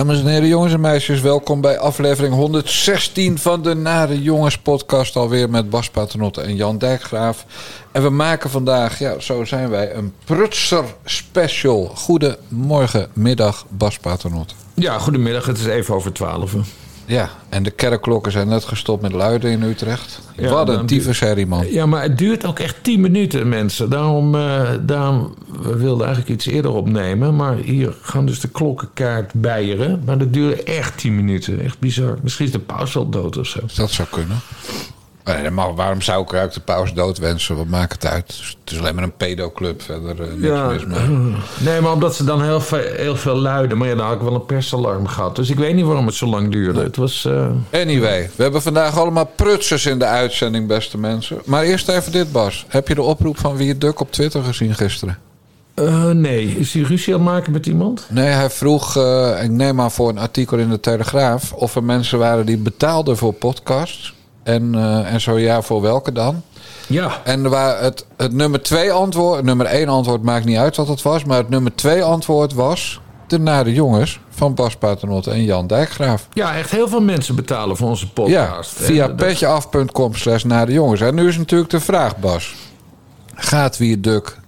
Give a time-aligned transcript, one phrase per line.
[0.00, 5.16] Dames en heren, jongens en meisjes, welkom bij aflevering 116 van de Nare Jongens podcast.
[5.16, 7.46] Alweer met Bas Paternotte en Jan Dijkgraaf.
[7.92, 11.92] En we maken vandaag, ja, zo zijn wij, een prutser special.
[11.94, 14.54] Goedemorgen, middag, Bas Paternotte.
[14.74, 15.46] Ja, goedemiddag.
[15.46, 16.54] Het is even over twaalf.
[17.10, 20.20] Ja, en de kerkklokken zijn net gestopt met luiden in Utrecht.
[20.36, 21.72] Ja, Wat een tyfusherrie, man.
[21.72, 23.90] Ja, maar het duurt ook echt 10 minuten, mensen.
[23.90, 27.36] Daarom, eh daarom we wilden eigenlijk iets eerder opnemen.
[27.36, 30.02] Maar hier gaan dus de klokkenkaart bijeren.
[30.04, 31.60] Maar dat duurde echt 10 minuten.
[31.60, 32.18] Echt bizar.
[32.22, 33.60] Misschien is de paus wel dood of zo.
[33.74, 34.36] Dat zou kunnen.
[35.40, 37.56] Nee, maar waarom zou ik eigenlijk de paus dood wensen?
[37.56, 38.26] Wat maakt het uit?
[38.60, 41.34] Het is alleen maar een pedoclub, verder eh, niks mis mee.
[41.58, 43.78] Nee, maar omdat ze dan heel veel, heel veel luiden.
[43.78, 45.36] Maar ja, dan had ik wel een persalarm gehad.
[45.36, 46.82] Dus ik weet niet waarom het zo lang duurde.
[46.82, 47.24] Het was...
[47.24, 51.38] eh, Anyway, we hebben vandaag allemaal prutsers in de uitzending, beste mensen.
[51.44, 52.64] Maar eerst even dit, Bas.
[52.68, 55.18] Heb je de oproep van Wie Duk op Twitter gezien gisteren?
[55.74, 58.06] eh, nee, is hij ruzie aan het maken met iemand?
[58.08, 58.96] Nee, hij vroeg,
[59.42, 61.52] ik neem aan voor een artikel in de Telegraaf...
[61.52, 64.14] of er mensen waren die betaalden voor podcasts.
[64.42, 66.42] En, eh, en zo ja, voor welke dan?
[66.86, 67.20] Ja.
[67.24, 69.44] En waren het, het nummer twee antwoord...
[69.44, 71.24] Nummer één antwoord maakt niet uit wat het was...
[71.24, 73.00] maar het nummer twee antwoord was...
[73.26, 76.28] De Nare Jongens van Bas Paternotte en Jan Dijkgraaf.
[76.32, 78.72] Ja, echt heel veel mensen betalen voor onze Ja, podcast.
[78.72, 81.00] via petjeaf.com slash naar de jongens.
[81.00, 82.54] En nu is natuurlijk de vraag, Bas.
[83.34, 84.38] Gaat Wie Duk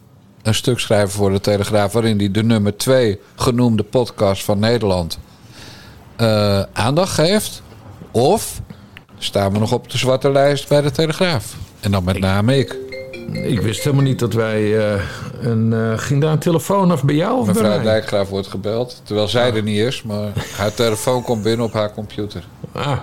[0.43, 1.93] een stuk schrijven voor de Telegraaf...
[1.93, 5.19] waarin hij de nummer 2 genoemde podcast van Nederland
[6.17, 7.63] eh, aandacht geeft?
[8.11, 8.61] Of
[9.25, 11.55] staan we nog op de zwarte lijst bij de Telegraaf?
[11.81, 12.77] En dan met name ik.
[13.33, 15.01] Ik wist helemaal niet dat wij eh,
[15.41, 15.73] een...
[15.73, 17.83] eh, ging daar een telefoon af bij jou of bij Mevrouw mij?
[17.85, 20.03] Dijkgraaf wordt gebeld, terwijl zij er niet is...
[20.03, 22.45] maar haar telefoon komt binnen op haar computer.
[22.73, 22.99] Ah.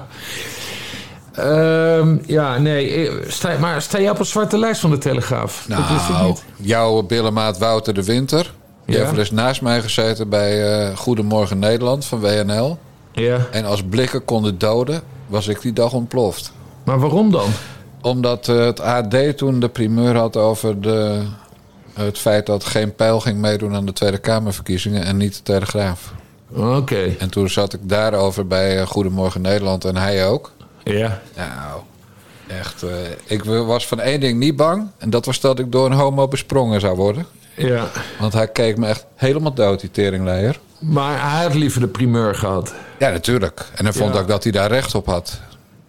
[1.34, 3.08] Ehm, ja, nee.
[3.10, 5.66] eh, Sta, maar sta je op een zwarte lijst van de Telegraaf?
[5.68, 6.44] dat wist ik Nou, niet.
[6.56, 8.52] jouw billenmaat Wouter de Winter...
[8.86, 9.06] Die Ja.
[9.06, 12.78] heeft eens naast mij gezeten bij Goedemorgen Nederland van WNL.
[13.12, 16.52] Ja, En als blikken konden doden, was ik die dag ontploft.
[16.84, 17.50] maar waarom dan?
[18.02, 21.22] Omdat eh, het AD toen de primeur had over de,
[21.94, 26.14] het feit dat geen pijl ging meedoen aan de Tweede Kamerverkiezingen en niet de Telegraaf.
[26.56, 27.16] Oké.
[27.20, 30.52] En toen zat ik daarover bij eh, Goedemorgen Nederland en hij ook.
[30.84, 31.22] Ja.
[31.36, 31.82] Nou,
[32.48, 32.84] echt.
[32.84, 32.90] eh,
[33.26, 34.88] ik was van één ding niet bang.
[34.98, 37.26] En dat was dat ik door een homo besprongen zou worden.
[37.56, 37.88] Ja.
[38.20, 40.60] Want hij keek me echt helemaal dood, die teringleier.
[40.80, 42.74] Maar hij had liever de primeur gehad.
[43.00, 43.66] Ja, natuurlijk.
[43.76, 44.20] En hij vond Ja.
[44.20, 45.40] ook dat hij daar recht op had.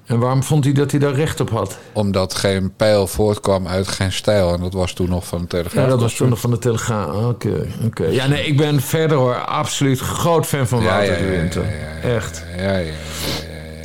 [0.06, 1.78] En waarom vond hij dat hij daar recht op had?
[1.92, 4.54] Omdat geen pijl voortkwam uit geen stijl.
[4.54, 5.84] En dat was toen nog van de Telegraaf.
[5.84, 7.14] Ja, dat was toen nog van de Telegraaf.
[7.24, 8.06] Oké, oké.
[8.06, 11.64] Ja, nee, ik ben verder hoor absoluut groot fan van Wouter ja, de Winter.
[12.02, 12.44] Echt.
[12.56, 12.92] Ja, ja.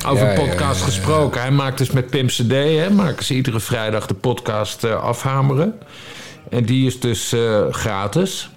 [0.06, 1.40] Over podcast gesproken.
[1.40, 5.74] Hij maakt dus met Pim CD, hè, maken ze iedere vrijdag de podcast eh, afhameren.
[6.50, 8.50] En die is dus eh, gratis.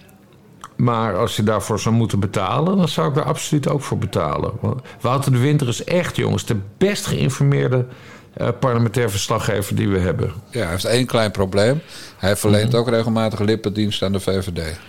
[0.80, 4.52] Maar als je daarvoor zou moeten betalen, dan zou ik daar absoluut ook voor betalen.
[4.62, 7.86] Want Wouter de Winter is echt, jongens, de best geïnformeerde
[8.34, 10.32] eh, parlementair verslaggever die we hebben.
[10.52, 11.82] Ja, hij heeft één klein probleem.
[12.18, 12.78] Hij verleent Mhm.
[12.78, 14.80] ook regelmatig lippendienst aan de VVD.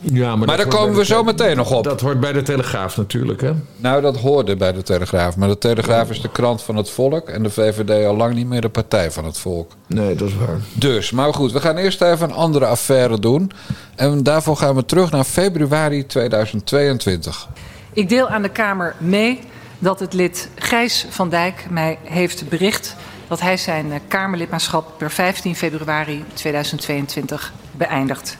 [0.00, 1.84] Ja, Maar daar komen we zo meteen nog op.
[1.84, 3.52] Dat hoort bij de Telegraaf natuurlijk, hè?
[3.76, 5.36] Nou, dat hoorde bij de Telegraaf.
[5.36, 7.28] Maar de Telegraaf is de krant van het volk.
[7.28, 9.72] En de VVD al lang niet meer de partij van het volk.
[9.86, 10.58] Nee, dat is waar.
[10.72, 13.50] Dus, maar goed, we gaan eerst even een andere affaire doen.
[13.96, 17.48] En daarvoor gaan we terug naar februari 2022.
[17.92, 19.40] Ik deel aan de Kamer mee
[19.78, 22.96] dat het lid Gijs van Dijk mij heeft bericht
[23.28, 28.36] dat hij zijn eh, Kamerlidmaatschap per 15 februari 2022 beëindigt.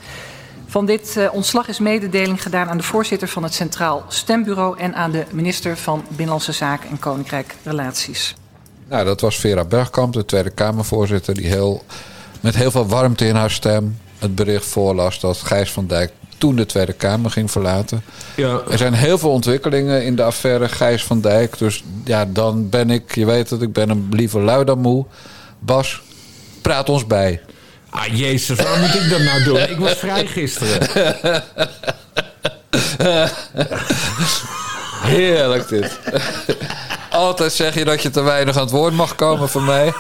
[0.69, 4.95] Van dit eh, ontslag is mededeling gedaan aan de voorzitter van het Centraal Stembureau en
[4.95, 8.35] aan de minister van Binnenlandse Zaken en Koninkrijk Relaties.
[8.89, 11.85] Nou, dat was Vera Bergkamp, de Tweede Kamervoorzitter, die heel,
[12.41, 16.57] met heel veel warmte in haar stem het bericht voorlas dat Gijs van Dijk toen
[16.57, 18.03] de Tweede Kamer ging verlaten.
[18.37, 21.59] Ja, Er zijn heel veel ontwikkelingen in de affaire Gijs van Dijk.
[21.59, 25.05] Dus ja, dan ben ik, je weet het, ik ben een liever lui dan moe.
[25.59, 26.03] Bas,
[26.63, 27.41] praat ons bij.
[27.91, 29.59] Ah, jezus, waarom moet ik dat nou doen?
[29.59, 30.89] Ik was vrij gisteren.
[35.03, 35.99] Heerlijk dit.
[37.11, 39.93] Altijd zeg je dat je te weinig aan het woord mag komen van mij.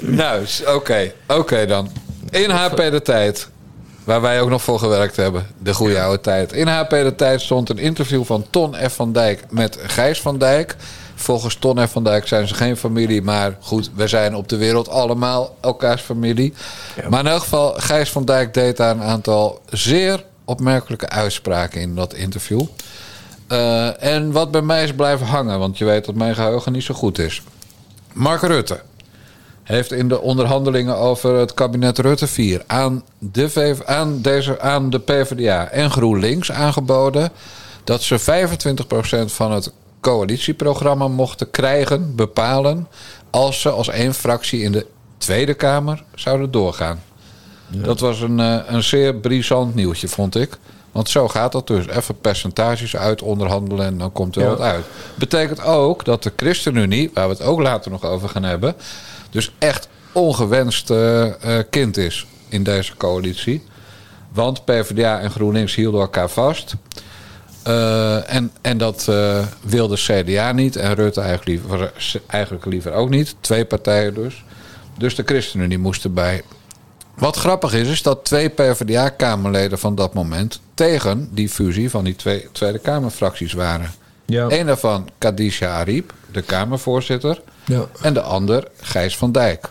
[0.00, 1.12] nou, oké.
[1.26, 1.90] Oké dan.
[2.30, 3.48] In HP de Tijd.
[4.04, 5.46] Waar wij ook nog voor gewerkt hebben.
[5.58, 6.52] De goede oude tijd.
[6.52, 8.94] In HP de Tijd stond een interview van Ton F.
[8.94, 10.76] van Dijk met Gijs van Dijk.
[11.18, 11.90] Volgens Ton F.
[11.90, 13.22] van Dijk zijn ze geen familie.
[13.22, 16.52] Maar goed, we zijn op de wereld allemaal elkaars familie.
[17.08, 21.94] Maar in elk geval, Gijs van Dijk deed daar een aantal zeer opmerkelijke uitspraken in
[21.94, 22.62] dat interview.
[23.46, 26.82] Eh, en wat bij mij is blijven hangen, want je weet dat mijn geheugen niet
[26.82, 27.42] zo goed is.
[28.12, 28.80] Mark Rutte
[29.62, 34.90] heeft in de onderhandelingen over het kabinet Rutte 4 aan de, VV aan deze, aan
[34.90, 37.30] de PvdA en GroenLinks aangeboden
[37.84, 39.72] dat ze 25% van het
[40.06, 42.88] coalitieprogramma mochten krijgen, bepalen,
[43.30, 44.86] als ze als één fractie in de
[45.18, 47.02] Tweede Kamer zouden doorgaan.
[47.68, 50.58] Dat was een, eh, een zeer brisant nieuwtje, vond ik.
[50.92, 51.86] Want zo gaat dat dus.
[51.86, 54.48] Even percentages uit onderhandelen en dan komt er Ja.
[54.48, 54.84] wat uit.
[55.14, 58.74] Betekent ook dat de ChristenUnie, waar we het ook later nog over gaan hebben...
[59.30, 63.62] dus echt ongewenst eh, eh, kind is in deze coalitie.
[64.32, 66.74] Want PvdA en GroenLinks hielden elkaar vast.
[67.66, 71.92] Eh, en, en dat eh, wilde CDA niet en Rutte eigenlijk liever,
[72.26, 73.34] eigenlijk liever ook niet.
[73.40, 74.44] Twee partijen dus.
[74.98, 76.42] Dus de ChristenUnie moest erbij.
[77.14, 82.16] Wat grappig is, is dat twee PvdA-kamerleden van dat moment tegen die fusie van die
[82.16, 83.90] twee Tweede Kamerfracties waren.
[84.26, 84.46] Ja.
[84.48, 87.40] Eén daarvan, Kadisha Ariep, de Kamervoorzitter.
[87.64, 87.84] Ja.
[88.02, 89.68] En de ander, Gijs van Dijk.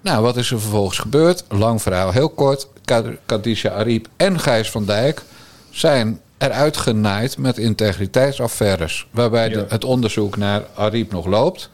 [0.00, 1.44] Nou, wat is er vervolgens gebeurd?
[1.48, 2.68] Lang verhaal, heel kort.
[2.84, 5.22] Kad- Kadisha Ariep en Gijs van Dijk
[5.70, 9.06] zijn eruit genaaid met integriteitsaffaires.
[9.10, 11.70] Waarbij de- het onderzoek naar Ariep nog loopt.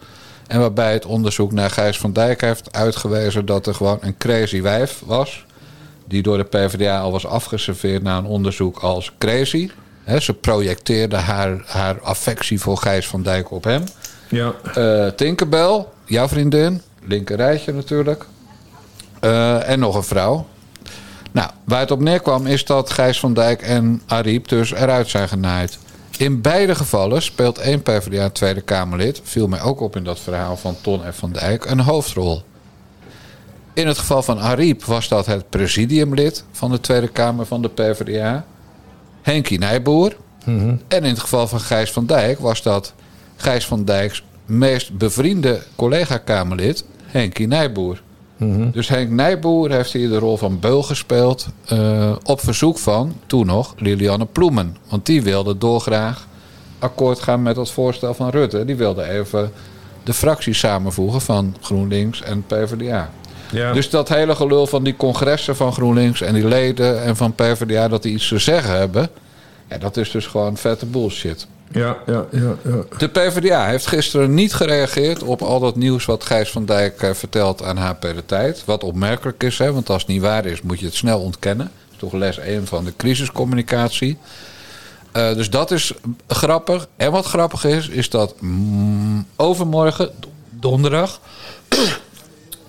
[0.46, 4.62] En waarbij het onderzoek naar Gijs van Dijk heeft uitgewezen dat er gewoon een crazy
[4.62, 5.44] wijf was.
[6.06, 9.70] Die door de PvdA al was afgeserveerd na een onderzoek als crazy.
[10.20, 13.84] Ze projecteerde haar, haar affectie voor Gijs van Dijk op hem.
[14.28, 14.52] Ja.
[14.74, 18.24] Eh Tinkerbell, jouw vriendin, linker rijtje natuurlijk.
[19.20, 20.46] Eh, en nog een vrouw.
[21.32, 25.28] Nou, waar het op neerkwam is dat Gijs van Dijk en Ariep dus eruit zijn
[25.28, 25.78] genaaid.
[26.18, 30.56] In beide gevallen speelt één PvdA Tweede Kamerlid, viel mij ook op in dat verhaal
[30.56, 31.16] van Ton F.
[31.16, 32.42] van Dijk, een hoofdrol.
[33.74, 37.68] In het geval van Ariep was dat het presidiumlid van de Tweede Kamer van de
[37.68, 38.44] PvdA,
[39.22, 40.16] Henkie Nijboer.
[40.88, 42.94] En in het geval van Gijs van Dijk was dat
[43.36, 48.02] Gijs van Dijks meest bevriende collega-Kamerlid, Henkie Nijboer.
[48.72, 51.46] Dus Henk Nijboer heeft hier de rol van beul gespeeld.
[51.66, 54.76] eh, op verzoek van, toen nog, Lilianne Ploemen.
[54.88, 56.26] Want die wilde dolgraag
[56.78, 58.64] akkoord gaan met het voorstel van Rutte.
[58.64, 59.52] Die wilde even
[60.02, 63.10] de fracties samenvoegen van GroenLinks en PvdA.
[63.52, 63.72] Ja.
[63.72, 67.88] Dus dat hele gelul van die congressen van GroenLinks en die leden en van PvdA
[67.88, 69.08] dat die iets te zeggen hebben.
[69.68, 71.46] Ja, dat is dus gewoon vette bullshit.
[71.72, 72.84] Ja, ja, ja, ja.
[72.98, 77.14] De PvdA heeft gisteren niet gereageerd op al dat nieuws wat Gijs van Dijk eh,
[77.14, 78.64] vertelt aan HP De Tijd.
[78.64, 81.70] Wat opmerkelijk is, hè, want als het niet waar is, moet je het snel ontkennen.
[81.96, 84.18] Toch les 1 van de crisiscommunicatie.
[85.12, 85.92] Eh, dus dat is
[86.28, 86.86] grappig.
[86.96, 90.10] En wat grappig is, is dat mm, overmorgen,
[90.50, 91.20] donderdag,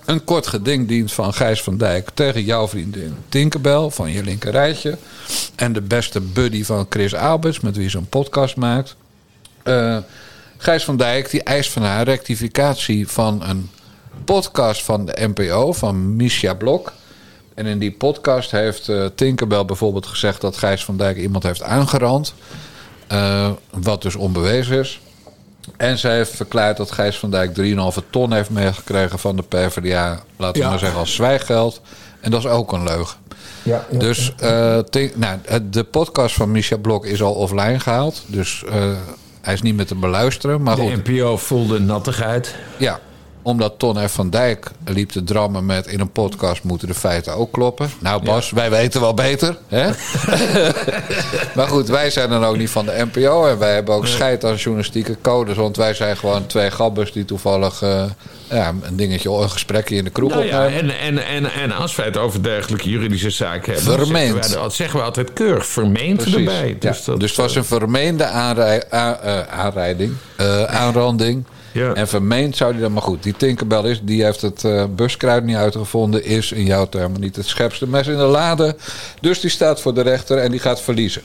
[0.04, 4.50] een kort geding dient van Gijs van Dijk tegen jouw vriendin Tinkerbell van je linker
[4.50, 4.98] rijtje.
[5.54, 8.96] En de beste buddy van Chris Alberts, met wie ze een podcast maakt.
[9.62, 9.98] Eh,
[10.56, 13.70] Gijs van Dijk die eist van haar rectificatie van een
[14.24, 16.92] podcast van de NPO, van Misha Blok.
[17.54, 21.62] En in die podcast heeft eh, Tinkerbell bijvoorbeeld gezegd dat Gijs van Dijk iemand heeft
[21.62, 22.34] aangerand.
[23.06, 25.00] eh, wat dus onbewezen is.
[25.76, 30.20] En zij heeft verklaard dat Gijs van Dijk 3,5 ton heeft meegekregen van de PvdA.
[30.36, 30.68] Laten we Ja.
[30.70, 31.80] maar zeggen als zwijggeld.
[32.20, 33.16] En dat is ook een leugen.
[33.62, 33.98] Ja, ja.
[33.98, 34.78] Dus eh,
[35.14, 35.38] nou,
[35.70, 38.22] de podcast van Misha Blok is al offline gehaald.
[38.26, 38.90] Dus eh,
[39.40, 40.62] hij is niet meer te beluisteren.
[40.62, 42.54] Maar goed, De NPO voelde nattigheid.
[42.76, 43.00] ja,
[43.46, 44.12] omdat Ton F.
[44.12, 45.86] van Dijk liep te drammen met...
[45.86, 47.90] in een podcast moeten de feiten ook kloppen.
[47.98, 49.56] Nou Bas, wij weten wel beter.
[49.68, 49.90] Hè?
[51.56, 53.46] maar goed, wij zijn dan ook niet van de NPO...
[53.46, 55.56] en wij hebben ook scheid aan journalistieke codes...
[55.56, 57.82] want wij zijn gewoon twee gabbers die toevallig...
[57.82, 58.04] eh,
[58.50, 60.98] ja, een dingetje, een gesprekje in de kroeg Nou ja, opnemen.
[60.98, 63.94] en, en, en, en als wij het over dergelijke juridische zaken hebben...
[63.98, 64.32] Vermeend.
[64.34, 66.34] Zeggen wij, dat zeggen we altijd keurig vermeend Precies.
[66.34, 66.68] erbij.
[66.68, 71.44] Ja, Dus, dat, dus het was een vermeende aanrij, a- eh, aanrijding, eh, aanranding.
[71.74, 71.92] Ja.
[71.94, 72.92] En vermeend zou die dan...
[72.92, 76.24] Maar goed, die Tinkerbell is, die heeft het eh, buskruid niet uitgevonden...
[76.24, 78.76] is in jouw termen niet het scherpste mes in de lade.
[79.20, 81.22] Dus die staat voor de rechter en die gaat verliezen.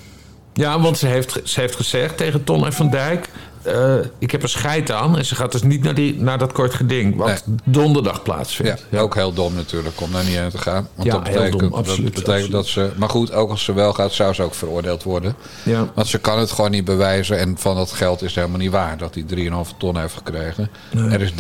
[0.54, 3.30] Ja, want ze heeft, ze heeft gezegd tegen Ton en Van Dijk...
[3.62, 6.52] eh, ik heb er scheid aan en ze gaat dus niet naar, die, naar dat
[6.52, 7.16] kort geding...
[7.16, 8.86] wat donderdag Ja, plaatsvindt.
[8.98, 10.88] ook heel dom natuurlijk om daar niet heen te gaan.
[10.96, 12.52] Want Ja, dat heel betekent, dom, dat absoluut, betekent absoluut.
[12.52, 12.92] dat ze...
[12.98, 15.36] Maar goed, ook als ze wel gaat, zou ze ook veroordeeld worden.
[15.64, 15.88] Ja.
[15.94, 17.40] Want ze kan het gewoon niet bewijzen.
[17.40, 19.24] En van dat geld is het helemaal niet waar dat hij
[19.72, 20.70] 3,5 ton heeft gekregen.
[20.96, 21.32] Er is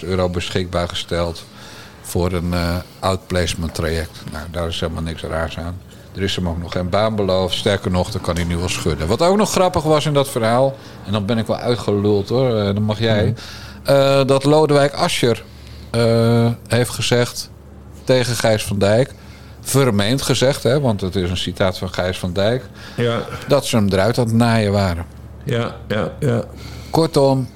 [0.00, 1.44] 30.000 euro beschikbaar gesteld
[2.02, 4.22] voor een eh, outplacement traject.
[4.32, 5.76] Nou, daar is helemaal niks raars aan.
[6.16, 7.54] Er is hem ook nog geen baan beloofd.
[7.54, 9.06] Sterker nog, dan kan hij nu wel schudden.
[9.08, 10.74] Wat ook nog grappig was in dat verhaal...
[11.06, 13.34] en dan ben ik wel uitgeluld hoor, eh, dan mag jij...
[13.84, 15.44] eh, dat Lodewijk Asscher
[15.90, 17.50] eh, heeft gezegd
[18.04, 19.14] tegen Gijs van Dijk...
[19.60, 22.64] vermeend gezegd, hè, want het is een citaat van Gijs van Dijk...
[22.96, 25.04] Ja, dat ze hem eruit aan het naaien waren.
[25.44, 26.44] ja, ja, ja.
[26.90, 27.48] Kortom,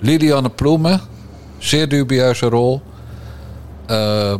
[0.00, 1.00] Lilianne Ploemen,
[1.58, 2.82] zeer dubieuze rol.
[3.86, 4.34] Eh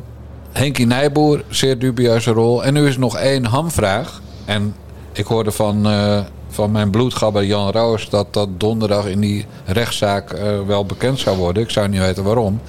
[0.53, 2.65] Henkie Nijboer, zeer dubieuze rol.
[2.65, 4.21] En nu is nog één hamvraag.
[4.45, 4.75] En
[5.13, 8.09] ik hoorde van, eh, van mijn bloedgabber Jan Roos...
[8.09, 11.63] dat dat donderdag in die rechtszaak eh, wel bekend zou worden.
[11.63, 12.61] Ik zou niet weten waarom.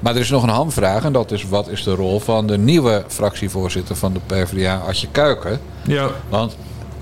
[0.00, 1.04] Maar er is nog een hamvraag.
[1.04, 5.08] En dat is wat is de rol van de nieuwe fractievoorzitter van de PvdA, Adje
[5.12, 5.60] Kuiken...
[5.86, 6.08] Ja.
[6.28, 6.56] Want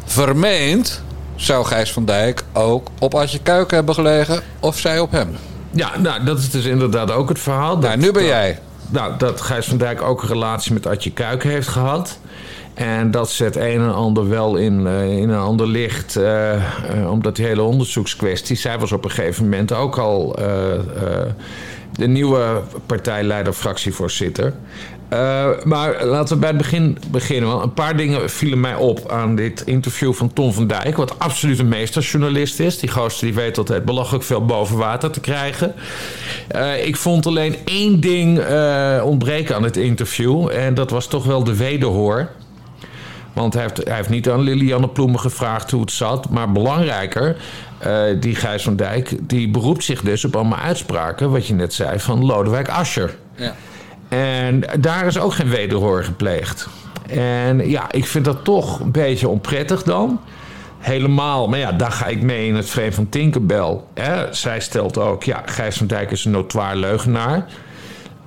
[0.04, 1.02] vermeend
[1.36, 5.36] zou Gijs van Dijk ook op Adje Kuiken hebben gelegen of zij op hem.
[5.70, 7.74] Ja, nou, dat is dus inderdaad ook het verhaal.
[7.74, 8.58] Dat, Nou, nu ben jij.
[8.88, 12.18] Nou, dat Gijs van Dijk ook een relatie met Adje Kuiken heeft gehad.
[12.74, 16.16] En dat zet een en ander wel in, eh, in een ander licht.
[16.16, 18.56] eh, eh, omdat die hele onderzoekskwestie.
[18.56, 20.38] Zij was op een gegeven moment ook al
[21.92, 24.52] de nieuwe partijleider, fractievoorzitter.
[25.08, 27.62] Eh, maar laten we bij het begin beginnen.
[27.62, 30.96] Een paar dingen vielen mij op aan dit interview van Tom van Dijk.
[30.96, 32.78] Wat absoluut een meesterjournalist is.
[32.78, 35.74] Die gozer die weet altijd belachelijk veel boven water te krijgen.
[36.48, 40.48] Eh, ik vond alleen één ding eh, ontbreken aan het interview.
[40.50, 42.28] En dat was toch wel de wederhoor.
[43.32, 46.30] Want hij heeft, hij heeft niet aan Lilianne Ploemen gevraagd hoe het zat.
[46.30, 47.36] Maar belangrijker,
[48.20, 49.16] die Gijs van Dijk...
[49.20, 51.30] die beroept zich dus op allemaal uitspraken...
[51.30, 53.16] wat je net zei, van Lodewijk Asscher.
[53.34, 53.54] Ja.
[54.08, 56.68] En daar is ook geen wederhoor gepleegd.
[57.08, 60.20] En ja, ik vind dat toch een beetje onprettig dan.
[60.78, 63.80] Helemaal, maar ja, daar ga ik mee in het frame van Tinkerbell.
[63.94, 64.34] Hè.
[64.34, 67.46] Zij stelt ook, ja, Gijs van Dijk is een notoir leugenaar.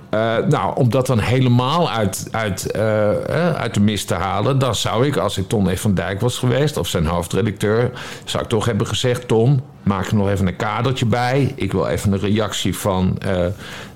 [0.09, 4.59] Eh, nou, om dat dan helemaal uit, uit, eh, eh, uit de mist te halen,
[4.59, 5.77] dan zou ik, als ik Ton E.
[5.77, 7.91] van Dijk was geweest, of zijn hoofdredacteur,
[8.23, 11.53] zou ik toch hebben gezegd: Tom, maak er nog even een kadertje bij.
[11.55, 13.45] Ik wil even een reactie van eh,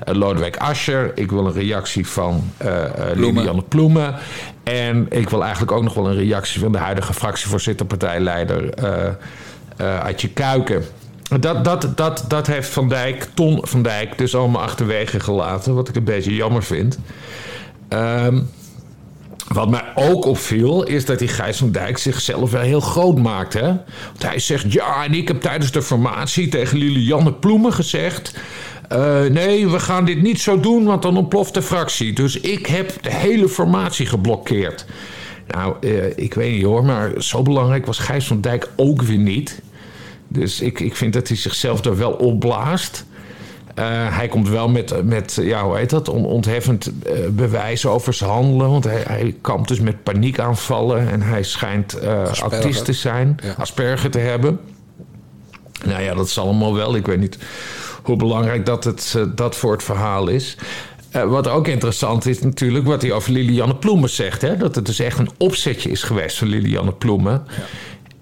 [0.06, 1.12] Lodewijk Asscher.
[1.16, 3.34] Ik wil een reactie van Ploemen.
[3.34, 4.16] Lilianne Ploemen.
[4.64, 8.74] En ik wil eigenlijk ook nog wel een reactie van de huidige fractievoorzitter, partijleider
[9.78, 10.84] Adje Kuiken.
[11.40, 15.76] Dat, dat, dat, dat heeft Van Dijk, Ton van Dijk, dus allemaal achterwege gelaten.
[15.76, 17.00] Wat ik een beetje jammer vind.
[17.88, 18.42] Ehm,
[19.48, 23.54] wat mij ook opviel, is dat die Gijs van Dijk zichzelf wel heel groot maakt.
[23.54, 23.68] Hè?
[24.08, 28.34] Want hij zegt, ja, en ik heb tijdens de formatie tegen Lilianne Ploemen gezegd...
[28.90, 32.14] eh, nee, we gaan dit niet zo doen, want dan ontploft de fractie.
[32.14, 34.86] Dus ik heb de hele formatie geblokkeerd.
[35.48, 39.18] Nou, eh, ik weet niet hoor, maar zo belangrijk was Gijs van Dijk ook weer
[39.18, 39.62] niet.
[40.34, 43.06] Dus ik, ik vind dat hij zichzelf daar wel opblaast.
[43.76, 43.86] Eh,
[44.18, 48.30] hij komt wel met, met ja, hoe heet dat, on- ontheffend eh, bewijs over zijn
[48.30, 48.70] handelen.
[48.72, 51.10] Want hij, hij kampt dus met paniekaanvallen.
[51.10, 52.00] En hij schijnt
[52.42, 53.54] autist te zijn, Ja.
[53.58, 54.60] asperger te hebben.
[55.86, 56.96] Nou ja, dat is allemaal wel.
[56.96, 57.38] Ik weet niet
[58.04, 60.58] hoe belangrijk dat, het, dat voor het verhaal is.
[61.28, 64.42] Wat ook interessant is natuurlijk wat hij over Lilianne Ploemen zegt.
[64.42, 64.58] Hè?
[64.58, 67.44] Dat het dus echt een opzetje is geweest van Lilianne Ploemen.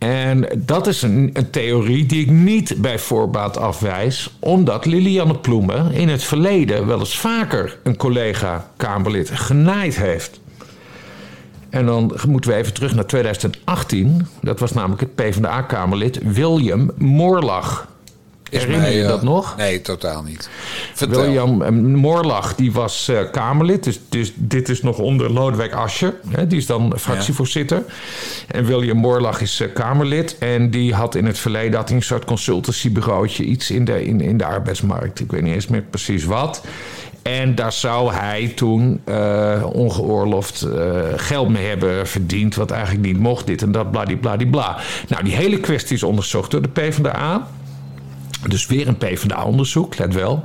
[0.01, 6.10] En dat is een, theorie die ik niet bij voorbaat afwijs, omdat Lilianne Ploemen in
[6.10, 10.39] het verleden wel eens vaker een collega-Kamerlid genaaid heeft.
[11.70, 14.27] En dan moeten we even terug naar 2018.
[14.41, 17.88] Dat was namelijk het PvdA-Kamerlid William Moorlach.
[18.51, 19.58] Is Herinner mij, je eh, dat nog?
[19.58, 20.50] Nee, totaal niet.
[20.93, 21.22] Vertel.
[21.22, 23.84] William eh, Moorlach, die was eh, Kamerlid.
[23.84, 26.13] Dus, dus dit is nog onder Lodewijk Asscher.
[26.29, 27.84] Hè, die is dan fractievoorzitter.
[28.48, 30.38] En William Moorlach is Kamerlid.
[30.38, 33.43] En die had in het verleden had hij een soort consultancybureautje.
[33.43, 35.20] Iets in de, in, in de arbeidsmarkt.
[35.20, 36.62] Ik weet niet eens meer precies wat.
[37.22, 40.67] En daar zou hij toen eh, ongeoorloofd
[41.15, 42.55] geld mee hebben verdiend.
[42.55, 43.48] Wat eigenlijk niet mocht.
[43.48, 44.77] Dit en dat, bladibladibla.
[45.08, 47.48] Nou, die hele kwestie is onderzocht door de PvdA.
[48.48, 50.44] Dus weer een PvdA-onderzoek, let wel.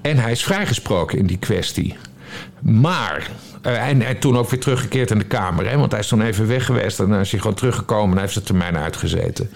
[0.00, 1.96] En hij is vrijgesproken in die kwestie.
[2.60, 3.30] Maar,
[3.62, 5.70] eh, en, en toen ook weer teruggekeerd in de Kamer.
[5.70, 8.14] Hè, want hij is toen even weg geweest en dan is hij gewoon teruggekomen...
[8.14, 9.50] en heeft zijn termijn uitgezeten.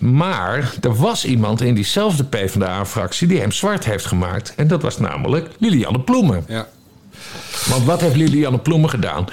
[0.00, 3.28] Maar er was iemand in diezelfde PvdA-fractie...
[3.28, 4.54] die hem zwart heeft gemaakt.
[4.56, 6.44] En dat was namelijk Lilianne Ploemen.
[6.48, 6.66] Ja.
[7.68, 9.24] Want wat heeft Lilianne Ploemen gedaan?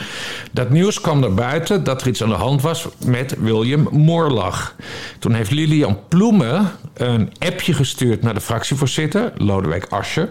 [0.52, 4.76] Dat nieuws kwam naar buiten dat er iets aan de hand was met William Moorlach.
[5.20, 10.30] Toen heeft Lilian Ploemen een appje gestuurd naar de fractievoorzitter, Lodewijk Asscher.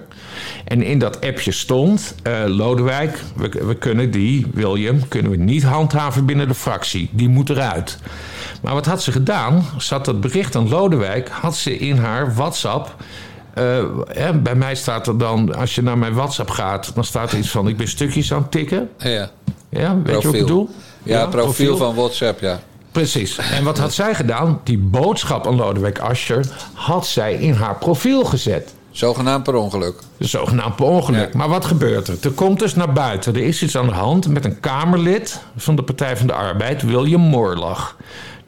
[0.65, 5.63] En in dat appje stond: eh, Lodewijk, we, we kunnen die, William, kunnen we niet
[5.63, 7.09] handhaven binnen de fractie.
[7.13, 7.99] Die moet eruit.
[8.63, 9.65] Maar wat had ze gedaan?
[9.89, 12.97] Had dat bericht aan Lodewijk, had ze in haar WhatsApp.
[13.55, 17.39] Eh, bij mij staat er dan, als je naar mijn WhatsApp gaat, dan staat er
[17.39, 18.91] iets van: ik ben stukjes aan het tikken.
[18.99, 19.31] Ja,
[19.71, 20.69] Ja, weet je wat ik bedoel?
[21.03, 22.61] ja, profiel, van WhatsApp, ja.
[22.93, 23.39] Precies.
[23.39, 24.61] En wat had zij gedaan?
[24.65, 28.75] Die boodschap aan Lodewijk Asscher had zij in haar profiel gezet.
[28.91, 29.95] Zogenaamd per ongeluk.
[30.19, 31.33] Zogenaamd per ongeluk.
[31.33, 31.39] Ja.
[31.39, 32.17] Maar wat gebeurt er?
[32.23, 33.35] Er komt dus naar buiten.
[33.35, 36.83] Er is iets aan de hand met een Kamerlid van de Partij van de Arbeid,
[36.83, 37.97] William Moorlach.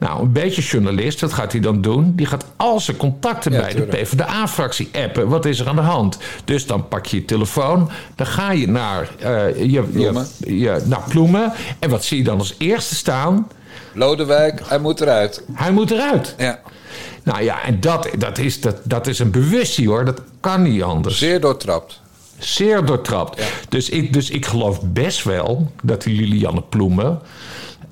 [0.02, 2.12] Nou, een beetje journalist, wat gaat hij dan doen?
[2.16, 3.90] Die gaat al zijn contacten Ja, bij tuurlijk.
[3.90, 5.28] de PvdA-fractie appen.
[5.28, 6.18] Wat is er aan de hand?
[6.44, 10.26] Dus dan pak je je telefoon, dan ga je naar, eh, je, je, Ploemen.
[10.38, 11.52] je, naar Ploemen.
[11.78, 13.48] En wat zie je dan als eerste staan?
[13.94, 15.44] Lodewijk, hij moet eruit.
[15.52, 16.34] Hij moet eruit.
[16.38, 16.60] Ja,
[17.22, 20.04] Nou ja, en dat, dat, is, dat, dat is een bewustzijn hoor.
[20.04, 21.18] Dat kan niet anders.
[21.18, 22.00] zeer doortrapt.
[22.38, 23.42] Zeer doortrapt.
[23.68, 27.20] Dus, ik, dus ik geloof best wel dat die Lilianne Ploemen...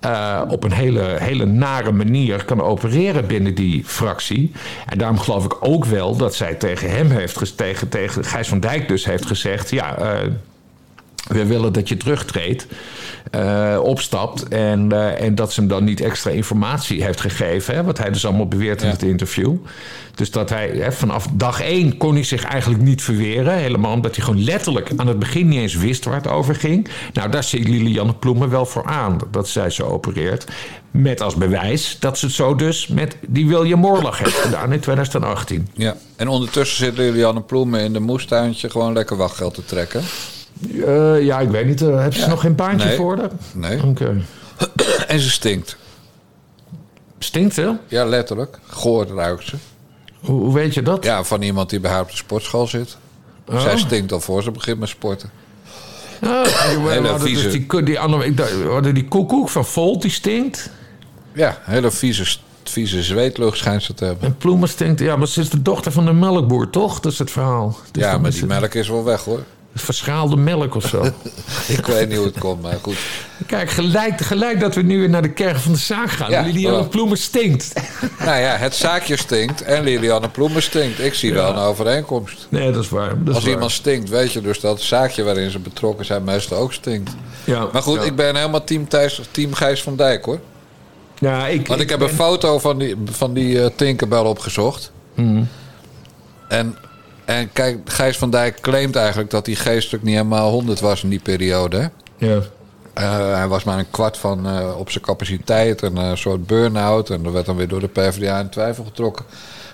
[0.00, 4.52] eh, op een hele, hele nare manier kan opereren binnen die fractie.
[4.86, 7.56] En daarom geloof ik ook wel dat zij tegen hem heeft...
[7.56, 9.70] tegen, tegen Gijs van Dijk dus heeft gezegd...
[9.70, 10.28] ja, eh,
[11.30, 12.66] we willen dat je terugtreedt,
[13.30, 14.48] eh, opstapt...
[14.48, 17.74] En, eh, en dat ze hem dan niet extra informatie heeft gegeven...
[17.74, 18.92] Hè, wat hij dus allemaal beweert in Ja.
[18.92, 19.54] het interview.
[20.14, 23.54] Dus dat hij hè, vanaf dag één kon hij zich eigenlijk niet verweren.
[23.54, 26.88] Helemaal omdat hij gewoon letterlijk aan het begin niet eens wist waar het over ging.
[27.12, 30.44] Nou, daar zie Lilianne Ploemen wel voor aan dat zij zo opereert.
[30.90, 34.80] Met als bewijs dat ze het zo dus met die William Morlag heeft gedaan in
[34.80, 35.68] 2018.
[35.74, 35.96] Ja.
[36.16, 40.02] En ondertussen zit Lilianne Ploemen in de moestuintje gewoon lekker wachtgeld te trekken.
[40.86, 41.82] Eh, ja, ik weet niet.
[41.82, 42.96] eh, heb ze nog geen baantje Nee.
[42.96, 43.30] voor haar?
[43.54, 43.82] Nee.
[43.84, 44.16] Oké.
[45.06, 45.76] En ze stinkt.
[47.18, 47.74] Stinkt ze?
[47.88, 48.58] Ja, letterlijk.
[48.66, 49.56] Goor ruikt ze.
[50.20, 51.04] Hoe, hoe weet je dat?
[51.04, 52.96] Ja, van iemand die bij haar op de sportschool zit.
[53.48, 53.60] Oh.
[53.60, 55.30] Zij stinkt al voor ze begint met sporten.
[56.20, 57.64] Hele vieze.
[57.66, 60.70] dus die, andere- ik dacht, die koekoek van Volt, die stinkt.
[61.32, 64.24] Ja, hele vieze, vieze zweetlucht schijnt ze te hebben.
[64.24, 65.00] En Ploemen stinkt.
[65.00, 67.00] Ja, maar ze is de dochter van de melkboer, toch?
[67.00, 67.76] Dat is het verhaal.
[67.92, 69.42] Dus ja, maar die het melk is wel weg hoor.
[69.74, 71.02] Verschaalde melk of zo.
[71.76, 72.96] Ik weet niet hoe het komt, maar goed.
[73.46, 76.30] Kijk, gelijk, gelijk dat we nu weer naar de kern van de zaak gaan.
[76.30, 76.88] Ja, Lilianne voilà.
[76.88, 77.72] Ploemen stinkt.
[78.18, 80.98] Nou ja, het zaakje stinkt en Lilianne Ploemen stinkt.
[81.00, 82.46] Ik zie wel een overeenkomst.
[82.48, 83.08] Nee, dat is waar.
[83.08, 83.52] Dat is Als waar.
[83.52, 87.10] iemand stinkt, weet je dus dat het zaakje waarin ze betrokken zijn meestal ook stinkt.
[87.44, 88.02] Ja, Maar goed, ja.
[88.02, 90.40] ik ben helemaal team, Thijs, team Gijs van Dijk hoor.
[91.18, 94.92] Ja, ik, Want ik, heb ben- een foto van die, van die eh, Tinkerbell opgezocht.
[95.14, 95.42] Mhm.
[96.48, 96.76] En,
[97.30, 101.08] en kijk, Gijs van Dijk claimt eigenlijk dat hij geestelijk niet helemaal 100 was in
[101.08, 101.90] die periode.
[102.16, 102.40] Ja.
[102.94, 105.82] Eh, hij was maar een kwart van eh, op zijn capaciteit.
[105.82, 107.10] En eh, een soort burn-out.
[107.10, 109.24] En dat werd dan weer door de PvdA in twijfel getrokken.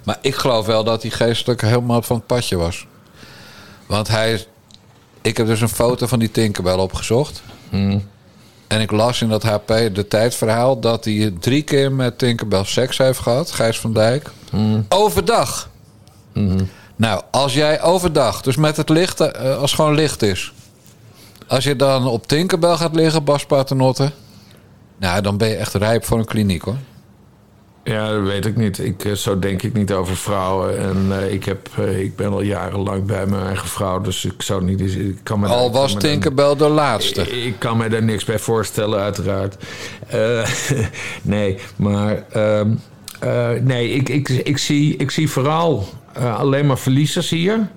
[0.05, 2.87] Maar ik geloof wel dat hij geestelijk helemaal van het padje was.
[3.87, 4.47] Want hij...
[5.23, 7.42] Ik heb dus een foto van die Tinkerbell opgezocht.
[8.66, 10.81] En ik las in dat HP de tijdverhaal...
[10.81, 13.51] dat hij drie keer met Tinkerbell seks heeft gehad.
[13.51, 14.31] Gijs van Dijk.
[14.88, 15.69] Overdag.
[16.97, 20.53] Nou, als jij overdag, dus met het licht, eh, als het gewoon licht is.
[21.47, 24.13] Als je dan op Tinkerbell gaat liggen, Bas Paternotte.
[24.99, 26.77] Nou, dan ben je echt rijp voor een kliniek hoor.
[27.85, 28.79] Ja, dat weet ik niet.
[28.79, 30.79] Ik, eh, zo denk ik niet over vrouwen.
[30.79, 34.01] En eh, ik, heb, ik ben al jarenlang bij mijn eigen vrouw.
[34.01, 34.81] Dus ik zou niet...
[34.81, 37.21] Ik kan me Al was Tinkerbell de laatste.
[37.21, 39.57] Ik, ik kan me daar niks bij voorstellen, uiteraard.
[41.23, 42.25] Nee, maar...
[42.31, 42.71] ehm,
[43.21, 47.69] eh, nee, ik, ik, ik, zie, ik zie vooral eh, alleen maar verliezers hier.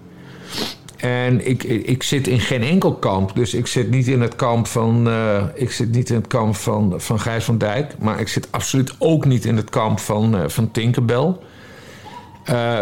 [0.97, 3.35] En ik, ik, zit in geen enkel kamp.
[3.35, 6.55] Dus ik zit niet in het kamp van, eh, ik zit niet in het kamp
[6.55, 7.97] van, van Gijs van Dijk.
[7.99, 11.33] Maar ik zit absoluut ook niet in het kamp van, eh, van Tinkerbell.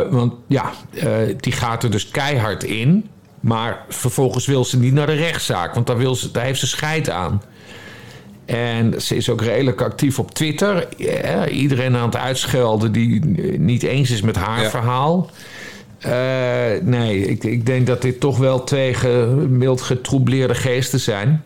[0.10, 0.72] Want ja,
[1.38, 3.10] die gaat er dus keihard in.
[3.40, 5.74] Maar vervolgens wil ze niet naar de rechtszaak.
[5.74, 7.42] Want daar, wil ze, daar heeft ze scheid aan.
[8.48, 10.88] En ze is ook redelijk actief op Twitter.
[10.98, 13.26] Ja, iedereen aan het uitschelden die
[13.58, 14.70] niet eens is met haar Ja.
[14.70, 15.30] verhaal.
[16.00, 16.12] Eh,
[16.82, 21.44] nee, ik, ik denk dat dit toch wel twee gemild getroubleerde geesten zijn.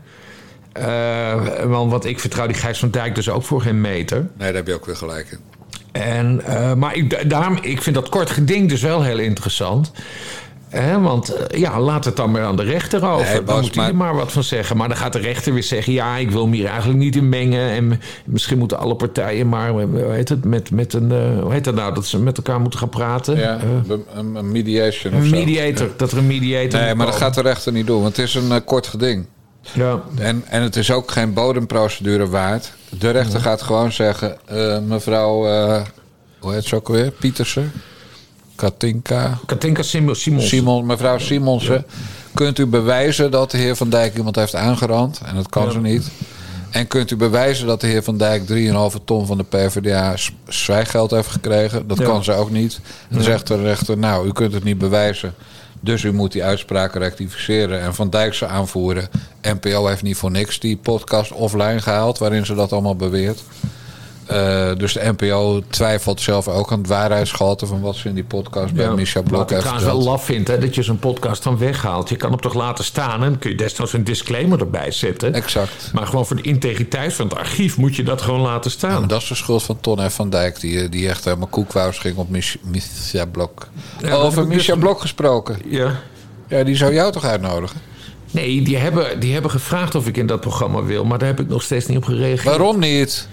[0.71, 4.17] Eh, want, want ik vertrouw die Gijs van Dijk dus ook voor geen meter.
[4.17, 5.39] Nee, daar heb je ook weer gelijk in.
[5.91, 9.91] En, eh, maar ik, daarom, ik vind dat kort geding dus wel heel interessant.
[11.01, 13.25] Want eh, ja, laat het dan maar aan de rechter over.
[13.25, 14.77] Nee, dan moet hij er maar- maar wat van zeggen.
[14.77, 15.93] Maar dan gaat de rechter weer zeggen...
[15.93, 17.69] ja, ik wil me hier eigenlijk niet in mengen.
[17.69, 19.67] En misschien moeten alle partijen maar...
[19.69, 20.45] eh, Hoe heet het?
[20.45, 21.11] Met, met een...
[21.11, 21.93] eh, hoe heet dat nou?
[21.93, 23.37] Dat ze met elkaar moeten gaan praten?
[23.37, 24.05] Ja, een,
[24.35, 25.89] een mediation of een mediator.
[25.97, 28.35] Dat er een mediator Nee, maar dat gaat de rechter niet doen, want het is
[28.35, 29.25] een kort geding.
[29.73, 30.01] Ja.
[30.17, 32.71] En, en het is ook geen bodemprocedure waard.
[32.99, 34.37] De rechter gaat gewoon zeggen:
[34.87, 35.35] mevrouw,
[36.39, 37.11] hoe heet ze ook alweer?
[37.11, 37.71] Pietersen?
[38.65, 39.39] Katinka?
[39.45, 40.47] Katinka Sim- Simons.
[40.47, 41.85] Simon, mevrouw Simonsen.
[42.33, 45.21] Kunt u bewijzen dat de heer Van Dijk iemand heeft aangerand?
[45.25, 45.71] En dat kan Ja.
[45.71, 46.07] ze niet.
[46.71, 50.15] En kunt u bewijzen dat de heer Van Dijk 3,5 ton van de PvdA
[50.47, 51.87] zwijggeld heeft gekregen?
[51.87, 52.03] Dat Ja.
[52.03, 52.79] kan ze ook niet.
[53.09, 55.33] En dan zegt de rechter, nou, u kunt het niet bewijzen.
[55.79, 59.07] Dus u moet die uitspraak rectificeren en Van Dijk ze aanvoeren.
[59.41, 62.17] NPO heeft niet voor niks die podcast offline gehaald...
[62.17, 63.43] waarin ze dat allemaal beweert.
[64.25, 68.23] Eh, dus de NPO twijfelt zelf ook aan het waarheidsgehalte van wat ze in die
[68.23, 71.43] podcast bij Micha Blok Wat ik heeft wel laf vind, hè, dat je zo'n podcast
[71.43, 72.09] dan weghaalt.
[72.09, 75.33] Je kan hem toch laten staan en kun je desnoods een disclaimer erbij zetten.
[75.33, 75.89] Exact.
[75.93, 79.01] Maar gewoon voor de integriteit van het archief moet je dat gewoon laten staan.
[79.01, 80.13] En dat is de schuld van Ton F.
[80.13, 83.67] van Dijk, die, die echt helemaal koekwous ging op Mich- Micha Blok.
[84.01, 85.57] Ja, Over Micha dus- Blok gesproken.
[85.65, 85.99] Ja.
[86.47, 87.79] Ja, die zou jou toch uitnodigen?
[88.31, 91.39] Nee, die hebben, die hebben gevraagd of ik in dat programma wil, maar daar heb
[91.39, 92.43] ik nog steeds niet op gereageerd.
[92.43, 93.27] Waarom niet?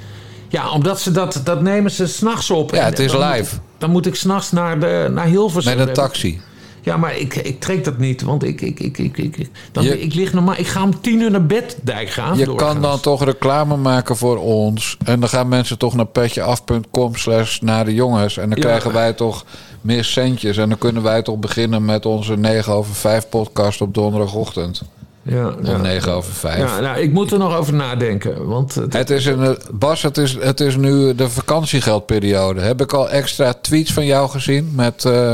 [0.49, 2.71] Ja, omdat ze dat, dat nemen ze s'nachts op.
[2.75, 3.55] Ja, En het is dan live.
[3.55, 5.77] Moet, dan moet ik s'nachts naar, de, naar Hilversum.
[5.77, 6.41] Met een taxi.
[6.83, 10.01] Ja, maar ik, ik trek dat niet, want ik, ik, ik, ik, ik, dan, Je-
[10.01, 10.55] ik lig normaal.
[10.59, 12.39] Ik ga om tien uur naar bed, Dijkgraaf.
[12.39, 12.73] Je doorgaans.
[12.73, 14.97] kan dan toch reclame maken voor ons.
[15.05, 18.37] En dan gaan mensen toch naar petjeaf.com slash naar de jongens.
[18.37, 18.65] En dan Ja.
[18.65, 19.45] krijgen wij toch
[19.81, 20.57] meer centjes.
[20.57, 24.83] En dan kunnen wij toch beginnen met onze 9 over 5 podcast op donderdagochtend.
[25.29, 25.75] Ja, ja.
[25.75, 26.59] Om 9 over 5.
[26.59, 28.47] Ja, nou, ik moet er nog over nadenken.
[28.47, 32.61] Want het- Het is een, Bas, het is, het is nu de vakantiegeldperiode.
[32.61, 35.33] Heb ik al extra tweets van jou gezien met eh,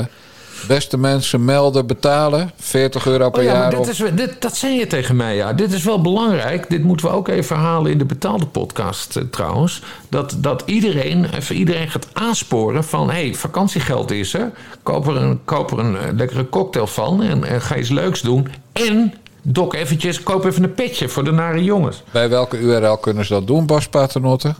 [0.68, 2.50] beste mensen melden, betalen.
[2.60, 3.70] 40 euro per Oh ja, jaar.
[3.70, 5.52] dit is, dit, dat zei je tegen mij, ja.
[5.52, 6.70] Dit is wel belangrijk.
[6.70, 9.82] Dit moeten we ook even herhalen in de betaalde podcast eh, trouwens.
[10.08, 13.10] Dat, dat iedereen, even iedereen gaat aansporen van...
[13.10, 14.50] hé, hey, vakantiegeld is er.
[14.82, 18.20] Koop er een, koop er een eh, lekkere cocktail van en, en ga iets leuks
[18.20, 18.48] doen.
[18.72, 22.02] En dok eventjes, koop even een petje voor de nare jongens.
[22.10, 24.54] Bij welke URL kunnen ze dat doen, Bas Paternotte?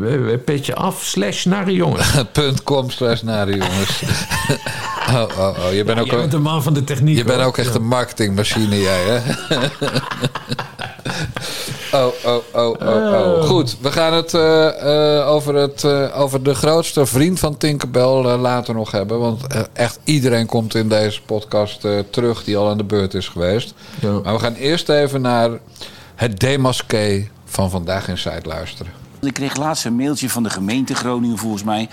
[0.00, 2.14] Uh, petje af slash nare jongens.
[2.64, 4.02] .com slash naar de jongens.
[5.16, 5.72] oh, oh, oh.
[5.72, 7.16] Je bent ook, Jij bent een, de man van de techniek.
[7.16, 9.18] je bent ook echt een marketingmachine, jij, hè?
[11.92, 13.42] oh, oh, oh, oh, oh.
[13.44, 18.02] Goed, we gaan het eh, eh, over, het eh, over de grootste vriend van Tinkerbell
[18.24, 19.18] eh, later nog hebben.
[19.18, 23.14] Want eh, echt iedereen komt in deze podcast eh, terug die al aan de beurt
[23.14, 23.74] is geweest.
[24.00, 24.20] Ja.
[24.22, 25.50] Maar we gaan eerst even naar
[26.14, 28.92] het demasqué van Vandaag in Zuid luisteren.
[29.20, 31.88] Ik kreeg laatst een mailtje van de gemeente Groningen volgens mij.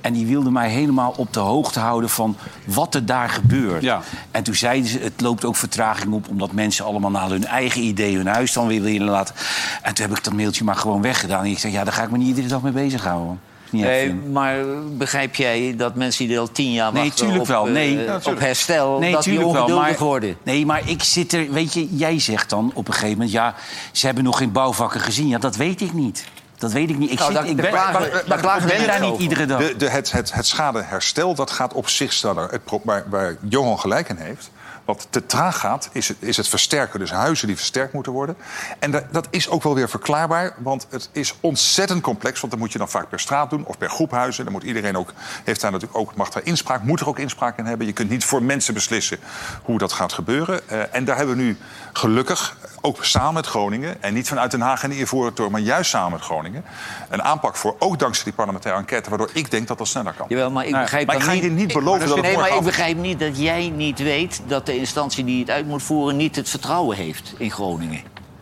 [0.00, 3.82] En die wilde mij helemaal op de hoogte houden van wat er daar gebeurt.
[3.82, 4.00] Ja.
[4.30, 6.28] En toen zeiden ze, het loopt ook vertraging op...
[6.28, 9.34] omdat mensen allemaal naar hun eigen idee hun huis dan weer willen laten.
[9.82, 11.44] En toen heb ik dat mailtje maar gewoon weggedaan.
[11.44, 13.40] En ik zei, ja, daar ga ik me niet iedere dag mee bezighouden.
[13.70, 14.56] Nee, maar
[14.96, 17.66] begrijp jij dat mensen die al tien jaar Nee, wachten op, wel.
[17.66, 18.14] eh, Nee.
[18.14, 20.36] op Ja, herstel, Nee, dat die ongeduldig Maar, worden?
[20.42, 21.50] nee, maar ik zit er...
[21.52, 23.30] Weet je, jij zegt dan op een gegeven moment...
[23.32, 23.54] ja,
[23.92, 25.28] ze hebben nog geen bouwvakken gezien.
[25.28, 26.24] Ja, dat weet ik niet.
[26.58, 27.10] Dat weet ik niet.
[27.10, 29.10] Ik, Nou, zit, daar- ik daar ben, klagen- daar klagen we ben niet daar niet
[29.10, 29.22] over.
[29.22, 29.58] iedere dag.
[29.58, 32.60] De, de, het, het, het schadeherstel dat gaat op zich sneller.
[32.84, 34.50] Waar, waar Johan gelijk in heeft.
[34.84, 36.98] Wat te traag gaat, is het, is het versterken.
[36.98, 38.36] Dus huizen die versterkt moeten worden.
[38.78, 40.54] En dat, dat is ook wel weer verklaarbaar.
[40.58, 42.40] Want het is ontzettend complex.
[42.40, 44.44] Want dan moet je dan vaak per straat doen of per groep huizen.
[44.44, 45.12] Dan moet iedereen ook,
[45.44, 47.86] heeft daar natuurlijk ook, mag daar inspraak, moet er ook inspraak in hebben.
[47.86, 49.18] Je kunt niet voor mensen beslissen
[49.62, 50.68] hoe dat gaat gebeuren.
[50.68, 51.56] Eh, en daar hebben we nu
[51.92, 54.02] gelukkig, ook samen met Groningen...
[54.02, 56.64] en niet vanuit Den Haag en de maar juist samen met Groningen...
[57.08, 59.08] een aanpak voor, ook dankzij die parlementaire enquête...
[59.08, 60.26] waardoor ik denk dat dat sneller kan.
[60.28, 62.56] Jawel, maar ik Nou, begrijp maar ik ga je niet beloven dat het Nee, maar
[62.56, 64.40] ik begrijp niet dat jij niet weet...
[64.46, 66.16] dat de instantie die het uit moet voeren...
[66.16, 68.00] niet het vertrouwen heeft in Groningen.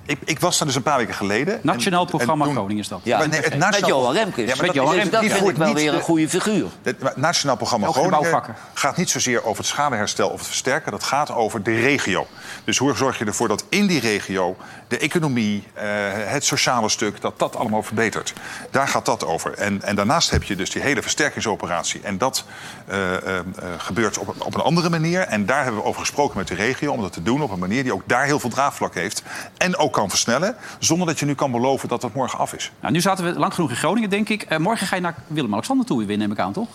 [0.09, 1.59] Ik, ik was daar dus een paar weken geleden.
[1.63, 3.01] Nationaal En- programma en toen- Groningen is dat.
[3.03, 4.45] Ja, Maar nee, het met nationaal- Johan Remkes.
[4.49, 5.21] Ja, maar Met dat Johan is- Remkes.
[5.21, 6.67] Dat vind ik wel weer een goede figuur.
[6.83, 8.43] Het Nationaal Programma Groningen
[8.75, 10.91] gaat niet zozeer over het schadeherstel of het versterken.
[10.93, 12.27] Dat gaat over de regio.
[12.65, 14.57] Dus hoe zorg je ervoor dat in die regio
[14.89, 18.33] de economie, eh, het sociale stuk, dat dat allemaal verbetert.
[18.71, 19.55] Daar gaat dat over.
[19.55, 22.01] En, en daarnaast heb je dus die hele versterkingsoperatie.
[22.03, 22.45] En dat
[22.87, 23.45] eh, eh,
[23.79, 25.21] gebeurt op, op een andere manier.
[25.21, 27.59] En daar hebben we over gesproken met de regio om dat te doen op een
[27.59, 29.23] manier die ook daar heel veel draagvlak heeft.
[29.57, 32.73] En ook kan versnellen, zonder dat je nu kan beloven dat het morgen af is.
[32.81, 34.59] Nou, nu zaten we lang genoeg in Groningen, denk ik.
[34.59, 36.69] Morgen ga je naar Willem-Alexander toe weer, neem ik aan, toch?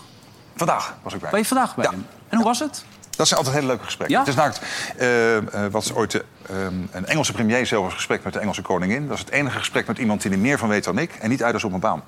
[0.56, 1.30] Vandaag was ik bij.
[1.30, 1.90] Ben je vandaag bij Ja.
[1.90, 2.06] hem?
[2.28, 2.84] En hoe was het?
[3.16, 4.16] Dat zijn altijd hele leuke gesprekken.
[4.16, 4.24] Ja?
[4.24, 4.62] Het is namelijk
[4.96, 8.62] eh, eh, wat ooit de, ehm, een Engelse premier zelf een gesprek met de Engelse
[8.62, 9.06] koningin.
[9.08, 11.30] Dat is het enige gesprek met iemand die er meer van weet dan ik en
[11.30, 12.02] niet uit is op mijn baan.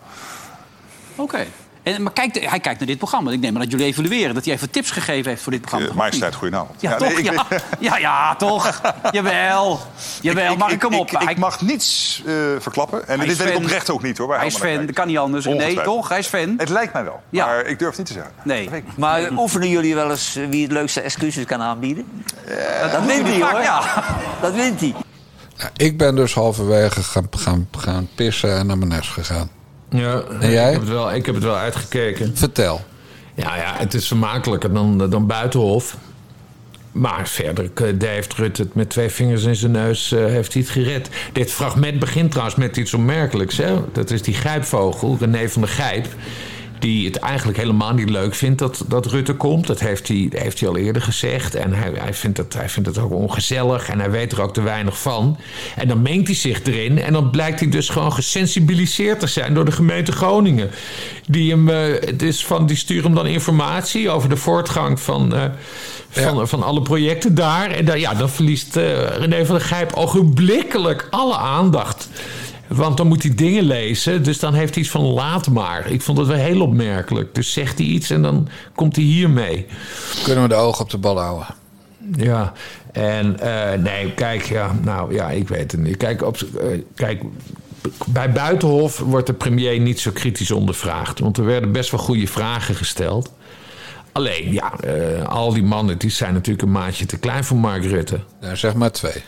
[1.16, 1.46] Oké.
[1.84, 3.30] En, maar kijk, hij kijkt naar dit programma.
[3.30, 4.34] Ik neem aan dat jullie evalueren.
[4.34, 5.88] Dat hij even tips gegeven heeft voor dit programma.
[5.88, 6.80] Uh, majesteit, goedenavond.
[6.80, 7.18] Ja, nee, toch?
[7.18, 7.46] ik- ja.
[7.80, 8.80] ja, ja, toch?
[9.10, 9.80] Jawel.
[10.20, 11.10] Jawel, maar kom op.
[11.10, 13.08] Ik, ik mag niets eh, verklappen.
[13.08, 14.26] En dit weet ik oprecht ook niet hoor.
[14.26, 15.44] waar hij is fan, dat kan niet anders.
[15.44, 16.08] Nee, toch?
[16.08, 16.54] Hij is fan.
[16.56, 17.46] Het lijkt mij wel, Ja.
[17.46, 18.32] maar ik durf het niet te zeggen.
[18.44, 18.68] Nee.
[18.72, 18.84] Ik.
[18.96, 22.06] Maar oefenen jullie wel eens eh, wie het leukste excuses kan aanbieden?
[22.82, 23.60] Dat Dat wint hij, hoor.
[23.62, 24.04] Ja.
[24.40, 24.94] Dat wint hij.
[25.56, 29.50] Ja, ik ben dus halverwege gaan, gaan, gaan pissen en naar mijn nest gegaan.
[29.90, 30.66] Ja, En jij?
[30.66, 32.36] Ik heb, het wel, ik heb het wel uitgekeken.
[32.36, 32.80] Vertel.
[33.34, 35.96] Ja, ja, het is vermakelijker dan, dan Buitenhof.
[36.92, 40.62] Maar verder eh, heeft Rutte het met twee vingers in zijn neus eh, heeft hij
[40.62, 41.08] het gered.
[41.32, 43.56] Dit fragment begint trouwens met iets opmerkelijks.
[43.56, 43.74] Hè?
[43.92, 46.06] Dat is die grijpvogel, René van der Grijp.
[46.84, 49.66] Die het eigenlijk helemaal niet leuk vindt dat, dat Rutte komt.
[49.66, 51.54] Dat heeft hij, heeft hij al eerder gezegd.
[51.54, 54.54] En hij, hij, vindt het, hij vindt het ook ongezellig en hij weet er ook
[54.54, 55.36] te weinig van.
[55.76, 59.54] En dan mengt hij zich erin en dan blijkt hij dus gewoon gesensibiliseerd te zijn
[59.54, 60.70] door de gemeente Groningen.
[61.26, 65.42] Die, hem, eh, dus van, die sturen hem dan informatie over de voortgang van, eh,
[66.08, 67.70] van, van alle projecten daar.
[67.70, 71.93] En dan, ja, dan verliest eh, René van der Gijp ogenblikkelijk alle aandacht.
[72.68, 74.22] Want dan moet hij dingen lezen.
[74.22, 75.90] Dus dan heeft hij iets van laat maar.
[75.90, 77.34] Ik vond het wel heel opmerkelijk.
[77.34, 79.66] Dus zegt hij iets en dan komt hij hiermee.
[80.24, 81.46] Kunnen we de ogen op de bal houden?
[82.16, 82.52] Ja,
[82.92, 85.96] en eh, nee, kijk, ja, nou ja, ik weet het niet.
[85.96, 87.22] Kijk, op, eh, kijk,
[88.06, 91.18] bij Buitenhof wordt de premier niet zo kritisch ondervraagd.
[91.18, 93.32] Want er werden best wel goede vragen gesteld.
[94.12, 97.84] Alleen, ja, eh, al die mannen die zijn natuurlijk een maatje te klein voor Mark
[97.84, 98.20] Rutte.
[98.40, 99.22] Nou, zeg maar twee.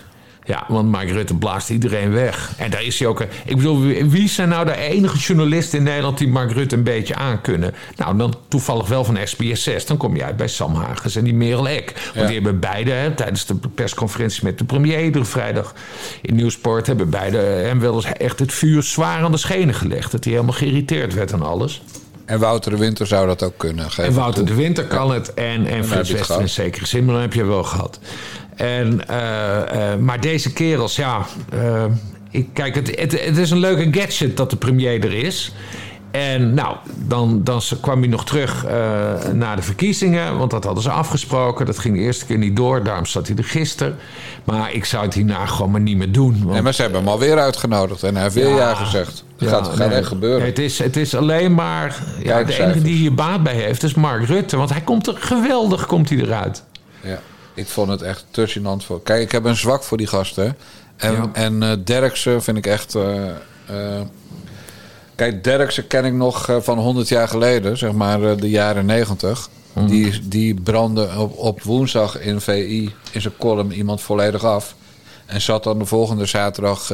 [0.47, 2.53] Ja, want Mark Rutte blaast iedereen weg.
[2.57, 3.21] En daar is hij ook.
[3.45, 7.15] Ik bedoel, wie- zijn nou de enige journalisten in Nederland die Mark Rutte een beetje
[7.15, 7.75] aankunnen?
[7.97, 9.87] Nou, dan toevallig wel van SBS6.
[9.87, 11.93] Dan kom je uit bij Sam Hagens en die Merel Eck.
[12.05, 12.25] Want Ja.
[12.27, 15.75] die hebben beide hè, tijdens de persconferentie met de premier iedere vrijdag
[16.23, 16.87] in Nieuwsport.
[16.87, 20.11] hebben beide hem wel eens echt het vuur zwaar aan de schenen gelegd.
[20.13, 21.83] Dat hij helemaal geïrriteerd werd aan alles.
[22.25, 23.91] En Wouter de Winter zou dat ook kunnen.
[23.91, 24.55] Geef En Wouter toe.
[24.55, 25.35] de Winter kan het.
[25.35, 27.99] En, en heb Frits Wester in zekere zin, maar dan heb je wel gehad.
[28.57, 31.27] En, eh, eh, maar deze kerels, ja.
[31.51, 31.85] eh,
[32.31, 35.53] ik, kijk, het, het, het is een leuke gadget dat de premier er is.
[36.11, 40.39] En nou, dan, dan kwam hij nog terug eh, na de verkiezingen.
[40.39, 41.67] Want dat hadden ze afgesproken.
[41.67, 42.83] Dat ging de eerste keer niet door.
[42.85, 43.97] Daarom zat hij er gisteren.
[44.45, 46.39] Maar ik zou het hierna gewoon maar niet meer doen.
[46.39, 49.25] Want Nee, maar ze hebben hem alweer uitgenodigd en hij heeft weer ja, gezegd.
[49.37, 50.47] Dat gaat, gaat nee, echt gebeuren.
[50.47, 52.03] Het is, het is alleen maar...
[52.23, 54.57] Ja, de enige die hier baat bij heeft is Mark Rutte.
[54.57, 56.63] Want hij komt er geweldig komt hij eruit.
[57.01, 57.21] Ja,
[57.57, 59.03] ik vond het echt te gênant voor.
[59.03, 60.57] Kijk, ik heb een zwak voor die gasten.
[60.97, 61.31] En, Ja.
[61.33, 62.95] en eh, Derksen vind ik echt.
[62.95, 63.29] eh,
[63.67, 64.01] eh,
[65.15, 69.49] kijk, Derksen ken ik nog van 100 jaar geleden, zeg maar de jaren 90.
[69.73, 69.87] Mhm.
[69.87, 74.75] Die, die brandde op, op woensdag in VI in zijn column iemand volledig af.
[75.27, 76.91] En zat dan de volgende zaterdag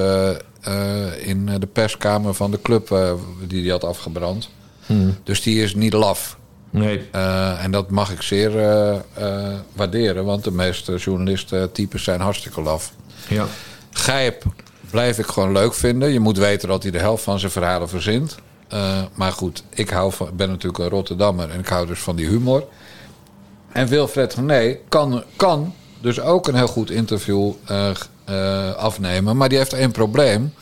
[1.18, 3.14] in de perskamer van de club
[3.46, 4.48] die hij had afgebrand.
[4.86, 5.10] Mhm.
[5.24, 6.36] Dus die is niet laf.
[6.72, 7.08] Nee.
[7.10, 12.60] Eh, en dat mag ik zeer eh, eh, waarderen, want de meeste journalisten-types zijn hartstikke
[12.62, 12.92] laf.
[13.28, 13.46] Ja.
[13.90, 14.44] Gijp
[14.90, 16.12] blijf ik gewoon leuk vinden.
[16.12, 18.36] Je moet weten dat hij de helft van zijn verhalen verzint.
[19.14, 22.26] Maar goed, ik hou van, ben natuurlijk een Rotterdammer en ik hou dus van die
[22.26, 22.64] humor.
[23.72, 27.52] En Wilfred Gené kan, kan dus ook een heel goed interview
[28.76, 29.36] afnemen.
[29.36, 30.54] Maar die heeft één probleem.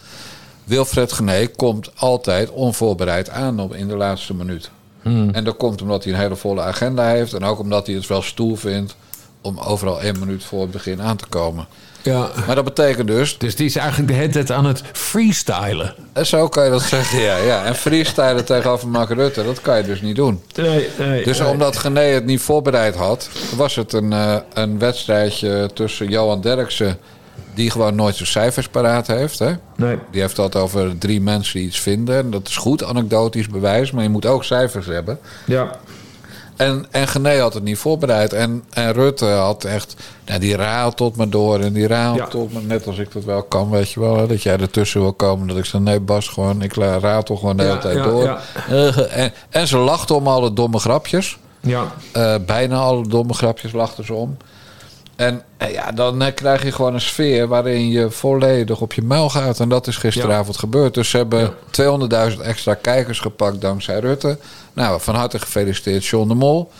[0.64, 4.70] Wilfred Gené komt altijd onvoorbereid aan op, in de laatste minuut.
[5.02, 7.32] En dat komt omdat hij een hele volle agenda heeft.
[7.32, 8.96] En ook omdat hij het wel stoer vindt
[9.40, 11.66] om overal één minuut voor het begin aan te komen.
[12.02, 12.28] ja.
[12.46, 15.94] Maar dat betekent dus Dus die is eigenlijk de hele tijd aan het freestylen.
[16.12, 17.36] En Zo kan je dat zeggen, ja.
[17.36, 17.64] ja.
[17.64, 20.42] En freestylen tegenover Mark Rutte, dat kan je dus niet doen.
[20.54, 21.24] Nee, nee.
[21.24, 23.28] Dus omdat Gené het niet voorbereid had...
[23.56, 26.98] was het een, eh, een wedstrijdje tussen Johan Derksen...
[27.54, 29.38] die gewoon nooit zijn cijfers paraat heeft.
[29.38, 29.52] Hè?
[29.76, 29.98] Nee.
[30.10, 32.16] Die heeft dat over drie mensen die iets vinden.
[32.18, 33.90] En dat is goed, anekdotisch bewijs.
[33.90, 35.18] Maar je moet ook cijfers hebben.
[35.46, 35.70] Ja.
[36.56, 38.32] En, en Gené had het niet voorbereid.
[38.32, 39.94] En, en Rutte had echt...
[40.26, 42.60] Nou, die ratelt me door en die ratelt me...
[42.62, 44.16] Net als ik dat wel kan, weet je wel.
[44.16, 45.46] Hè, dat jij ertussen wil komen.
[45.48, 48.02] Dat ik zeg, nee Bas, gewoon, ik la- ratel gewoon de hele Ja, tijd ja,
[48.04, 48.22] door.
[48.24, 48.40] ja.
[48.68, 51.38] Eh, en, en ze lachten om alle domme grapjes.
[51.60, 51.84] Ja.
[52.12, 54.36] Eh, bijna alle domme grapjes lachten ze om.
[55.20, 59.02] En eh, ja, dan eh, krijg je gewoon een sfeer waarin je volledig op je
[59.02, 59.60] muil gaat.
[59.60, 60.94] En dat is gisteravond gebeurd.
[60.94, 61.54] Dus ze hebben
[62.32, 64.38] 200.000 extra kijkers gepakt dankzij Rutte.
[64.72, 66.70] Nou, van harte gefeliciteerd John de Mol.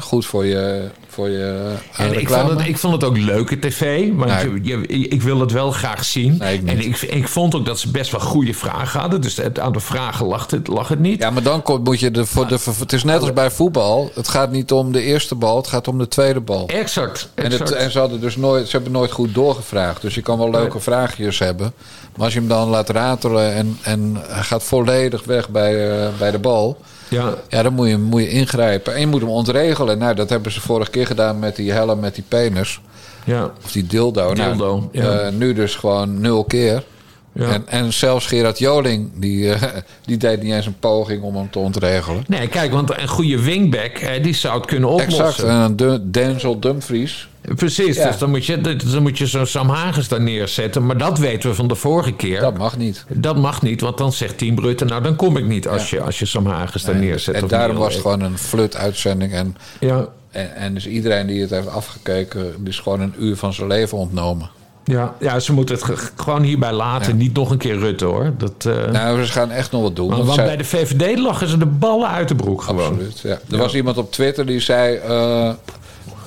[0.00, 3.58] Goed voor je, voor je eh, En ik vond, het, ik vond het ook leuke
[3.58, 4.08] tv.
[4.14, 4.60] Want Nee.
[4.62, 6.36] je, je- ik wil het wel graag zien.
[6.38, 6.70] Nee, ik niet.
[6.72, 9.20] en ik, ik vond ook dat ze best wel goede vragen hadden.
[9.20, 11.18] Dus het, aan de vragen lag het, lag het niet.
[11.22, 12.58] Ja, maar dan komt, moet je de, voor de.
[12.78, 14.10] Het is net als bij voetbal.
[14.14, 16.66] Het gaat niet om de eerste bal, het gaat om de tweede bal.
[16.68, 17.28] Exact.
[17.34, 20.02] En, het, en ze, hadden dus nooit, ze hebben nooit goed doorgevraagd.
[20.02, 20.82] Dus je kan wel leuke Nee.
[20.82, 21.72] vraagjes hebben.
[22.16, 26.08] Maar als je hem dan laat ratelen en, en hij gaat volledig weg bij, eh,
[26.18, 26.78] bij de bal.
[27.10, 27.34] Ja.
[27.48, 28.94] Ja, dan moet je, moet je ingrijpen.
[28.94, 29.98] En je moet hem ontregelen.
[29.98, 32.80] Nou, dat hebben ze vorige keer gedaan met die helm met die penis.
[33.24, 33.52] Ja.
[33.64, 34.34] Of die dildo.
[34.34, 35.18] Dildo, nou, ja.
[35.18, 36.84] eh, nu dus gewoon nul keer.
[37.32, 37.52] Ja.
[37.52, 39.62] En, en zelfs Gerard Joling, die, eh,
[40.04, 42.24] die deed niet eens een poging om hem te ontregelen.
[42.26, 45.24] Nee, kijk, want een goede wingback, hè, die zou het kunnen oplossen.
[45.24, 45.48] Exact.
[45.48, 47.28] En een Dun- Denzel Dumfries.
[47.54, 48.06] Precies, Ja.
[48.06, 48.60] dus dan moet je,
[48.92, 50.86] dan moet je zo'n Sam Hagens daar neerzetten.
[50.86, 52.40] Maar dat weten we van de vorige keer.
[52.40, 53.04] Dat mag niet.
[53.08, 54.84] Dat mag niet, want dan zegt Team Rutte...
[54.84, 57.34] nou, dan kom ik niet als, je, als je Sam Hagens daar neerzet.
[57.34, 59.32] En daarom was het gewoon een flut-uitzending.
[59.32, 62.54] En, Ja, en, en dus iedereen die het heeft afgekeken...
[62.58, 64.50] die is gewoon een uur van zijn leven ontnomen.
[64.88, 67.16] Ja, ja, ze moeten het ge- gewoon hierbij laten.
[67.16, 68.32] Niet nog een keer Rutte, hoor.
[68.38, 70.06] Dat, eh, Nou, ze gaan echt nog wat doen.
[70.08, 72.86] want want want zij- bij de VVD lachen ze de ballen uit de broek gewoon.
[72.88, 73.38] Absoluut, ja.
[73.50, 74.96] Er was iemand op Twitter die zei...
[74.96, 75.50] eh,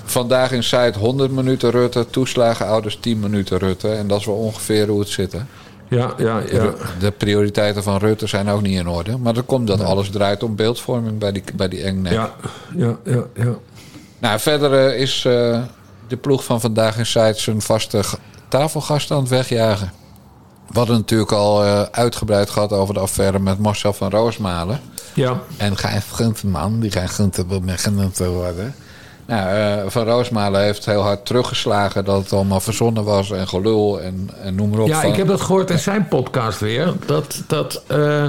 [0.06, 3.90] vandaag in site 100 minuten Rutte, toeslagen ouders 10 minuten Rutte.
[3.90, 5.40] En dat is wel ongeveer hoe het zit, hè?
[5.88, 6.74] Ja, ja, ja.
[7.00, 9.18] De prioriteiten van Rutte zijn ook niet in orde.
[9.18, 12.14] Maar dan komt dat alles draait om beeldvorming bij die, bij die engnek.
[12.14, 12.34] Ja,
[12.76, 13.54] ja, ja, ja.
[14.20, 15.22] Nou, verder eh, is
[16.08, 18.02] de ploeg van Vandaag in Site zijn vaste
[18.52, 19.92] tafelgast aan het wegjagen.
[20.68, 24.80] We hadden natuurlijk al eh, uitgebreid gehad over de affaire met Marcel van Roosmalen.
[25.14, 25.40] ja.
[25.58, 28.76] En Gijs Gunterman, die Gijs Gunter wil meer genoemd te worden.
[29.26, 34.02] Nou, eh, Van Roosmalen heeft heel hard teruggeslagen dat het allemaal verzonnen was en gelul
[34.02, 34.88] en, en noem maar op.
[34.88, 36.94] Ja, van- ik heb dat gehoord in zijn podcast weer.
[37.06, 38.28] Dat, dat, eh,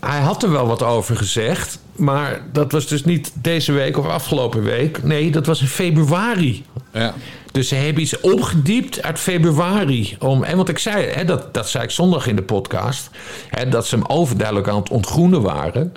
[0.00, 1.78] hij had er wel wat over gezegd.
[1.92, 5.02] Maar dat was dus niet deze week of afgelopen week.
[5.02, 6.64] Nee, dat was in februari.
[6.92, 7.14] Ja.
[7.54, 10.16] Dus ze hebben iets opgediept uit februari.
[10.18, 13.10] Om, en want ik zei, hè, dat, dat zei ik zondag in de podcast.
[13.48, 15.92] Hè, dat ze hem overduidelijk aan het ontgroenen waren.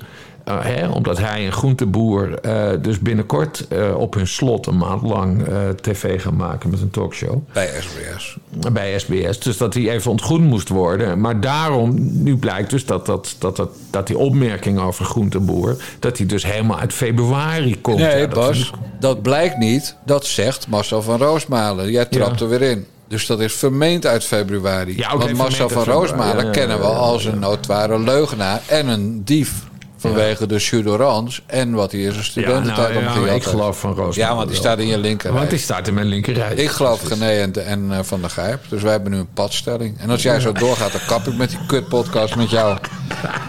[0.47, 5.01] Eh, hè, omdat hij een groenteboer eh, dus binnenkort eh, op hun slot een maand
[5.01, 5.43] lang
[5.81, 8.37] tv gaan maken met een talkshow Bij SBS.
[8.71, 9.39] bij SBS.
[9.39, 11.19] Dus dat hij even ontgroend moest worden.
[11.21, 15.75] Maar daarom, nu blijkt dus dat, dat, dat, dat, dat die opmerking over groenteboer...
[15.99, 17.99] dat die dus helemaal uit februari komt.
[17.99, 19.95] Nee, Ja, dat Bas, dat blijkt niet.
[20.05, 21.91] Dat zegt Marcel van Roosmalen.
[21.91, 22.45] Jij trapt Ja.
[22.45, 22.85] er weer in.
[23.07, 24.97] Dus dat is vermeend uit februari.
[24.97, 25.83] Ja, Want Marcel van.
[25.83, 29.65] Roosmalen kennen we als een notoire leugenaar en een dief.
[29.97, 33.79] Vanwege de Sudorans en wat hij in zijn ja, studententijd nou, ja, omgejat ik geloof
[33.79, 34.15] van Roos.
[34.15, 35.37] Ja, want die staat in je linkerrij.
[35.37, 36.53] Want die staat in mijn linkerrij.
[36.55, 38.59] Ik geloof Gené en, en eh, Van der Gijp.
[38.69, 39.99] Dus wij hebben nu een padstelling.
[39.99, 42.77] En als jij zo doorgaat, dan kap ik met die kutpodcast met jou.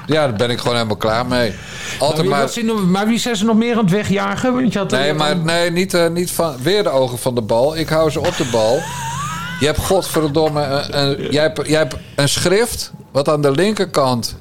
[0.07, 1.51] Ja, daar ben ik gewoon helemaal klaar mee.
[1.51, 1.59] Maar
[1.99, 2.53] Altijd wie, maar...
[2.53, 4.55] die nog- maar wie zijn ze nog meer aan het wegjagen?
[4.55, 7.43] Want je had Nee, maar nee, niet, eh, niet van, weer de ogen van de
[7.43, 7.77] bal.
[7.77, 8.81] Ik hou ze op de bal.
[9.61, 12.93] Je hebt godverdomme een, een, jij hebt, jij hebt een schrift...
[13.13, 14.37] wat aan de linkerkant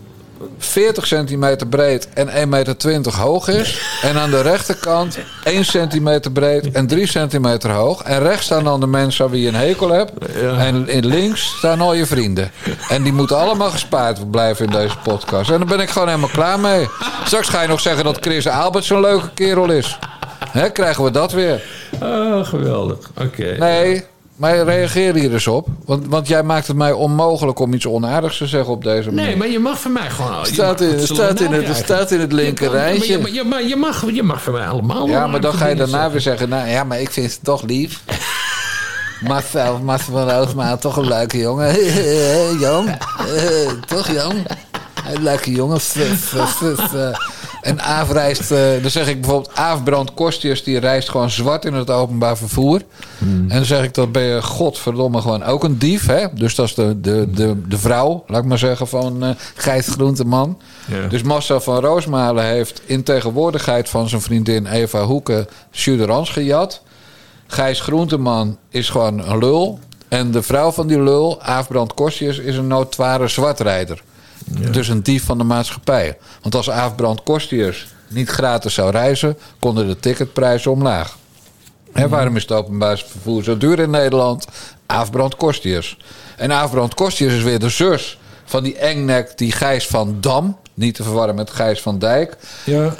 [0.58, 3.82] 40 centimeter breed en 1,20 meter hoog is.
[4.02, 8.04] En aan de rechterkant 1 centimeter breed en 3 centimeter hoog.
[8.04, 10.12] En rechts staan dan de mensen aan wie je een hekel hebt.
[10.58, 12.52] En in links staan al je vrienden.
[12.90, 15.50] En die moeten allemaal gespaard blijven in deze podcast.
[15.50, 16.88] En daar ben ik gewoon helemaal klaar mee.
[17.26, 20.00] Straks ga je nog zeggen dat Chris Albert zo'n leuke kerel is.
[20.50, 21.64] Hè, krijgen we dat weer?
[22.02, 22.98] Oh, geweldig.
[23.22, 23.56] Oké.
[23.60, 24.06] Nee,
[24.38, 25.68] maar reageer hier eens op.
[25.86, 29.26] Want, want jij maakt het mij onmogelijk om iets onaardigs te zeggen op deze manier.
[29.26, 30.46] Nee, maar je mag van mij gewoon...
[30.46, 33.20] Staat in, het staat, in het, staat in het linker rijtje.
[33.20, 35.08] maar je, maar je, mag, je mag van mij allemaal...
[35.08, 36.50] Ja, maar dan ga je daarna weer zeggen...
[36.50, 38.02] Nou ja, maar ik vind het toch lief.
[39.28, 41.76] Marcel, Marcel van Roosma, toch een leuke jongen.
[42.60, 44.34] Jong, Eh, toch jong?
[45.14, 45.80] Een leuke jongen.
[47.68, 49.56] En Aaf reist, eh, dan zeg ik bijvoorbeeld...
[49.56, 50.12] Aaf Brand
[50.64, 52.82] die reist gewoon zwart in het openbaar vervoer.
[53.18, 53.46] Hmm.
[53.50, 56.26] En dan zeg ik, dat ben je godverdomme gewoon ook een dief, hè?
[56.34, 59.88] Dus dat is de, de, de, de vrouw, laat ik maar zeggen, van eh Gijs
[59.88, 60.58] Groenteman.
[60.86, 61.08] Ja.
[61.08, 66.82] Dus Marcel van Roosmalen heeft in tegenwoordigheid van zijn vriendin Eva Hoeken Suderans gejat.
[67.48, 69.80] Gijs Groenteman is gewoon een lul.
[70.08, 74.04] En de vrouw van die lul, Aafbrand Kostjes, is een notoire zwartrijder.
[74.72, 76.18] Dus een dief van de maatschappij.
[76.42, 81.18] Want als Aafbrand Kostjes niet gratis zou reizen, konden de ticketprijzen omlaag.
[81.92, 84.46] Hè, waarom is het openbaar vervoer zo duur in Nederland?
[84.86, 85.98] Aafbrand Kostjes.
[86.38, 90.96] En Aafbrand Kostjes is weer de zus van die engnek, die Gijs van Dam, niet
[90.96, 92.96] te verwarren met Gijs van Dijk, Ja.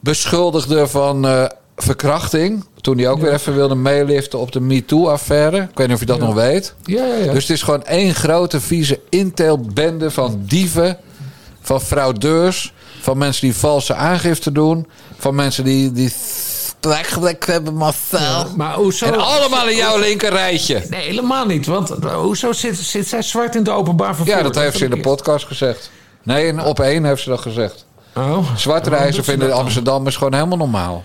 [0.00, 1.44] beschuldigde van eh,
[1.82, 2.64] verkrachting.
[2.80, 5.56] Toen hij ook weer even wilde meeliften op de MeToo-affaire.
[5.56, 6.74] Ik weet niet of je dat nog weet.
[6.82, 7.32] Ja, ja, ja.
[7.32, 10.98] Dus het is gewoon één grote vieze inteelbende van dieven,
[11.60, 14.86] van fraudeurs, van mensen die valse aangifte doen,
[15.18, 16.12] van mensen die, die
[16.80, 18.46] plekgelek hebben, Marcel.
[18.56, 19.06] Maar hoezo...
[19.06, 20.82] En allemaal in jouw linker rijtje.
[20.88, 21.66] Nee, helemaal niet.
[21.66, 24.36] Want eh, hoezo zit, zit zij zwart in het openbaar vervoer?
[24.36, 25.90] Ja, dat heeft ze in de podcast gezegd.
[26.22, 27.86] Nee, in op één heeft ze dat gezegd.
[28.14, 28.56] Oh.
[28.56, 29.64] Zwart Waarom reizen vinden dat dan?
[29.64, 31.04] Amsterdammers gewoon helemaal normaal.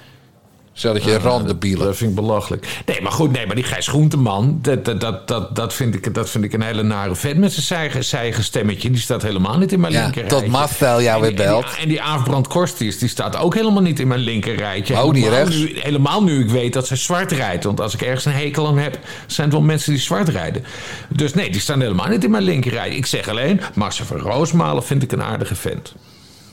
[0.75, 1.85] Stelletje randenbielen.
[1.85, 2.81] Dat vind ik belachelijk.
[2.85, 6.13] Nee, maar goed, nee, maar die Gijs Groenteman, dat, dat, dat, dat, dat, vind, ik,
[6.13, 8.89] dat vind ik een hele nare vet met zijn zijge- zijge stemmetje.
[8.91, 10.37] Die staat helemaal niet in mijn Ja, linkerrijtje.
[10.37, 10.49] tot
[11.03, 11.75] jou weer die- en die- belt.
[11.79, 15.03] En die Aafbrand Korstius, die staat ook helemaal niet in mijn linkerrijtje.
[15.03, 15.55] Oh, die rechts?
[15.55, 17.63] Nu, helemaal nu ik weet dat zij zwart rijdt.
[17.63, 20.63] Want als ik ergens een hekel aan heb, zijn het wel mensen die zwart rijden.
[21.09, 22.89] Dus nee, die staan helemaal niet in mijn linkerrij.
[22.89, 25.93] Ik zeg alleen, Marcel van Roosmalen vind ik een aardige vent.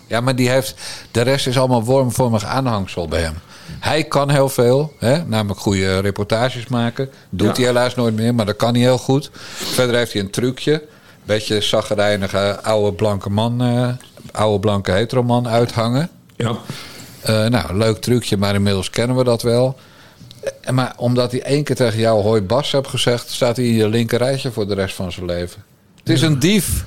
[0.06, 0.74] Ja, maar die heeft.
[1.10, 3.34] De rest is allemaal wormvormig aanhangsel bij hem.
[3.78, 5.24] Hij kan heel veel, hè?
[5.24, 7.10] namelijk goede reportages maken.
[7.30, 7.52] Doet Ja.
[7.62, 9.30] hij helaas nooit meer, maar dat kan hij heel goed.
[9.54, 10.82] Verder heeft hij een trucje.
[11.24, 13.88] Beetje zaggerijnige oude blanke man, eh,
[14.32, 16.10] oude blanke heteroman uithangen.
[16.36, 16.56] Ja.
[17.20, 19.78] Eh, nou, leuk trucje, maar inmiddels kennen we dat wel.
[20.60, 23.30] En Maar omdat hij één keer tegen jou hoi Bas hebt gezegd...
[23.30, 25.62] staat hij in je linker rijtje voor de rest van zijn leven.
[25.98, 26.84] Het is een dief.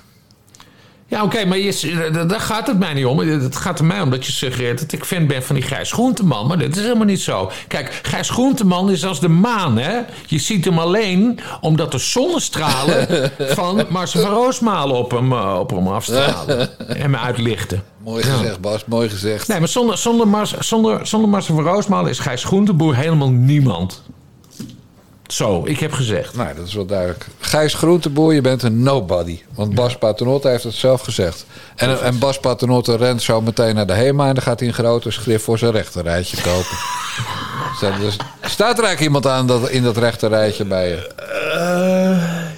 [1.14, 3.20] Ja, oké, maar je, eh, daar gaat het mij niet om.
[3.20, 5.92] Het gaat er mij om dat je suggereert dat ik fan ben van die Gijs
[5.92, 6.48] Groenteman.
[6.48, 7.52] Maar dat is helemaal niet zo.
[7.68, 10.00] Kijk, Gijs Groenteman is als de maan, hè.
[10.28, 13.08] Je ziet hem alleen omdat de zonnestralen
[13.40, 16.70] van Marcel van Roosmalen op hem, eh, op hem afstralen.
[16.88, 17.84] En hem uitlichten.
[18.04, 18.86] Mooi gezegd, Bas.
[18.86, 19.48] Mooi gezegd.
[19.48, 24.04] Nee, maar zonder, zonder, Mars, zonder, zonder Marcel van Roosmalen is Gijs Groenteboer helemaal niemand.
[25.28, 26.36] Zo, ik heb gezegd.
[26.36, 27.28] Nou, dat is wel duidelijk.
[27.40, 29.42] Gijs Groenteboer, je bent een nobody.
[29.56, 31.46] Want Bas Paternotte heeft het zelf gezegd.
[31.76, 34.28] En, en Bas Paternotte rent zo meteen naar de HEMA...
[34.28, 36.78] en dan gaat hij een grote schrift voor zijn rechterrijtje kopen.
[37.78, 41.12] Staat dus, staat er eigenlijk iemand aan dat, in dat rechterrijtje bij je?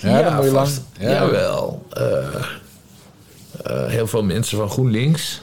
[0.01, 0.70] ja, dan moet je lang.
[0.99, 1.09] Ja.
[1.09, 1.86] Jawel.
[1.89, 2.18] Eh,
[3.63, 5.41] eh, heel veel mensen van GroenLinks.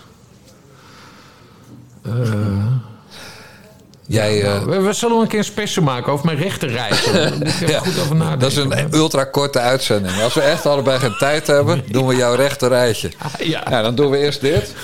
[4.12, 7.12] Jij, eh, We, we zullen een keer een special maken over mijn rechterrijtje.
[7.12, 8.38] Daar moet ik even ja, goed over nadenken.
[8.38, 10.22] dat is een ultra korte uitzending.
[10.22, 13.10] Als we echt allebei geen tijd hebben, doen we jouw rechterrijtje.
[13.38, 13.62] Ja.
[13.70, 14.74] Ja, dan doen we eerst dit.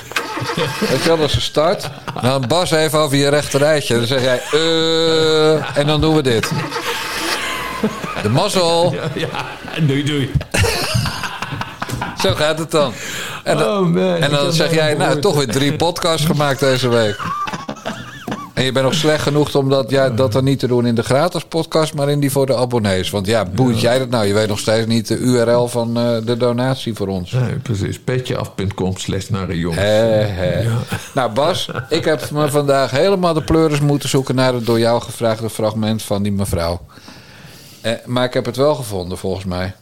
[0.90, 1.90] Weet je wel, dat is een start.
[2.22, 3.94] Dan Bas even over je rechterrijtje.
[3.94, 6.50] Dan zeg jij, eh, en dan doen we dit.
[8.22, 8.94] De mazzel.
[9.14, 9.28] Ja,
[9.80, 10.30] doei doei.
[12.22, 12.92] Zo gaat het dan.
[13.44, 16.88] En dan, Oh, man, en dan zeg jij, nou, toch weer drie podcasts gemaakt deze
[16.88, 17.16] week.
[18.58, 20.94] En je bent nog slecht genoeg om dat, ja, dat dan niet te doen in
[20.94, 23.10] de gratis podcast, maar in die voor de abonnees.
[23.10, 24.26] Want ja, boeit jij dat nou?
[24.26, 27.32] Je weet nog steeds niet de URL van eh, de donatie voor ons.
[27.32, 28.00] Nee, precies.
[28.00, 30.68] Petjeaf.com slash naar een hè.
[31.14, 35.02] Nou Bas, ik heb me vandaag helemaal de pleuris moeten zoeken naar het door jou
[35.02, 36.80] gevraagde fragment van die mevrouw.
[37.80, 39.74] Eh, maar ik heb het wel gevonden volgens mij.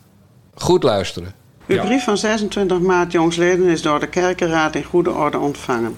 [0.55, 1.33] Goed luisteren.
[1.67, 5.97] Uw brief van 26 maart jongsleden is door de kerkenraad in goede orde ontvangen.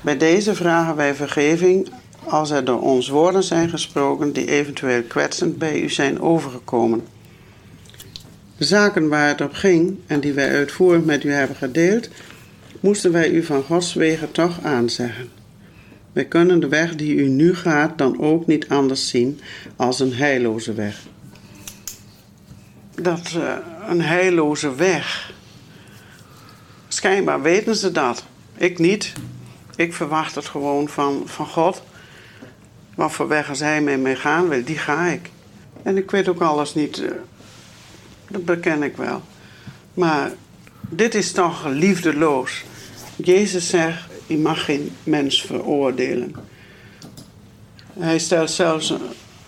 [0.00, 1.88] Bij deze vragen wij vergeving
[2.24, 7.04] als er door ons woorden zijn gesproken die eventueel kwetsend bij u zijn overgekomen.
[8.56, 12.08] De zaken waar het op ging en die wij uitvoerig met u hebben gedeeld,
[12.80, 15.28] moesten wij u van Gods wegen toch aanzeggen.
[16.12, 19.40] Wij kunnen de weg die u nu gaat dan ook niet anders zien
[19.76, 21.06] als een heilloze weg.
[22.94, 23.56] Dat eh,
[23.88, 25.32] een heilloze weg.
[26.88, 28.24] Schijnbaar weten ze dat.
[28.56, 29.12] Ik niet.
[29.78, 31.82] Ik verwacht het gewoon van, van God.
[32.94, 35.30] Wat voor weg als hij met mij gaan wil, die ga ik.
[35.82, 36.98] En ik weet ook alles niet.
[36.98, 37.10] eh,
[38.28, 39.22] dat beken ik wel.
[39.94, 40.30] Maar
[40.88, 42.64] dit is toch liefdeloos.
[43.16, 46.34] Jezus zegt, je mag geen mens veroordelen.
[47.98, 48.94] Hij stelt zelfs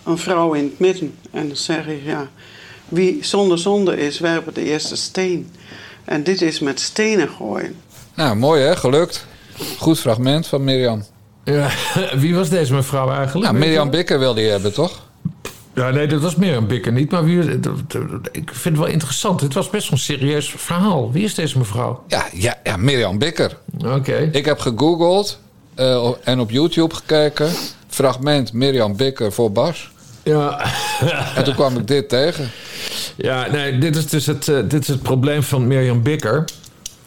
[0.05, 1.15] een, vrouw in het midden.
[1.31, 2.29] En dan zeg ik, ja,
[2.89, 5.51] wie zonder zonde is, werpt de eerste steen.
[6.05, 7.77] En dit is met stenen gooien.
[8.15, 9.29] Nou, mooi hè, gelukt.
[9.79, 11.05] Goed fragment van Mirjam.
[11.45, 11.71] Ja,
[12.23, 13.53] wie was deze mevrouw eigenlijk?
[13.53, 15.09] Nou, Mirjam Bikker wilde je hebben, toch?
[15.75, 17.11] Ja, nee, dat was Mirjam Bikker niet.
[17.11, 17.39] Maar wie,
[18.33, 19.41] ik vind het wel interessant.
[19.41, 21.13] Het was best wel een serieus verhaal.
[21.13, 22.05] Wie is deze mevrouw?
[22.07, 23.57] Ja, ja, ja Mirjam Bikker.
[23.85, 24.29] Oké.
[24.33, 25.39] Ik heb gegoogeld
[25.75, 27.51] eh, en op YouTube gekeken.
[27.89, 29.91] Fragment Mirjam Bikker voor Bas.
[30.23, 30.65] Ja.
[31.37, 32.51] En toen kwam ik dit tegen.
[33.17, 36.45] Ja, nee, dit is dus het, eh, dit is het probleem van Mirjam Bikker.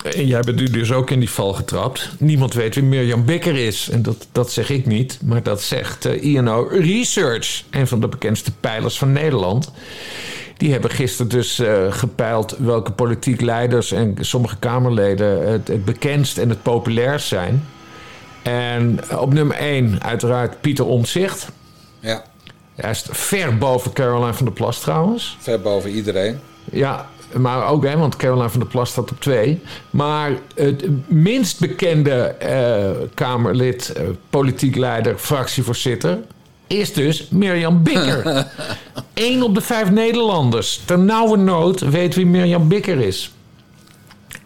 [0.03, 2.09] En jij bent nu dus ook in die val getrapt.
[2.19, 3.89] Niemand weet wie Mirjam Bikker is.
[3.89, 7.63] En dat, dat zeg ik niet, maar dat zegt eh, INO Research.
[7.69, 9.71] Een van de bekendste pijlers van Nederland.
[10.57, 16.37] Die hebben gisteren dus eh, gepeild welke politiek leiders en sommige Kamerleden het, het bekendst
[16.37, 17.65] en het populairst zijn.
[18.43, 21.47] En op nummer 1 uiteraard Pieter Omtzigt.
[21.99, 22.23] Ja,
[22.75, 25.37] Hij is ver boven Caroline van der Plas trouwens.
[25.39, 26.39] ver boven iedereen.
[26.71, 29.61] Ja, maar ook, hè, want Caroline van der Plas staat op twee.
[29.89, 36.19] Maar het minst bekende eh, Kamerlid, eh, politiek leider, fractievoorzitter...
[36.67, 38.47] is dus Mirjam Bikker.
[39.13, 40.81] Eén op de vijf Nederlanders.
[40.85, 43.33] Ter nauwe nood weet wie Mirjam Bikker is.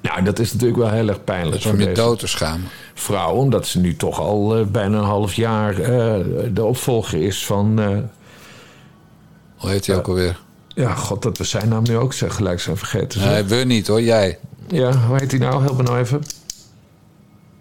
[0.01, 2.67] Nou, dat is natuurlijk wel heel erg pijnlijk Dat is om je dood te schamen.
[2.93, 3.33] vrouw.
[3.33, 5.75] Omdat ze nu toch al eh, bijna een half jaar
[6.53, 7.79] de opvolger is van...
[9.55, 10.45] Hoe heet hij ook alweer?
[10.78, 13.21] Ja, god, dat we zijn naam nu ook zeg, gelijk zijn vergeten.
[13.21, 13.30] zeg.
[13.32, 14.38] Nee, we niet hoor, jij.
[14.67, 15.61] Ja, hoe heet hij nou?
[15.63, 16.21] Help me nou even.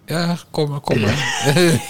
[0.07, 1.43] Ja, kom maar, kom maar.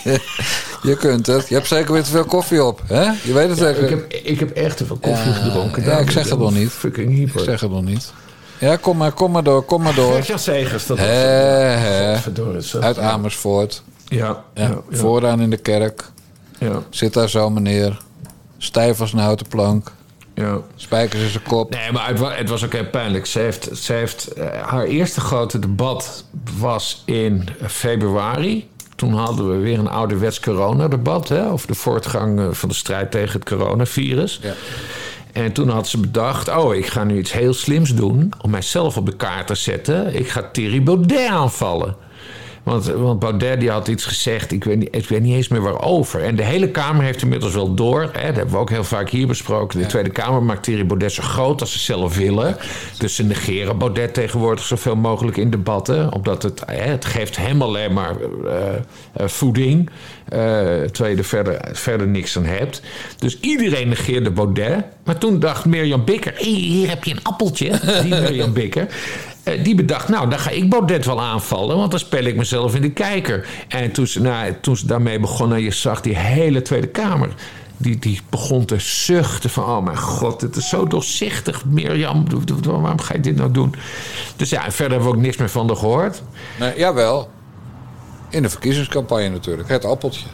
[0.83, 1.49] je kunt het.
[1.49, 3.03] Je hebt zeker weer te veel koffie op, hè?
[3.23, 3.83] Je weet het zeker.
[3.83, 5.85] Ik heb, ik heb echt te veel koffie Ja, gedronken.
[5.85, 6.71] ja, ik zeg het wel niet.
[6.71, 7.39] Fucking hyper.
[7.41, 8.13] Ik zeg het nog niet.
[8.59, 10.13] Ja, kom maar, kom maar door, kom maar door.
[10.13, 10.99] Gert-Jan Segers, dat.
[10.99, 12.81] Godverdorie, zo.
[12.81, 13.83] Uit Amersfoort.
[14.09, 16.05] Ja, Ja, ja, ja, Vooraan in de kerk.
[16.59, 17.99] ja, Zit daar zo meneer.
[18.59, 19.93] Stijf als een houten plank.
[20.37, 20.61] Ja.
[20.75, 21.71] Spijkers in zijn kop.
[21.71, 23.27] Nee, maar het was, het was ook heel pijnlijk.
[23.27, 26.25] Ze heeft, ze heeft, eh, haar eerste grote debat
[26.59, 31.29] was in februari Toen hadden we weer een ouderwets coronadebat...
[31.29, 34.39] Hè, over de voortgang eh, van de strijd tegen het coronavirus.
[34.43, 34.55] Ja.
[35.33, 36.49] En toen had ze bedacht...
[36.49, 38.33] oh, ik ga nu iets heel slims doen...
[38.41, 40.15] om mijzelf op de kaart te zetten.
[40.15, 41.97] Ik ga Thierry Baudet aanvallen.
[42.67, 45.61] Want, want Baudet die had iets gezegd, ik weet, niet, ik weet niet eens meer
[45.63, 46.23] waarover.
[46.23, 48.03] En de hele Kamer heeft inmiddels wel door.
[48.03, 49.79] Hè, dat hebben we ook heel vaak hier besproken.
[49.79, 52.57] De Tweede Kamer maakt Thierry Baudet zo groot als ze zelf willen.
[52.99, 56.13] Dus ze negeren Baudet tegenwoordig zoveel mogelijk in debatten.
[56.13, 58.75] Omdat het, hè, het geeft hem alleen maar eh,
[59.13, 59.91] eh, voeding.
[60.29, 62.83] eh, terwijl je er verder, verder niks aan hebt.
[63.19, 64.85] Dus iedereen negeerde Baudet.
[65.05, 66.35] Maar toen dacht Mirjam Bikker...
[66.37, 67.71] Hier heb je een appeltje.
[68.03, 68.87] Die Mirjam Bikker.
[69.47, 72.75] Eh, die bedacht, nou, dan ga ik Baudet wel aanvallen, want dan speel ik mezelf
[72.75, 73.49] in de kijker.
[73.69, 77.35] En toen ze, nou, toen ze daarmee begonnen, je zag die hele Tweede Kamer.
[77.77, 81.65] Die, die begon te zuchten van, oh mijn god, het is zo doorzichtig.
[81.65, 82.27] Mirjam,
[82.63, 83.75] waarom ga je dit nou doen?
[84.37, 86.23] Dus ja, verder hebben we ook niks meer van haar gehoord.
[86.59, 87.31] Nee, jawel.
[88.29, 89.69] In de verkiezingscampagne natuurlijk.
[89.69, 90.27] Het appeltje.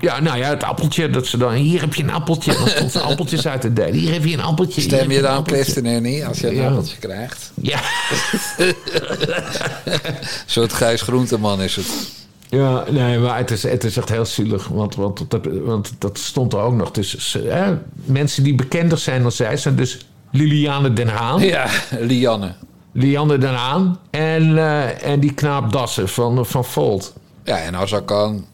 [0.00, 2.52] Ja, nou ja, het appeltje, dat ze dan, hier heb je een appeltje.
[2.52, 3.94] Dan stond ze appeltjes uit te delen.
[3.94, 4.80] Hier heb je een appeltje.
[4.80, 5.44] Stem je dan.
[5.46, 6.66] ChristenUnie als je een Ja.
[6.68, 7.52] appeltje krijgt?
[7.54, 7.80] Ja.
[8.58, 8.74] Een
[10.46, 11.86] soort Gijs Groenteman is het.
[12.48, 14.68] Ja, nee, maar het is, het is echt heel zielig.
[14.68, 16.90] Want, want, dat, want dat stond er ook nog.
[16.90, 17.74] Dus hè,
[18.04, 21.40] mensen die bekender zijn dan zij zijn dus Liliane Den Haan.
[21.40, 21.66] Ja,
[22.00, 22.52] Lianne.
[22.92, 23.98] Lianne Den Haan.
[24.10, 27.12] En, eh, en die knaap Dassen van, van Volt.
[27.44, 28.46] Ja, en Azarkan.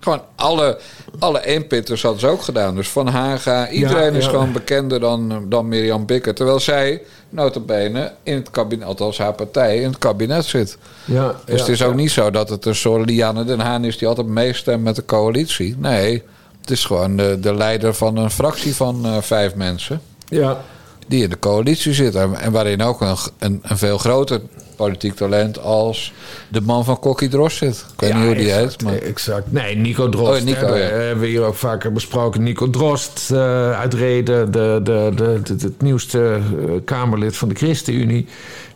[0.00, 0.78] Gewoon alle,
[1.18, 2.74] alle eenpitters hadden ze ook gedaan.
[2.74, 4.30] Dus Van Haga, iedereen Ja, is ja.
[4.30, 6.34] gewoon bekender dan, dan Mirjam Bikker.
[6.34, 10.78] Terwijl zij, notabene, in het kabinet, althans haar partij, in het kabinet zit.
[11.04, 13.98] Ja, Dus het is ook niet zo dat het een soort Liane Den Haan is
[13.98, 15.74] die altijd meestemt met de coalitie.
[15.78, 16.22] Nee,
[16.60, 20.60] het is gewoon de, de leider van een fractie van eh, vijf mensen Ja,
[21.06, 22.34] die in de coalitie zitten.
[22.40, 24.40] En waarin ook een, een, een veel groter
[24.80, 26.12] politiek talent als
[26.48, 27.84] de man van Kokkie Drost zit.
[27.94, 28.94] Ik weet Ja, niet hoe die exact, heet, maar...
[28.94, 29.52] Exact.
[29.52, 30.40] Nee, Nico Drost.
[30.40, 30.72] Oh, Nico, hè, ja.
[30.72, 32.42] we- hebben we hier ook vaker besproken.
[32.42, 33.38] Nico Drost eh
[33.78, 38.26] uit Reden, de, de, de, de- het nieuwste eh, Kamerlid van de ChristenUnie.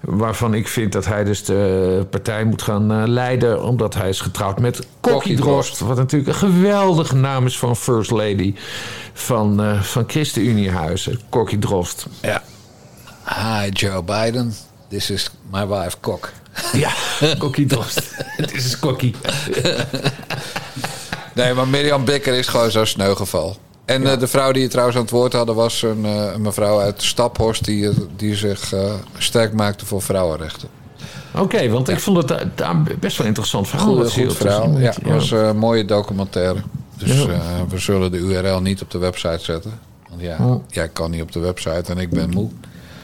[0.00, 3.62] Waarvan ik vind dat hij dus de partij moet gaan eh, leiden.
[3.62, 5.78] Omdat hij is getrouwd met Kokkie Drost.
[5.80, 8.54] Wat natuurlijk een geweldige naam is van First Lady
[9.12, 11.20] van, eh van ChristenUniehuizen.
[11.28, 12.06] Kokkie Drost.
[12.22, 12.42] Ja.
[13.28, 14.54] Hi Joe Biden,
[14.94, 16.32] this is my wife Kok.
[16.72, 16.92] Ja,
[17.38, 18.00] Kokkie Drost.
[18.16, 19.14] Het is Kokkie.
[21.34, 23.56] Nee, maar Mirjam Bikker is gewoon zo'n sneugeval.
[23.84, 26.42] En eh, de vrouw die je trouwens aan het woord hadden was een, eh, een
[26.42, 27.64] mevrouw uit Staphorst...
[27.64, 28.72] die, eh, die zich
[29.18, 30.68] sterk maakte voor vrouwenrechten.
[31.34, 33.94] Oké, want ik vond het best wel interessant verhaal.
[33.94, 34.42] Goed, goed.
[34.42, 36.60] Dus, Ja, het was een mooie documentaire.
[36.96, 37.24] Dus
[37.68, 39.78] we zullen de URL niet op de website zetten.
[40.08, 40.64] Want ja, Oh.
[40.68, 42.50] jij kan niet op de website en ik ben moe.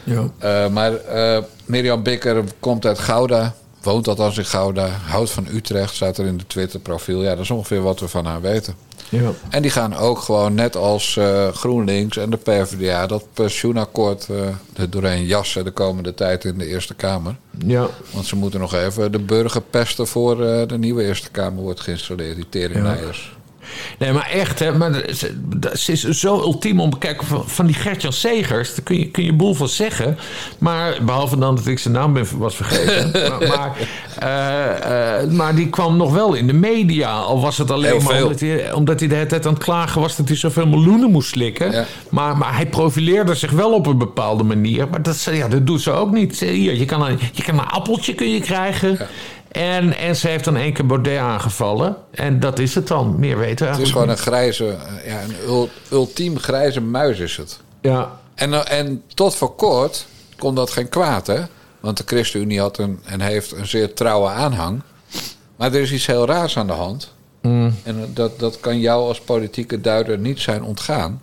[0.05, 0.31] Ja.
[0.39, 3.55] Eh, maar eh, Mirjam Bikker komt uit Gouda.
[3.83, 4.87] Woont althans in Gouda.
[4.87, 5.95] Houdt van Utrecht.
[5.95, 7.23] Staat er in de Twitter profiel.
[7.23, 8.75] Ja, dat is ongeveer wat we van haar weten.
[9.09, 9.33] Ja.
[9.51, 13.07] En die gaan ook gewoon net als eh, GroenLinks en de PvdA...
[13.07, 14.47] dat pensioenakkoord eh,
[14.77, 17.37] er doorheen jassen de komende tijd in de Eerste Kamer.
[17.67, 17.89] ja.
[18.13, 20.37] Want ze moeten nog even de burger pesten voor
[20.67, 22.37] de nieuwe Eerste Kamer wordt geïnstalleerd.
[22.37, 23.39] Die teringleiers.
[23.99, 25.35] Nee, maar echt, hè, maar ze,
[25.75, 28.75] ze is zo ultiem om kijken van, van die Gertjan Segers.
[28.75, 30.19] Daar kun je, kun je boel van zeggen.
[30.59, 33.11] Maar behalve dan dat ik zijn naam ben, was vergeten.
[33.39, 33.77] maar, maar,
[34.19, 37.13] eh, eh, maar die kwam nog wel in de media.
[37.13, 39.63] Al was het alleen Heel maar omdat hij, omdat hij de hele tijd aan het
[39.63, 41.73] klagen was dat hij zoveel miljoenen moest slikken.
[41.73, 41.85] Ja.
[42.09, 44.89] Maar, maar hij profileerde zich wel op een bepaalde manier.
[44.89, 46.41] Maar dat, ja, dat doet ze ook niet.
[46.41, 48.99] Hier, je, kan een, je kan een appeltje kun je krijgen.
[49.51, 51.97] En, en ze heeft dan één keer Baudet aangevallen.
[52.11, 53.19] En dat is het dan.
[53.19, 57.19] Meer weten we Het is gewoon een grijze, eh, ja, een ul- ultiem grijze muis
[57.19, 57.61] is het.
[57.81, 60.07] Ja, En, eh, en tot voor kort
[60.39, 61.41] kon dat geen kwaad, hè?
[61.81, 64.81] Want de ChristenUnie had een, en heeft een zeer trouwe aanhang.
[65.57, 67.13] Maar er is iets heel raars aan de hand.
[67.43, 67.75] Mm.
[67.83, 71.23] En dat, dat kan jou als politieke duider niet zijn ontgaan.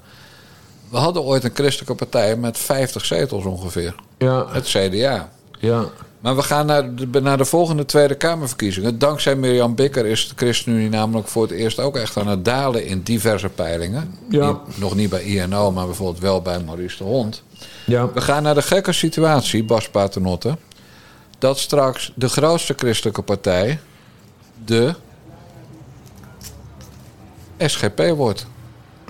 [0.90, 3.96] We hadden ooit een christelijke partij met 50 zetels ongeveer.
[4.18, 5.30] ja, Het CDA.
[5.60, 5.86] ja.
[6.20, 9.00] Maar we gaan naar de, naar de volgende Tweede Kamerverkiezingen.
[9.00, 12.86] Dankzij Mirjam Bikker is de ChristenUnie namelijk voor het eerst ook echt aan het dalen
[12.86, 14.16] in diverse peilingen.
[14.30, 14.48] Ja.
[14.48, 17.44] Niet- nog niet bij INO, maar bijvoorbeeld wel bij Maurice de Hond.
[17.86, 18.12] ja.
[18.14, 20.58] We gaan naar de gekke situatie, Bas Paternotte...
[21.40, 23.80] dat straks de grootste christelijke partij
[24.66, 24.94] de
[27.58, 28.46] SGP wordt.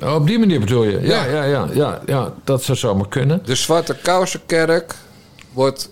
[0.04, 1.02] Oh, op die manier bedoel je?
[1.02, 1.32] Ja, Ja.
[1.32, 3.42] ja, ja, ja, ja, dat zou zomaar kunnen.
[3.46, 4.96] De Zwarte Kousenkerk
[5.54, 5.90] wordt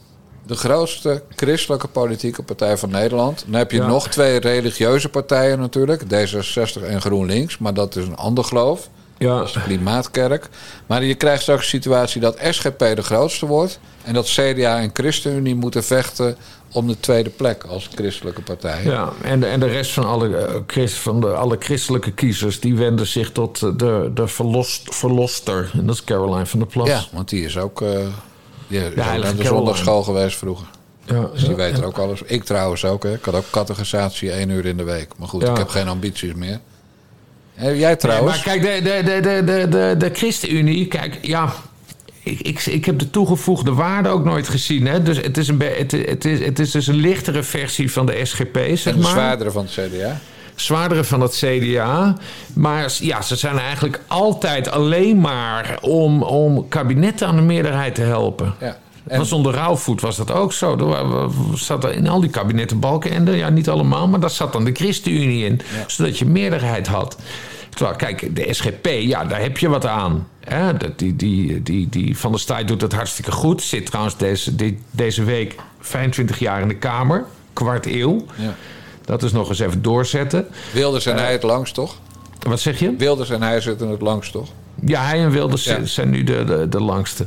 [0.48, 3.44] de grootste christelijke politieke partij van Nederland.
[3.48, 3.88] Dan heb je Ja.
[3.88, 6.02] nog twee religieuze partijen natuurlijk.
[6.04, 7.58] D66 en GroenLinks.
[7.58, 8.90] Maar dat is een ander geloof.
[9.18, 9.38] Ja.
[9.38, 10.50] Dat is de klimaatkerk.
[10.86, 13.80] Maar je krijgt straks een situatie dat SGP de grootste wordt...
[14.04, 16.36] en dat CDA en ChristenUnie moeten vechten
[16.72, 18.84] om de tweede plek als christelijke partij.
[18.84, 22.60] Ja, en de, en de rest van alle, christ, van de, alle christelijke kiezers...
[22.60, 25.72] die wenden zich tot de, de verlost, verloster.
[25.74, 26.88] En dat is Caroline van der Plas.
[26.88, 27.82] Ja, want die is ook...
[27.82, 27.90] eh
[28.68, 30.68] die is ook heilige naar de zondagschool geweest vroeger.
[31.06, 31.86] Ja, Dus die ja, weet er ja.
[31.86, 32.22] ook alles.
[32.26, 33.04] Ik trouwens ook.
[33.04, 33.14] Hè.
[33.14, 35.08] Ik had ook catechisatie één uur in de week.
[35.18, 35.52] Maar goed, Ja.
[35.52, 36.60] ik heb geen ambities meer.
[37.54, 38.46] Hé, jij trouwens?
[38.46, 41.54] Nee, maar kijk, de, de, de, de, de, de, ChristenUnie, kijk, ja.
[42.24, 44.88] Ik, ik, ik heb de toegevoegde waarde ook nooit gezien.
[44.88, 45.04] Hè?
[45.04, 48.26] Dus het is, een, het, het, is, het is dus een lichtere versie van de
[48.26, 49.12] SGP, zeg en de maar.
[49.12, 50.20] zwaardere van het CDA.
[50.56, 52.16] Zwaardere van het CDA.
[52.54, 58.02] Maar ja, ze zijn eigenlijk altijd alleen maar om, om kabinetten aan de meerderheid te
[58.02, 58.54] helpen.
[58.60, 58.78] Ja.
[59.08, 60.78] En was onder Rauwvoet was dat ook zo.
[60.78, 64.66] Er zat er in al die kabinetten Balkenende, ja niet allemaal, maar daar zat dan
[64.66, 65.62] de ChristenUnie in.
[65.88, 67.18] Zodat je meerderheid had.
[67.70, 70.28] Terwijl, kijk, de SGP, ja, daar heb je wat aan.
[70.40, 70.72] Hè?
[70.96, 73.62] Die, die, die, die Van der Staaij doet het hartstikke goed.
[73.62, 77.26] Zit trouwens deze, die- deze week 25 jaar in de Kamer.
[77.54, 78.26] Kwart eeuw.
[78.36, 78.56] Ja.
[79.06, 80.46] Dat is nog eens even doorzetten.
[80.74, 81.96] Wilders en hij het langst, toch?
[82.48, 82.96] Wat zeg je?
[82.98, 84.48] Wilders en hij zitten het langst, toch?
[84.86, 85.86] Ja, hij en Wilders Ja.
[85.86, 87.26] zijn nu de, de, de langste.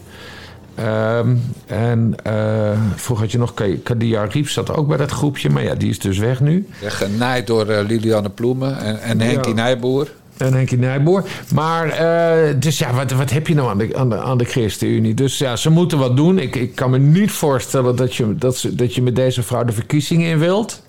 [0.75, 5.51] Ehm, en eh, vroeger had je nog Ka- Kadia Riep, zat ook bij dat groepje.
[5.51, 6.69] Maar ja, die is dus weg nu.
[6.81, 9.63] Ja, Genaaid door eh, Liliane Ploemen en, en Henkie Ja.
[9.63, 10.09] Nijboer.
[10.37, 11.25] En Henkie Nijboer.
[11.55, 14.45] Maar, eh, dus ja, wat, wat heb je nou aan de, aan de, aan de
[14.45, 15.15] ChristenUnie?
[15.15, 16.39] Dus ja, ze moeten wat doen.
[16.39, 19.65] Ik, ik kan me niet voorstellen dat je, dat, ze, dat je met deze vrouw
[19.65, 20.83] de verkiezingen in wilt.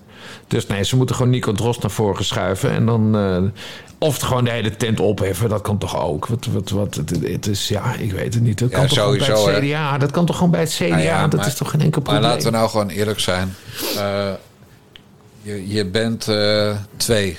[0.50, 2.70] Dus nee, ze moeten gewoon Nico Drost naar voren schuiven.
[2.70, 3.16] En dan...
[3.16, 3.42] eh,
[3.98, 6.26] of gewoon de hele tent opheffen, dat kan toch ook?
[6.26, 8.58] Wat, wat, wat, het, het is, ja, ik weet het niet.
[8.58, 9.68] Dat Ja, kan toch gewoon bij sowieso, het hè.
[9.68, 9.98] CDA?
[9.98, 10.86] Dat kan toch gewoon bij het CDA?
[10.88, 12.22] Nou ja, dat maar- is toch geen enkel probleem?
[12.22, 13.54] Maar laten we nou gewoon eerlijk zijn.
[13.96, 14.28] Eh,
[15.42, 17.38] je, je bent eh, twee.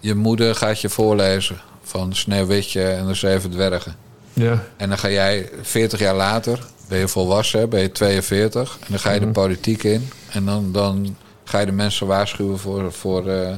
[0.00, 3.94] Je moeder gaat je voorlezen van Sneeuwwitje en de Zeven Dwergen.
[4.32, 4.62] Ja.
[4.76, 8.76] En dan ga jij 40 jaar later, ben je volwassen, ben je 42.
[8.80, 9.26] En dan ga je Mhm.
[9.26, 10.08] de politiek in.
[10.30, 13.56] En dan, dan ga je de mensen waarschuwen voor, voor eh,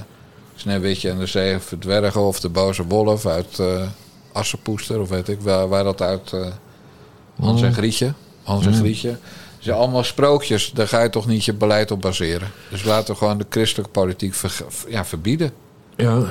[0.54, 2.20] Sneeuwwitje en de Zeven Dwergen.
[2.20, 3.82] Of de boze wolf uit eh
[4.32, 5.00] Assenpoester.
[5.00, 6.32] Of weet ik waar, waar dat uit...
[6.32, 6.46] eh
[7.40, 7.76] Hans en Mhm.
[7.76, 8.12] Grietje.
[8.42, 8.80] Hans en Mhm.
[8.80, 9.08] Grietje.
[9.08, 9.18] Het
[9.72, 10.70] zijn allemaal sprookjes.
[10.74, 12.48] Daar ga je toch niet je beleid op baseren.
[12.70, 15.52] Dus laten we gewoon de christelijke politiek ver- ja, verbieden.
[15.96, 16.22] Ja.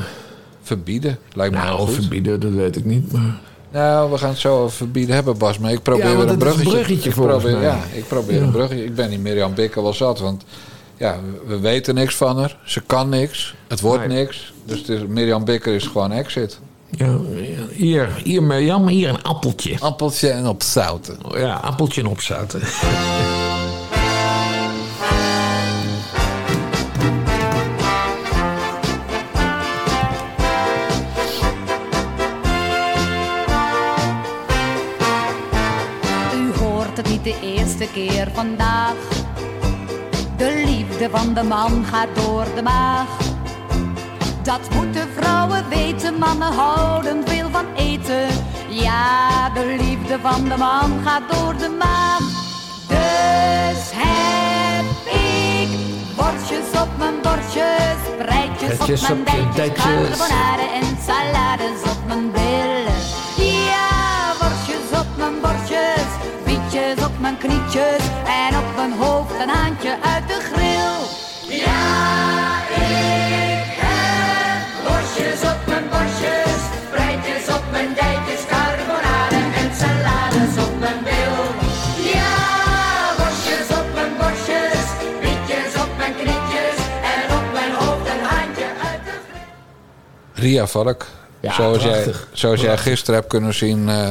[0.61, 1.17] Verbieden.
[1.33, 1.93] Lijkt me Nou, heel goed.
[1.95, 3.11] verbieden, dat weet ik niet.
[3.11, 3.39] Maar...
[3.71, 5.57] Nou, we gaan het zo verbieden hebben, Bas.
[5.57, 6.71] Maar ik probeer Ja, weer een het is een bruggetje.
[6.71, 7.61] bruggetje ik probeer, mij.
[7.61, 8.41] Ja, ik probeer Ja.
[8.43, 8.85] een bruggetje.
[8.85, 10.19] Ik ben die Mirjam Bikker wel zat.
[10.19, 10.43] Want
[10.97, 12.57] ja, we- we weten niks van haar.
[12.65, 13.55] Ze kan niks.
[13.67, 14.17] Het wordt Nee.
[14.17, 14.53] niks.
[14.65, 16.59] Dus het is, Mirjam Bikker is gewoon exit.
[16.89, 17.17] Ja,
[17.71, 19.79] hier, hier Mirjam, hier een appeltje.
[19.79, 21.17] Appeltje en op zouten.
[21.35, 22.61] Ja, appeltje en opzouten.
[36.35, 38.95] U hoort het niet de eerste keer vandaag.
[40.43, 43.07] De liefde van de man gaat door de maag.
[44.41, 48.27] Dat moeten vrouwen weten, mannen houden veel van eten.
[48.69, 52.19] Ja, de liefde van de man gaat door de maag.
[52.87, 55.69] Dus heb ik
[56.15, 59.83] worstjes op mijn bordjes, breidjes op mijn op je dijtjes, dijtjes.
[59.83, 62.99] carbonade en salades op mijn billen.
[63.69, 65.52] Ja, worstjes op mijn bordjes,
[66.81, 70.95] op mijn knietjes en op mijn hoofd een haantje uit de grill.
[71.59, 76.61] Ja, ik heb worstjes op mijn borstjes,
[76.91, 81.37] breidjes op mijn dijtjes, carbonade en salades op mijn bil.
[82.13, 82.35] Ja,
[83.17, 84.85] worstjes op mijn borstjes,
[85.21, 86.77] bietjes op mijn knietjes
[87.15, 91.05] en op mijn hoofd een haantje uit de Ria Valk.
[91.39, 92.27] Ja, zoals jij, prachtig.
[92.31, 94.09] zoals jij gisteren hebt kunnen zien, eh,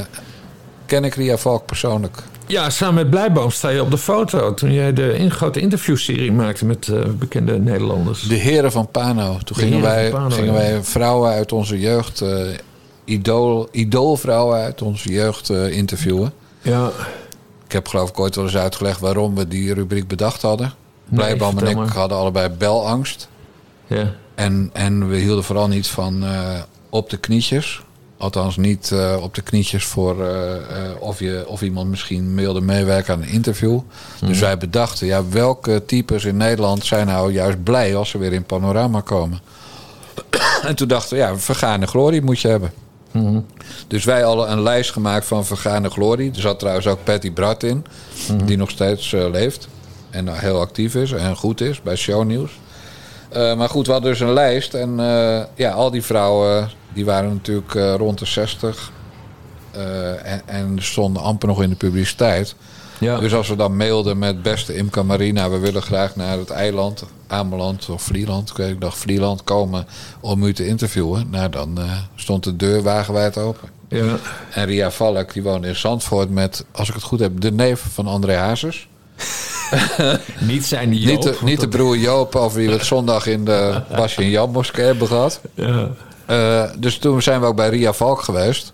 [0.86, 2.22] ken ik Ria Valk persoonlijk.
[2.46, 4.54] Ja, samen met Blijboom sta je op de foto.
[4.54, 8.22] Toen jij de in, grote interviewserie maakte met eh, bekende Nederlanders.
[8.22, 9.38] De heren van Pano.
[9.44, 10.58] Toen gingen, wij, Pano, gingen ja.
[10.58, 12.46] wij vrouwen uit onze jeugd, eh
[13.04, 16.32] idool, idoolvrouwen uit onze jeugd eh, interviewen.
[16.62, 16.90] Ja,
[17.66, 20.72] Ik heb geloof ik ooit wel eens uitgelegd waarom we die rubriek bedacht hadden.
[21.08, 21.88] Blijboom en ik maar.
[21.88, 23.28] hadden allebei belangst.
[23.86, 24.14] ja.
[24.34, 26.24] En, en we hielden vooral niet van
[26.90, 27.82] op de knietjes.
[28.22, 32.60] Althans niet eh, op de knietjes voor eh, eh, of, je, of iemand misschien wilde
[32.60, 33.80] meewerken aan een interview.
[34.20, 38.32] Dus wij bedachten, ja, welke types in Nederland zijn nou juist blij als ze weer
[38.32, 39.40] in Panorama komen.
[40.68, 42.72] en toen dachten we, ja, vergane glorie moet je hebben.
[43.88, 46.30] Dus wij hadden een lijst gemaakt van vergane glorie.
[46.34, 47.84] Er zat trouwens ook Patty Brat in,
[48.44, 49.68] die nog steeds leeft.
[50.10, 52.50] En heel actief is en goed is bij shownieuws.
[53.32, 54.74] Eh, maar goed, we hadden dus een lijst.
[54.74, 58.90] En eh, ja, al die vrouwen die waren natuurlijk eh, rond de 60.
[59.70, 62.54] eh, en, en stonden amper nog in de publiciteit.
[62.98, 63.18] Ja.
[63.18, 67.04] Dus als we dan mailden met beste Imca Marina, we willen graag naar het eiland,
[67.26, 69.86] Ameland of Vlieland, ik dacht Vlieland komen
[70.20, 71.26] om u te interviewen.
[71.30, 71.78] Nou, dan
[72.14, 73.68] stond de deur wagenwijd open.
[73.88, 74.16] Ja.
[74.50, 77.80] En Ria Valk, die woonde in Zandvoort met, als ik het goed heb, de neef
[77.92, 78.88] van André Hazes.
[80.50, 83.26] Niet zijn die Niet de, Joop, niet de broer Joop over wie we het zondag
[83.26, 85.40] in de Basje en Jan moskee hebben gehad.
[85.54, 85.88] Ja.
[86.26, 88.72] Eh, dus toen zijn we ook bij Ria Valk geweest.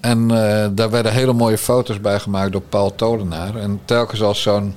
[0.00, 3.56] En eh, daar werden hele mooie foto's bij gemaakt door Paul Tolenaar.
[3.56, 4.76] En telkens als zo'n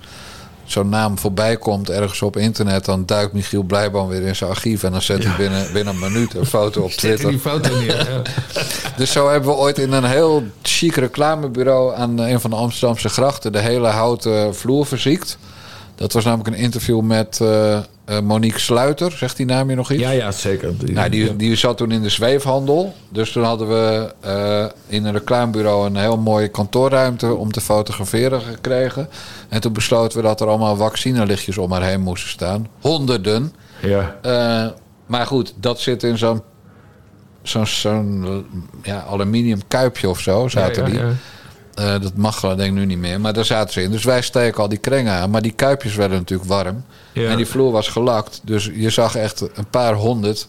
[0.65, 2.85] zo'n naam voorbij komt ergens op internet...
[2.85, 4.83] dan duikt Michiel Blijboom weer in zijn archief...
[4.83, 7.29] en dan zet hij binnen, binnen een minuut een foto op Twitter.
[7.29, 8.09] die foto neer.
[8.11, 8.21] Ja.
[8.97, 11.95] Dus zo hebben we ooit in een heel chic reclamebureau...
[11.95, 13.51] aan een van de Amsterdamse grachten...
[13.51, 15.37] de hele houten vloer verziekt.
[15.95, 17.83] Dat was namelijk een interview met eh, eh,
[18.23, 19.11] Monique Sluiter.
[19.11, 20.01] Zegt die naam je nog iets?
[20.01, 20.73] ja, ja, zeker.
[20.85, 22.93] Nou, die, die zat toen in de zweefhandel.
[23.09, 28.41] Dus toen hadden we eh, in een reclamebureau een heel mooie kantoorruimte om te fotograferen
[28.41, 29.09] gekregen.
[29.49, 32.67] En toen besloten we dat er allemaal vaccinelichtjes om haar heen moesten staan.
[32.81, 33.53] Honderden.
[33.81, 34.15] Ja.
[35.05, 36.41] Maar goed, dat zit in zo'n
[37.41, 38.45] zo'n zo'n,
[38.83, 40.47] ja, aluminium kuipje of zo.
[40.47, 40.99] Zaten ja, die.
[40.99, 41.11] ja.
[41.75, 43.21] Eh, dat mag denk ik nu niet meer.
[43.21, 43.91] Maar daar zaten ze in.
[43.91, 45.29] Dus wij steken al die krengen aan.
[45.29, 46.85] Maar die kuipjes werden natuurlijk warm.
[47.13, 47.29] Ja.
[47.29, 48.41] En die vloer was gelakt.
[48.43, 50.47] Dus je zag echt een paar honderd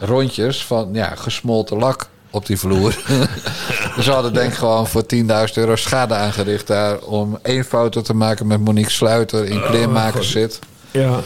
[0.00, 2.96] rondjes van ja, gesmolten lak op die vloer.
[3.96, 6.98] dus ze hadden denk ik gewoon voor 10.000 euro schade aangericht daar...
[6.98, 10.58] om één foto te maken met Monique Sluiter in kleermakers zit.
[10.90, 11.20] Ja.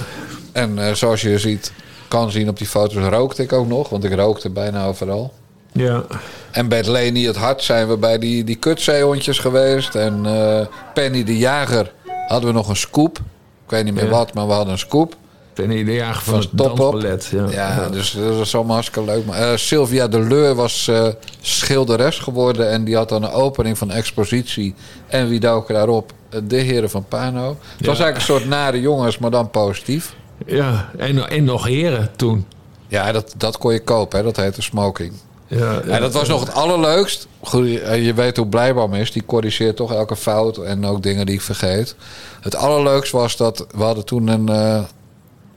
[0.53, 1.73] En eh, zoals je ziet,
[2.09, 3.89] kan zien op die foto's rookte ik ook nog.
[3.89, 5.33] Want ik rookte bijna overal.
[5.73, 6.03] Ja.
[6.51, 9.95] En het Leni het Hart zijn we bij die, die kutzeehondjes geweest.
[9.95, 11.93] En eh, Penny de Jager
[12.27, 13.19] hadden we nog een scoop.
[13.65, 14.11] Ik weet niet meer Ja.
[14.11, 15.17] wat, maar we hadden een scoop.
[15.53, 17.29] Ten de jager van Van het dansballet.
[17.33, 17.51] Ja.
[17.51, 19.25] Ja, dus dat was allemaal hartstikke leuk.
[19.27, 21.07] Maar, eh, Sylvia de Leur was eh,
[21.41, 22.71] schilderes geworden.
[22.71, 24.75] En die had dan een opening van expositie.
[25.07, 26.13] En wie dook er daarop?
[26.45, 27.49] De heren van Pano.
[27.77, 30.15] Het was eigenlijk een soort nare jongens, maar dan positief.
[30.47, 32.47] Ja, en, en nog heren toen.
[32.89, 34.19] Ja, dat, dat kon je kopen.
[34.19, 34.25] Hè?
[34.25, 35.13] Dat heette smoking.
[35.51, 37.27] Ja, Ja, dat was nog het allerleukst.
[37.41, 39.13] Goed, je weet hoe Blijbaum is.
[39.13, 41.95] Die corrigeert toch elke fout en ook dingen die ik vergeet.
[42.41, 44.83] Het allerleukst was dat we hadden toen een, eh,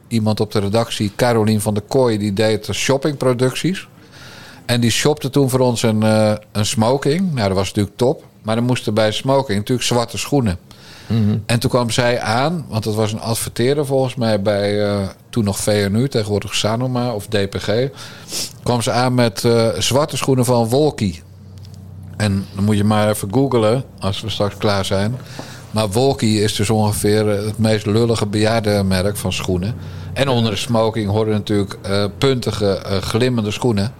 [0.07, 3.87] iemand op de redactie, Carolien van der Kooi, die deed shoppingproducties.
[4.65, 7.33] En die shopte toen voor ons een, eh, een smoking.
[7.33, 8.23] Nou, dat was natuurlijk top.
[8.43, 10.59] Maar dan moesten bij smoking natuurlijk zwarte schoenen.
[11.45, 15.43] En toen kwam zij aan, want dat was een adverteerder volgens mij bij eh, toen
[15.43, 17.89] nog VNU, tegenwoordig Sanoma of DPG.
[18.63, 21.21] Kwam ze aan met eh, zwarte schoenen van Wolkie.
[22.17, 25.15] En dan moet je maar even googlen als we straks klaar zijn.
[25.71, 29.75] Maar Wolkie is dus ongeveer eh, het meest lullige bejaardenmerk van schoenen.
[30.13, 31.77] En onder de smoking horen natuurlijk
[32.17, 33.93] puntige, glimmende schoenen.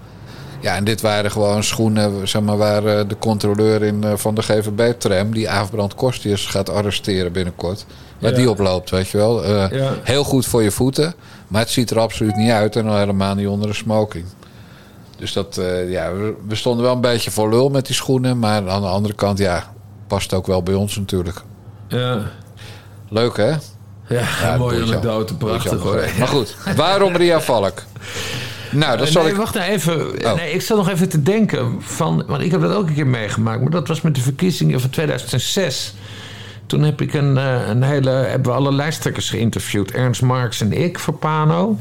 [0.63, 4.35] Ja, en dit waren gewoon schoenen zeg maar, waar eh, de controleur in, eh, van
[4.35, 5.33] de GVB-tram...
[5.33, 7.85] die Aafbrand Kostius gaat arresteren binnenkort.
[8.19, 8.37] Waar Ja.
[8.37, 9.43] die oploopt, weet je wel.
[9.43, 9.93] Eh, Ja.
[10.03, 11.13] Heel goed voor je voeten,
[11.47, 12.75] maar het ziet er absoluut niet uit...
[12.75, 14.25] en al helemaal niet onder de smoking.
[15.17, 16.11] Dus dat, ja,
[16.47, 18.39] we, stonden wel een beetje voor lul met die schoenen...
[18.39, 19.73] maar aan de andere kant, ja,
[20.07, 21.41] past ook wel bij ons natuurlijk.
[21.87, 22.21] Ja,
[23.09, 23.49] Leuk, hè?
[24.07, 24.83] ja, mooie boeit jou.
[24.89, 26.05] anekdote, prachtig hoor.
[26.19, 27.81] Maar goed, waarom Ria Valk?
[28.73, 29.37] Nou, dat zal nee, ik...
[29.37, 30.25] wacht nou even.
[30.25, 30.33] Oh.
[30.35, 32.23] Nee, ik zat nog even te denken van...
[32.27, 33.61] Want ik heb dat ook een keer meegemaakt.
[33.61, 35.93] Maar dat was met de verkiezingen van 2006.
[36.65, 38.09] Toen heb ik een, eh, een hele...
[38.09, 39.91] Hebben we alle lijsttrekkers geïnterviewd.
[39.91, 41.77] Ernst Marks en ik voor Pano.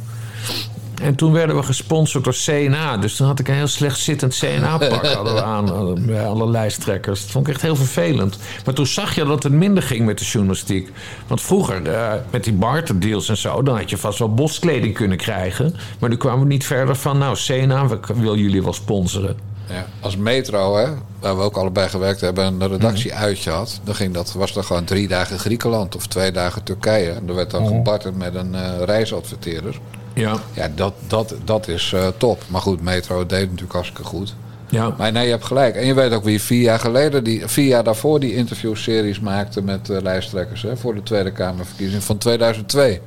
[1.02, 2.96] En toen werden we gesponsord door CNA.
[2.96, 5.06] Dus toen had ik een heel slecht zittend CNA-pak
[5.54, 7.20] aan eh, bij alle lijsttrekkers.
[7.20, 8.38] Dat vond ik echt heel vervelend.
[8.64, 10.90] Maar toen zag je dat het minder ging met de journalistiek.
[11.26, 13.62] Want vroeger, eh, met die barterdeals en zo...
[13.62, 15.74] dan had je vast wel boskleding kunnen krijgen.
[15.98, 17.18] Maar nu kwamen we niet verder van...
[17.18, 19.36] nou, CNA, we wil jullie wel sponsoren.
[19.68, 20.88] Ja, als Metro, hè,
[21.20, 22.44] waar we ook allebei gewerkt hebben...
[22.44, 23.80] en een redactie uitje had...
[23.84, 27.10] dan ging dat, was er gewoon drie dagen Griekenland of twee dagen Turkije.
[27.10, 29.80] En er werd dan gebarterd met een eh, reisadverteerder.
[30.14, 30.36] Ja.
[30.52, 32.42] Ja, dat, dat, dat is eh, top.
[32.48, 34.34] Maar goed, Metro deed natuurlijk hartstikke goed.
[34.72, 34.94] Ja.
[34.98, 35.74] Maar nee, je hebt gelijk.
[35.74, 39.62] En je weet ook wie vier jaar geleden, die, vier jaar daarvoor die interviewseries maakte
[39.62, 43.00] met eh, lijsttrekkers hè, voor de Tweede Kamerverkiezing van 2002.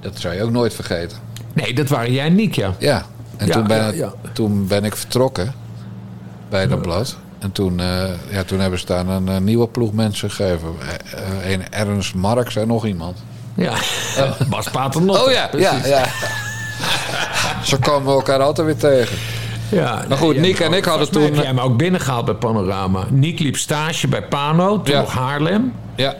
[0.00, 1.18] Dat zou je ook nooit vergeten.
[1.52, 2.74] Nee, dat waren jij en Niek, ja.
[2.78, 4.12] Ja, en Ja, toen, ben ja, ik, ja.
[4.32, 5.54] toen ben ik vertrokken
[6.48, 7.16] bij dat blad.
[7.38, 10.68] En toen, eh, ja, toen hebben ze daar een, nieuwe ploeg mensen gegeven.
[11.44, 13.18] Een Ernst Marx en nog iemand.
[13.58, 13.74] Ja,
[14.48, 15.22] Bas Paternotte.
[15.24, 15.88] Oh ja, ja, precies.
[15.88, 16.04] ja.
[17.64, 19.16] Zo komen we elkaar altijd weer tegen.
[19.70, 23.04] Ja, Maar goed, Niek en ik hadden toen- heb jij hem ook binnengehaald bij Panorama.
[23.10, 25.00] Niek liep stage bij Pano, toen Ja.
[25.00, 25.72] nog Haarlem.
[25.96, 26.14] Ja,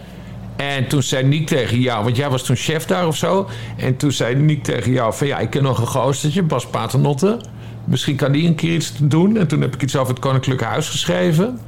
[0.56, 3.48] En toen zei Niek tegen jou, want jij was toen chef daar of zo.
[3.76, 7.40] En toen zei Niek tegen jou van ja, ik ken nog een gozer, Bas Paternotte.
[7.84, 9.36] Misschien kan die een keer iets doen.
[9.36, 11.60] En toen heb ik iets over het Koninklijke Huis geschreven.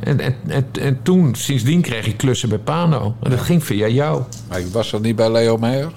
[0.00, 3.14] En, en, en, en toen, sindsdien kreeg ik klussen bij Pano.
[3.22, 4.22] En dat ging via jou.
[4.48, 5.92] Maar ik was dat niet bij Leo Meijer?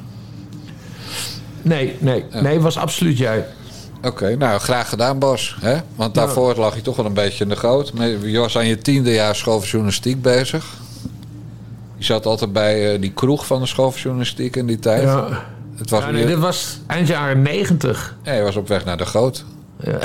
[1.62, 3.46] Nee, nee, nee, was absoluut jij.
[4.02, 5.58] Oké, nou graag gedaan Bas.
[5.62, 5.78] Hè?
[5.96, 7.92] Want daarvoor lag je toch wel een beetje in de goot.
[8.22, 10.66] Je was aan je tiende jaar schooljournalistiek bezig.
[11.98, 15.02] Je zat altijd bij eh, die kroeg van de schooljournalistiek in die tijd.
[15.04, 15.46] Ja.
[15.76, 18.16] Het was Ja, nee, dit was eind jaren negentig.
[18.24, 19.46] Ja, je was op weg naar de goot.
[19.84, 20.00] Ja,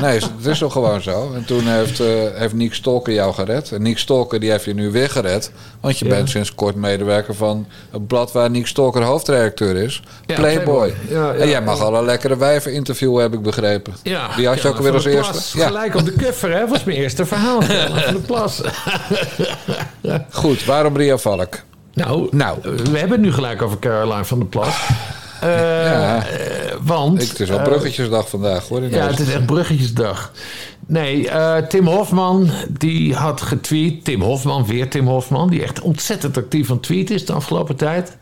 [0.00, 1.32] nee, het is toch gewoon zo.
[1.34, 3.72] En toen heeft, eh heeft Niek Stolker jou gered.
[3.72, 5.50] En Niek Stolker die heeft je nu weer gered.
[5.80, 6.10] Want je Ja.
[6.14, 10.02] bent sinds kort medewerker van het blad waar Niek Stolker hoofdredacteur is.
[10.26, 10.64] Ja, Playboy.
[10.64, 10.94] Playboy.
[11.08, 11.84] Ja, ja, en jij mag ja.
[11.84, 13.94] alle lekkere wijven interviewen, heb ik begrepen.
[14.02, 15.58] Ja, Die had je ook weer als eerste.
[15.60, 16.66] Gelijk op de cover, hè?
[16.68, 17.62] was mijn eerste verhaal.
[18.04, 18.60] Van de Plas.
[20.30, 21.54] Goed, waarom Ria Valk?
[21.94, 22.58] Nou, Nou.
[22.62, 24.88] we hebben het nu gelijk over Caroline van der Plas.
[25.42, 26.26] Eh, Ja.
[26.26, 27.28] eh, want...
[27.28, 28.82] Het is wel eh, bruggetjesdag vandaag hoor.
[28.82, 30.32] Ja, het is echt bruggetjesdag.
[30.86, 31.28] Nee,
[31.68, 34.04] Tim Hofman, die had getweet.
[34.04, 35.50] Tim Hofman, weer Tim Hofman.
[35.50, 38.16] Die echt ontzettend actief aan tweet is de afgelopen tijd.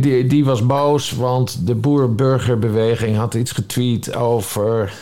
[0.00, 4.92] Die, die was boos, want de boer-burgerbeweging had iets getweet over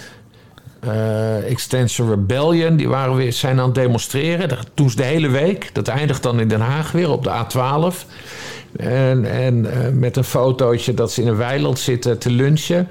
[1.46, 2.76] Extension Rebellion.
[2.76, 4.48] Die waren weer, zijn aan het demonstreren.
[4.48, 5.70] Dat doen ze de hele week.
[5.72, 8.06] Dat eindigt dan in Den Haag weer op de A12.
[8.76, 12.88] En, en eh, met een fotootje dat ze in een weiland zitten te lunchen.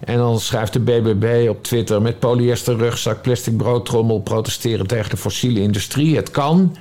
[0.00, 2.02] En dan schrijft de BBB op Twitter...
[2.02, 4.20] met polyester rugzak, plastic broodtrommel...
[4.20, 6.16] protesteren tegen de fossiele industrie.
[6.16, 6.76] Het kan.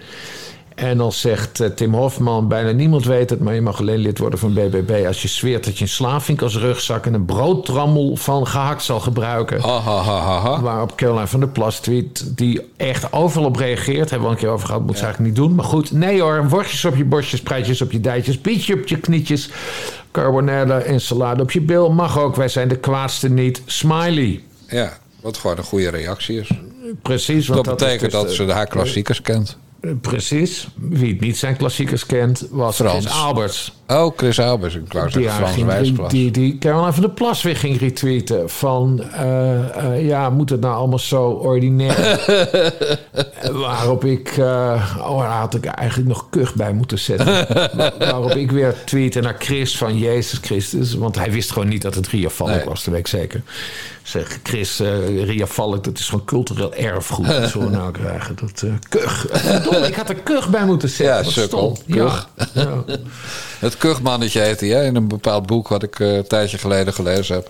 [0.80, 3.40] En dan zegt eh, Tim Hofman, bijna niemand weet het...
[3.40, 5.04] maar je mag alleen lid worden van BBB...
[5.08, 7.06] als je zweert dat je een slavink als rugzak...
[7.06, 9.62] en een broodtrammel van gehakt zal gebruiken.
[9.62, 10.62] Ha, ha, ha, ha, ha.
[10.62, 12.38] Waarop Caroline van der Plas tweet...
[12.38, 14.10] die echt overal op reageert.
[14.10, 15.56] Hebben we al een keer over gehad, moet ze eigenlijk niet doen.
[15.56, 16.48] Maar goed, nee hoor.
[16.50, 18.42] Worstjes op je borstjes, prijtjes op je dijtjes...
[18.42, 19.50] bietje op je knietjes...
[20.12, 21.92] carbonella en salade op je bil.
[21.92, 23.62] Mag ook, wij zijn de kwaadste niet.
[23.66, 24.44] Smiley.
[24.68, 26.50] Ja, wat gewoon een goede reactie is.
[27.02, 27.46] Precies.
[27.46, 29.58] Dat, Want is betekent dus dat de- ze haar klassiekers kent.
[30.02, 30.68] Precies.
[30.76, 33.10] Wie het niet zijn klassiekers kent, was Frans.
[33.10, 33.79] Alberts.
[33.92, 34.76] Oh, Chris Albers.
[34.76, 36.12] Ik wou zeggen haar Frans ging Wijsglas.
[36.12, 38.50] die, die Caroline van der Plas weer ging retweeten.
[38.50, 42.20] Van, eh, eh, ja, moet het nou allemaal zo ordinair?
[43.52, 47.48] Waarop ik, eh, oh, daar had ik eigenlijk nog kuch bij moeten zetten.
[47.78, 50.94] Wa- Waarop ik weer tweette naar Chris van Jezus Christus.
[50.94, 52.64] Want hij wist gewoon niet dat het Ria Valk Nee.
[52.64, 53.42] was, dat weet ik zeker.
[54.04, 57.28] Zeg, Chris, eh, Ria Valk, dat is gewoon cultureel erfgoed.
[57.28, 58.36] Dat zullen we nou krijgen.
[58.42, 59.26] Dat, eh kuch.
[59.32, 61.16] Verdomme, ik had er kuch bij moeten zetten.
[61.26, 61.78] Ja, sukkel.
[61.86, 62.26] Ja.
[62.54, 62.84] Ja.
[63.60, 64.86] Het kuchmannetje heet hij, hè?
[64.86, 67.50] In een bepaald boek wat ik eh, een tijdje geleden gelezen heb.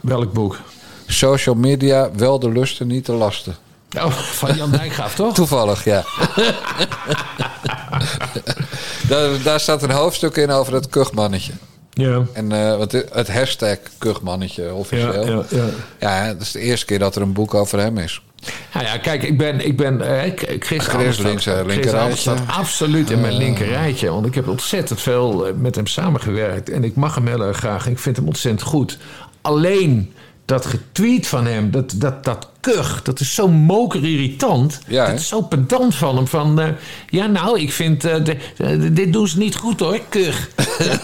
[0.00, 0.58] Welk boek?
[1.06, 3.56] Social media, wel de lusten, niet de lasten.
[3.98, 5.34] Oh, van Jan Dijkgraaf, toch?
[5.40, 6.04] Toevallig, ja.
[9.08, 11.52] daar, daar staat een hoofdstuk in over het kuchmannetje.
[11.90, 12.22] Ja.
[12.32, 15.26] En het- het hashtag kuchmannetje officieel.
[15.26, 15.64] Ja, ja, ja.
[16.26, 18.22] Ja, dat is de eerste keer dat er een boek over hem is.
[18.74, 20.26] Nou ja, kijk, ik ben, ik ben eh,
[22.16, 24.10] staat- eh, absoluut in mijn linker rijtje.
[24.10, 26.70] Want ik heb ontzettend veel eh, met hem samengewerkt.
[26.70, 27.86] En ik mag hem heel erg graag.
[27.88, 28.98] Ik vind hem ontzettend goed.
[29.40, 30.12] Alleen
[30.46, 34.80] dat getweet van hem, dat, dat, dat kuch, dat is zo mokerirritant.
[34.86, 35.10] Ja, hè?
[35.10, 36.26] dat is zo pedant van hem.
[36.26, 36.68] Van, eh,
[37.08, 40.48] ja, nou, ik vind, eh, de- de- dit doen ze niet goed hoor, kuch.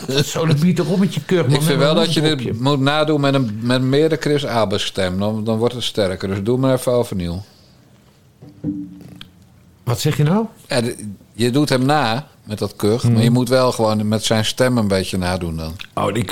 [0.09, 1.47] Ja, zo, dat biedt erop met je kuch.
[1.47, 5.18] Ik vind wel dat je dit moet nadoen met, een, met meer de Chris stem.
[5.18, 6.28] Dan, dan wordt het sterker.
[6.28, 7.43] Dus doe maar even overnieuw.
[9.84, 10.47] Wat zeg je nou?
[10.68, 10.80] Ja,
[11.32, 13.03] je doet hem na met dat kuch.
[13.03, 13.12] Mhm.
[13.12, 15.76] Maar je moet wel gewoon met zijn stem een beetje nadoen dan.
[15.95, 16.24] Oh, die,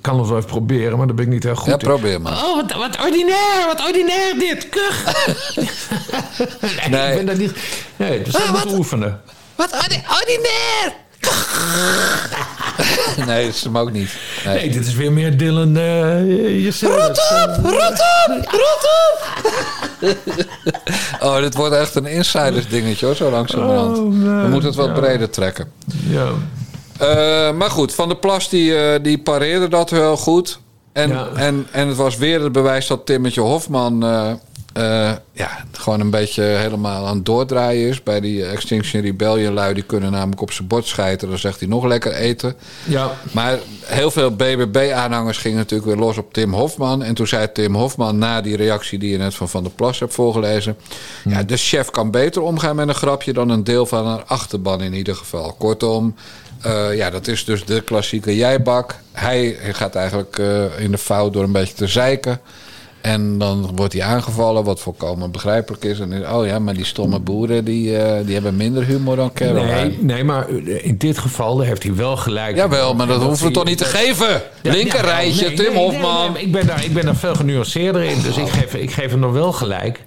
[0.00, 1.78] kan het wel even proberen, maar daar ben ik niet heel goed Ja, in.
[1.78, 2.32] probeer maar.
[2.32, 5.04] Oh, wat, wat ordinair, wat ordinair dit, kuch.
[6.88, 7.10] nee, Nee.
[7.10, 7.52] ik ben dat niet...
[7.96, 9.20] Nee, dat is moeten oefenen.
[9.54, 9.72] Wat
[10.20, 10.92] ordinair!
[13.26, 14.10] nee, dat is hem ook niet.
[14.44, 14.54] Nee.
[14.54, 15.72] Nee, dit is weer meer Dylan
[16.62, 16.94] jezelf.
[16.96, 19.22] Rot op, rot op, rot op!
[21.26, 23.98] oh, dit wordt echt een insiders dingetje hoor, zo langzamerhand.
[23.98, 24.92] Oh, nee, We moeten het wat ja.
[24.92, 25.72] breder trekken.
[26.08, 26.28] Ja.
[26.98, 30.58] Eh, maar goed, Van der Plas die, eh, die pareerde dat heel goed.
[30.92, 31.28] En, Ja.
[31.34, 34.04] en, en het was weer het bewijs dat Timmetje Hofman...
[34.74, 38.02] eh, eh, ja, gewoon een beetje helemaal aan het doordraaien is.
[38.02, 39.74] Bij die Extinction Rebellion lui...
[39.74, 41.28] die kunnen namelijk op zijn bord schijten.
[41.28, 42.54] Dan zegt hij nog lekker eten.
[42.84, 43.12] Ja.
[43.32, 47.02] Maar heel veel BBB-aanhangers gingen natuurlijk weer los op Tim Hofman.
[47.02, 49.98] En toen zei Tim Hofman na die reactie die je net van Van der Plas
[49.98, 50.76] hebt voorgelezen...
[51.24, 54.80] Ja, de chef kan beter omgaan met een grapje dan een deel van haar achterban
[54.80, 55.52] in ieder geval.
[55.52, 56.14] Kortom,
[56.62, 58.98] eh, ja, dat is dus de klassieke jijbak.
[59.12, 62.40] Hij gaat eigenlijk eh, in de fout door een beetje te zeiken.
[63.04, 66.00] En dan wordt hij aangevallen, wat volkomen begrijpelijk is.
[66.00, 69.32] En dan, oh ja, maar die stomme boeren die, eh, die hebben minder humor dan
[69.32, 69.72] Caroline.
[69.72, 70.48] Nee, nee, maar
[70.82, 72.56] in dit geval heeft hij wel gelijk.
[72.56, 74.42] Jawel, maar dat En hoeven we toch niet te geven?
[74.62, 76.36] Ja, Linker ja, rijtje, nee, Tim nee, Hofman.
[76.36, 79.20] ik, ben daar, ik ben daar veel genuanceerder in, dus ik geef, ik geef hem
[79.20, 80.00] nog wel gelijk.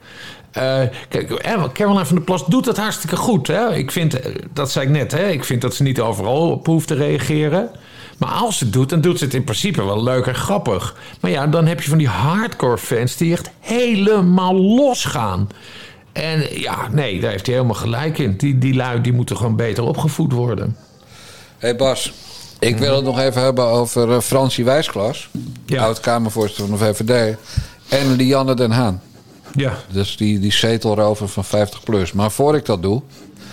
[0.51, 3.47] Eh, kijk, eh, Caroline van der Plas doet dat hartstikke goed.
[3.47, 3.75] Hè?
[3.75, 5.29] Ik vind, eh, dat zei ik net, hè?
[5.29, 7.69] ik vind dat ze niet overal op hoeft te reageren.
[8.17, 10.95] Maar als ze het doet, dan doet ze het in principe wel leuk en grappig.
[11.19, 15.49] Maar ja, dan heb je van die hardcore fans die echt helemaal losgaan.
[16.11, 18.37] En ja, nee, daar heeft hij helemaal gelijk in.
[18.37, 20.75] Die, die lui die moeten gewoon beter opgevoed worden.
[21.57, 22.13] Hé hey Bas,
[22.59, 25.29] ik wil het nog even hebben over eh, Fransie Wijsklas.
[25.65, 25.83] Ja.
[25.83, 27.37] Oud-Kamervoorzitter van de VVD.
[27.87, 29.01] En Lianne den Haan.
[29.53, 29.77] Ja.
[29.91, 32.11] Dus die, die zetelrover van 50 plus.
[32.11, 33.01] Maar voor ik dat doe,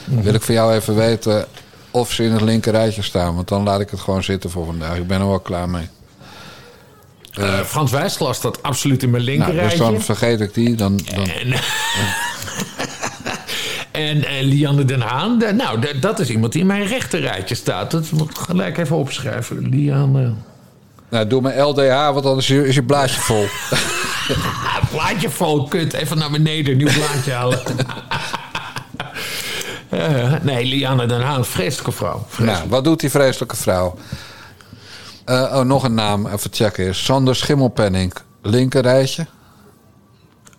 [0.05, 1.47] wil ik van jou even weten
[1.95, 3.35] of ze in het linker rijtje staan.
[3.35, 4.97] Want dan laat ik het gewoon zitten voor vandaag.
[4.97, 5.89] Ik ben er wel klaar mee.
[7.33, 9.79] Eh, Frans Wijsglas staat absoluut in mijn Nou, dus linkerrijtje.
[9.79, 10.75] dan vergeet ik die.
[10.75, 11.29] Dan, dan...
[11.29, 11.53] En,
[14.09, 17.91] en, en Lianne den Haan, nou, dat is iemand die in mijn rechterrijtje staat.
[17.91, 19.69] Dat moet ik gelijk even opschrijven.
[19.69, 20.33] Lianne.
[21.09, 23.47] Nou, doe mijn LDH, want anders is je, is je blaadje vol.
[24.93, 25.93] Blaadje vol, kut.
[25.93, 27.63] Even naar beneden, nieuw blaadje halen.
[29.95, 32.27] Eh, nee, Lianne den Haan, vreselijke vrouw.
[32.39, 33.95] nou, wat doet die vreselijke vrouw?
[35.25, 36.95] Eh, oh, nog een naam, even checken.
[36.95, 38.83] Sander Schimmelpenning, linker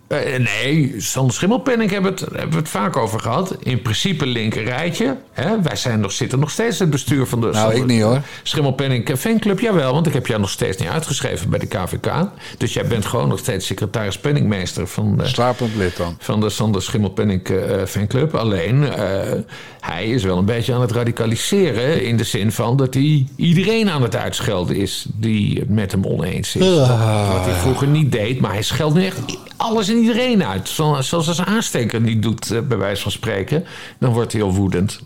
[0.08, 0.32] rijtje.
[0.32, 3.56] Eh, nee, Sander Schimmelpenning hebben we, het, hebben we het vaak over gehad.
[3.60, 5.16] In principe linker rijtje.
[5.32, 5.62] Hè?
[5.62, 7.46] Wij zijn nog, zitten nog steeds in het bestuur van de...
[7.46, 8.20] Nou, Sander- ik niet, hoor.
[8.42, 9.92] Schimmelpenning fanclub, jawel.
[9.92, 12.12] Want ik heb jou nog steeds niet uitgeschreven bij de KVK.
[12.58, 15.16] Dus jij bent gewoon nog steeds secretaris penningmeester van...
[15.16, 16.16] de Slapend lid dan.
[16.18, 18.34] van de Sander Schimmelpenning eh, fanclub.
[18.34, 19.32] Alleen, eh,
[19.92, 22.04] hij is wel een beetje aan het radicaliseren...
[22.04, 25.06] in de zin van dat hij iedereen aan het uitschelden is...
[25.14, 26.68] die het met hem oneens is.
[27.32, 29.18] Wat hij vroeger niet deed, maar hij scheldt nu echt
[29.56, 30.68] alles en iedereen uit.
[30.68, 33.64] Zo- Zoals als een aansteker niet doet, eh, bij wijze van spreken.
[33.98, 35.00] Dan wordt hij heel woedend.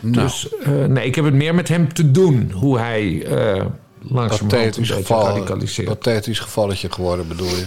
[0.00, 2.50] Dus eh, nee, ik heb het meer met hem te doen.
[2.54, 3.64] Hoe hij eh
[4.02, 5.88] langzamerhand een geval, radicaliseert.
[5.88, 7.66] pathetisch gevalletje geworden, bedoel je?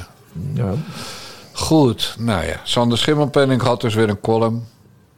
[0.53, 0.73] Ja.
[1.51, 2.59] Goed, nou ja.
[2.63, 4.63] Sander Schimmelpenning had dus weer een column.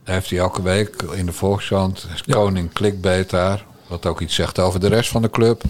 [0.04, 2.08] Daar heeft hij elke week in de Volkskrant.
[2.30, 3.66] Koning clickbait daar.
[3.88, 5.64] Wat ook iets zegt over de rest van de club.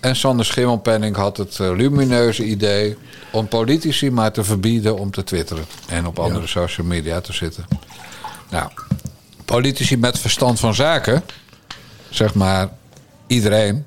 [0.00, 2.96] En Sander Schimmelpenning had het eh, lumineuze idee...
[3.32, 5.64] om politici maar te verbieden om te twitteren.
[5.88, 7.64] En op andere social media te zitten.
[8.50, 8.70] Nou,
[9.44, 11.22] politici met verstand van zaken...
[12.10, 12.68] zeg maar
[13.26, 13.86] iedereen...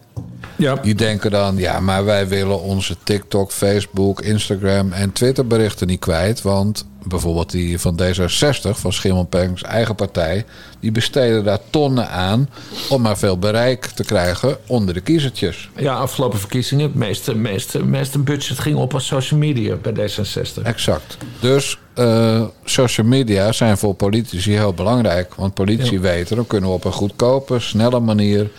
[0.57, 0.76] Ja.
[0.76, 5.99] Die denken dan, ja, maar wij willen onze TikTok, Facebook, Instagram en Twitter berichten niet
[5.99, 6.41] kwijt.
[6.41, 10.45] Want bijvoorbeeld die van D66, van Schimmelpengs eigen partij,
[10.79, 12.49] die besteden daar tonnen aan
[12.89, 15.69] om maar veel bereik te krijgen onder de kiezertjes.
[15.77, 20.61] Ja, afgelopen verkiezingen, het meeste, meeste, meeste budget ging op als social media bij D66.
[20.63, 21.17] Exact.
[21.39, 25.33] Dus eh, social media zijn voor politici heel belangrijk.
[25.35, 25.99] Want politici Ja.
[25.99, 28.49] weten, dan kunnen we op een goedkope, snelle manier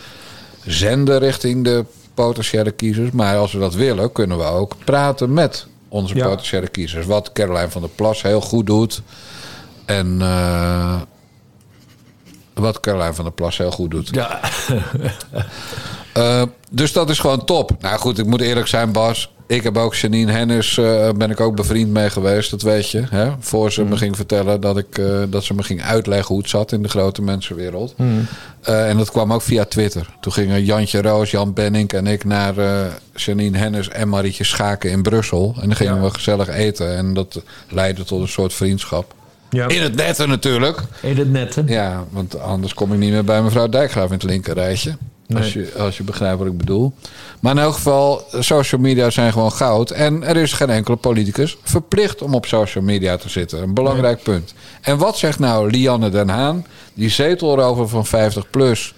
[0.65, 1.85] zenden richting de
[2.15, 3.11] potentiële kiezers.
[3.11, 5.67] Maar als we dat willen, kunnen we ook praten met
[5.97, 6.29] onze Ja.
[6.29, 7.07] potentiële kiezers.
[7.07, 9.03] Wat Caroline van der Plas heel goed doet.
[9.85, 11.01] En eh,
[12.55, 14.09] wat Caroline van der Plas heel goed doet.
[14.15, 14.41] Ja.
[16.13, 17.71] Eh, dus dat is gewoon top.
[17.81, 19.31] Nou goed, ik moet eerlijk zijn, Bas.
[19.49, 23.03] Ik heb ook Janine Hennis, eh, ben ik ook bevriend mee geweest, dat weet je.
[23.11, 23.31] Hè?
[23.39, 26.49] Voor ze me ging vertellen dat, ik, eh, dat ze me ging uitleggen hoe het
[26.51, 27.95] zat in de grote mensenwereld.
[28.63, 30.07] Eh, en dat kwam ook via Twitter.
[30.21, 32.55] Toen gingen Jantje Roos, Jan Benning en ik naar
[33.15, 35.55] Janine Hennis en Marietje Schaken in Brussel.
[35.61, 36.01] En dan gingen Ja.
[36.01, 36.97] we gezellig eten.
[36.97, 39.15] En dat leidde tot een soort vriendschap.
[39.51, 39.69] Ja.
[39.69, 40.81] In het netten natuurlijk.
[41.03, 41.63] In het net, hè?
[41.67, 44.97] Ja, want anders kom ik niet meer bij mevrouw Dijkgraaf in het linkerrijtje.
[45.35, 46.93] Als, je, als je begrijpt wat ik bedoel.
[47.41, 49.91] Maar in elk geval, social media zijn gewoon goud.
[49.91, 53.63] En er is geen enkele politicus verplicht om op social media te zitten.
[53.63, 54.55] Een belangrijk punt.
[54.81, 56.67] En wat zegt nou Lianne Den Haan?
[56.95, 58.95] Die zetelrover van 50 plus.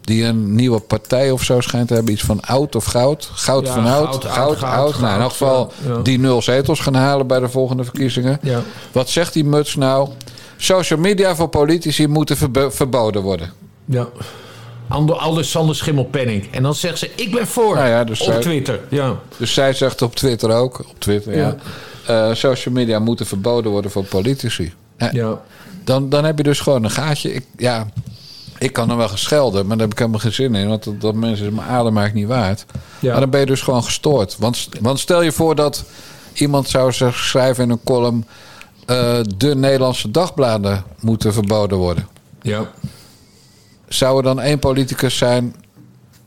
[0.00, 2.12] Die een nieuwe partij of zo schijnt te hebben.
[2.12, 3.28] Iets van oud of goud.
[3.34, 4.24] Goud Ja, van oud.
[4.24, 7.48] goud, Goud, oud, Nou, in elk geval ja, die nul zetels gaan halen bij de
[7.48, 8.38] volgende verkiezingen.
[8.42, 8.62] Ja.
[8.92, 10.08] Wat zegt die muts nou?
[10.56, 13.52] Social media voor politici moeten verbo- verboden worden.
[13.84, 14.06] Ja.
[14.88, 16.48] Ander, Aldus Sander Schimmelpenning.
[16.52, 17.74] En dan zegt ze, ik ben voor.
[17.74, 18.80] Nou ja, dus op zij- Twitter.
[18.90, 19.14] Ja.
[19.36, 21.56] Dus zij zegt op Twitter ook, op Twitter, ja.
[22.06, 24.72] eh, social media moeten verboden worden voor politici.
[24.98, 25.40] Ja, ja.
[25.84, 27.32] Dan, dan heb je dus gewoon een gaatje.
[27.34, 27.86] Ik, ja,
[28.58, 30.68] ik kan er wel geschelden, maar daar heb ik helemaal geen zin in.
[30.68, 32.64] Want dat, dat mensen mijn adem eigenlijk niet waard.
[33.00, 33.10] Ja.
[33.10, 34.36] Maar dan ben je dus gewoon gestoord.
[34.38, 35.84] Want, want stel je voor dat
[36.34, 38.26] iemand zou schrijven in een column...
[38.86, 42.08] eh, de Nederlandse dagbladen moeten verboden worden.
[42.42, 42.70] Ja.
[43.88, 45.54] Zou er dan één politicus zijn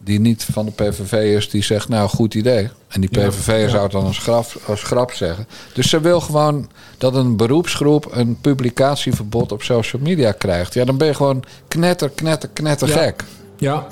[0.04, 2.70] die niet van de PVV is, die zegt nou goed idee.
[2.88, 3.68] En die Ja, PVV ja.
[3.70, 5.48] zou het dan als grap, als grap zeggen.
[5.74, 10.74] Dus ze wil gewoon dat een beroepsgroep een publicatieverbod op social media krijgt.
[10.74, 12.98] Ja, dan ben je gewoon knetter, knetter, knetter Ja.
[12.98, 13.24] gek.
[13.60, 13.88] Ja.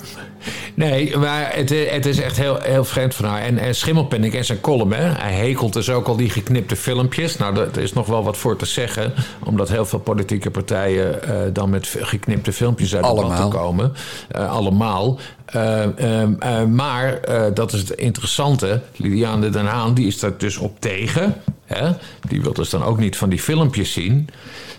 [0.74, 3.42] Nee, maar het, het is echt heel, heel vreemd van haar.
[3.42, 7.38] En, en Schimmelpenninck en zijn column, hè, hij hekelt dus ook al die geknipte filmpjes.
[7.38, 9.14] Nou, daar is nog wel wat voor te zeggen.
[9.44, 13.50] Omdat heel veel politieke partijen eh, dan met geknipte filmpjes uit de band Allemaal.
[13.50, 13.94] komen.
[14.32, 15.20] Eh, allemaal.
[15.46, 17.20] Eh, ehm, eh, maar,
[17.54, 18.82] dat is het interessante.
[18.96, 21.36] Liliane Den Haan, die is daar dus op tegen.
[21.66, 21.92] Hè?
[22.28, 24.30] Die wil dus dan ook niet van die filmpjes zien.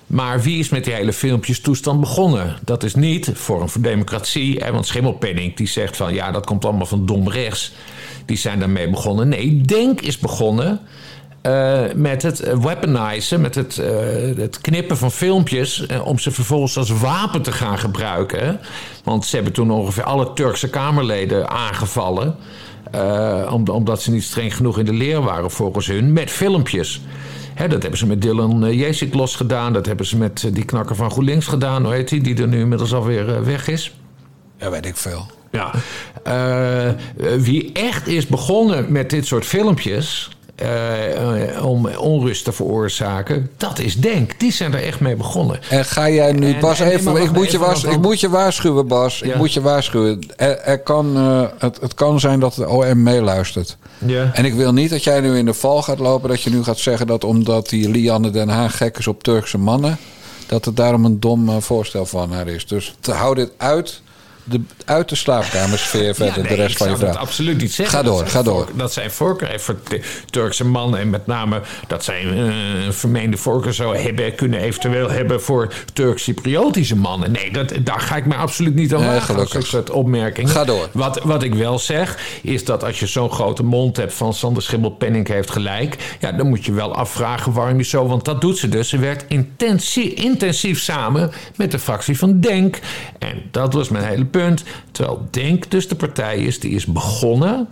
[0.08, 2.56] Maar wie is met die hele filmpjes toestand begonnen?
[2.64, 4.56] Dat is niet Forum voor Democratie.
[4.64, 7.72] Hè, want Schimmelpenning die zegt van ja, dat komt allemaal van dom rechts.
[8.26, 9.28] Die zijn daarmee begonnen.
[9.28, 10.80] Nee, Denk is begonnen
[11.42, 13.90] eh, met het eh, weaponizen, met het, eh,
[14.36, 15.86] het knippen van filmpjes.
[16.04, 18.60] om ze vervolgens als wapen te gaan gebruiken.
[19.04, 22.36] Want ze hebben toen ongeveer alle Turkse Kamerleden aangevallen.
[23.50, 26.12] om- omdat ze niet streng genoeg in de leer waren volgens hun.
[26.12, 27.00] Met filmpjes.
[27.58, 29.72] Hè, dat hebben ze met Dylan uh, Jesiklos gedaan.
[29.72, 31.84] Dat hebben ze met eh, die knakker van GroenLinks gedaan.
[31.84, 32.20] Hoe heet die?
[32.20, 33.94] Die er nu inmiddels alweer eh, weg is.
[34.58, 35.26] Ja, weet ik veel.
[35.50, 35.74] Ja.
[36.22, 36.94] Eh, eh,
[37.38, 40.37] wie echt is begonnen met dit soort filmpjes.
[40.58, 43.50] Eh, om onrust te veroorzaken.
[43.56, 44.40] Dat is Denk.
[44.40, 45.60] Die zijn er echt mee begonnen.
[45.70, 48.20] En ga jij nu, En- Bas, en- even, ik, moet je even, want- ik moet
[48.20, 49.22] je waarschuwen, Bas.
[49.22, 50.20] Ik moet je waarschuwen.
[50.36, 53.76] Er, er kan, eh, het, het kan zijn dat de OM meeluistert.
[53.98, 54.30] Ja.
[54.32, 56.28] En ik wil niet dat jij nu in de val gaat lopen.
[56.28, 59.58] Dat je nu gaat zeggen dat omdat die Lianne Den Haag gek is op Turkse
[59.58, 59.98] mannen.
[60.46, 62.66] dat het daarom een dom eh, voorstel van haar is.
[62.66, 64.00] Dus hou dit uit
[64.50, 67.16] de, uit de slaapkamersfeer verder, Ja, nee, de rest van je vraag.
[67.16, 67.96] absoluut niet zeggen.
[67.98, 68.64] Ga door, ga door.
[68.66, 69.76] voor- dat zijn voorkeur heeft voor
[70.30, 71.00] Turkse mannen.
[71.00, 75.72] En met name dat zijn eh, een vermeende voorkeur zou hebben, kunnen eventueel hebben voor
[75.92, 77.32] Turk-Cypriotische mannen.
[77.32, 79.66] Nee, dat, daar ga ik me absoluut niet aan Nee, gelukkig.
[79.66, 80.50] Soort opmerkingen.
[80.50, 80.88] Ga door.
[80.92, 84.62] Wat, wat ik wel zeg, is dat als je zo'n grote mond hebt van Sander
[84.62, 86.16] Schimmel-Penning heeft gelijk.
[86.20, 88.06] Ja, dan moet je wel afvragen waarom je zo.
[88.06, 88.88] Want dat doet ze dus.
[88.88, 92.78] Ze werkt intensief, intensief samen met de fractie van Denk.
[93.18, 94.36] En dat was mijn hele punt.
[94.90, 97.68] Terwijl Denk dus de partij is die is begonnen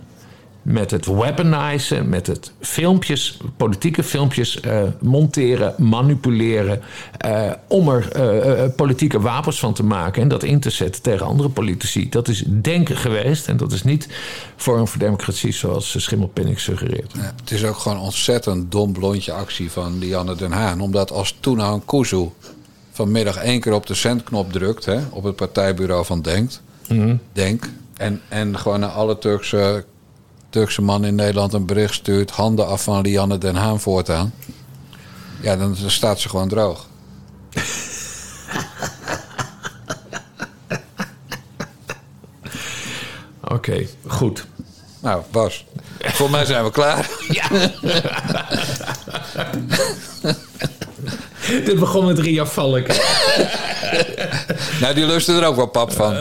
[0.67, 6.81] met het weaponizen, met het filmpjes, politieke filmpjes eh, monteren, manipuleren.
[7.17, 11.25] eh, om er eh, politieke wapens van te maken en dat in te zetten tegen
[11.25, 12.09] andere politici.
[12.09, 14.07] Dat is denken geweest en dat is niet
[14.55, 17.11] Forum voor Democratie zoals Schimmelpenning suggereert.
[17.15, 20.81] Ja, het is ook gewoon ontzettend dom blondje actie van Lianne Den Haan.
[20.81, 22.29] Omdat als Toenaan Kuzu
[22.97, 24.85] vanmiddag één keer op de zendknop drukt...
[24.85, 26.61] Hè, op het partijbureau van Denkt,
[27.33, 27.69] Denk...
[27.97, 29.85] En, en gewoon naar alle Turkse,
[30.49, 32.31] Turkse mannen in Nederland een bericht stuurt...
[32.31, 34.33] handen af van Lianne Den Haan voortaan...
[35.41, 36.87] ja, dan staat ze gewoon droog.
[43.55, 44.45] Oké, goed.
[44.99, 45.65] Nou, Bas,
[45.99, 47.09] voor mij zijn we klaar.
[51.65, 52.85] Dit begon met Ria Valk.
[54.81, 56.11] Nou, die lusten er ook wel pap van.
[56.11, 56.17] Oh,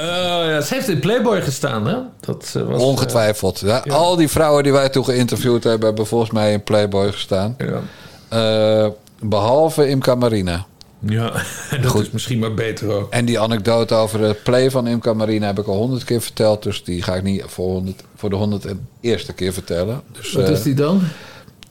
[0.47, 1.97] ja, ze heeft in Playboy gestaan, hè?
[2.21, 3.61] Dat eh, was, Ongetwijfeld.
[3.61, 7.57] Ja, Al die vrouwen die wij toen geïnterviewd hebben, hebben volgens mij in Playboy gestaan.
[7.59, 7.81] Ja.
[8.29, 10.67] Eh, behalve Imca Marina.
[10.99, 11.33] Ja,
[11.83, 13.13] dat is misschien maar beter ook.
[13.13, 16.63] En die anekdote over het play van Imca Marina heb ik al honderd keer verteld.
[16.63, 20.03] Dus die ga ik niet voor, 100, voor de honderd en eerste keer vertellen.
[20.13, 21.03] Dus, Wat eh, is die dan?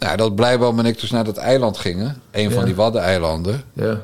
[0.05, 2.21] Nou, dat Blijboom en ik dus naar dat eiland gingen.
[2.31, 2.65] Een van Ja.
[2.65, 3.63] die Waddeneilanden.
[3.73, 4.01] Ja.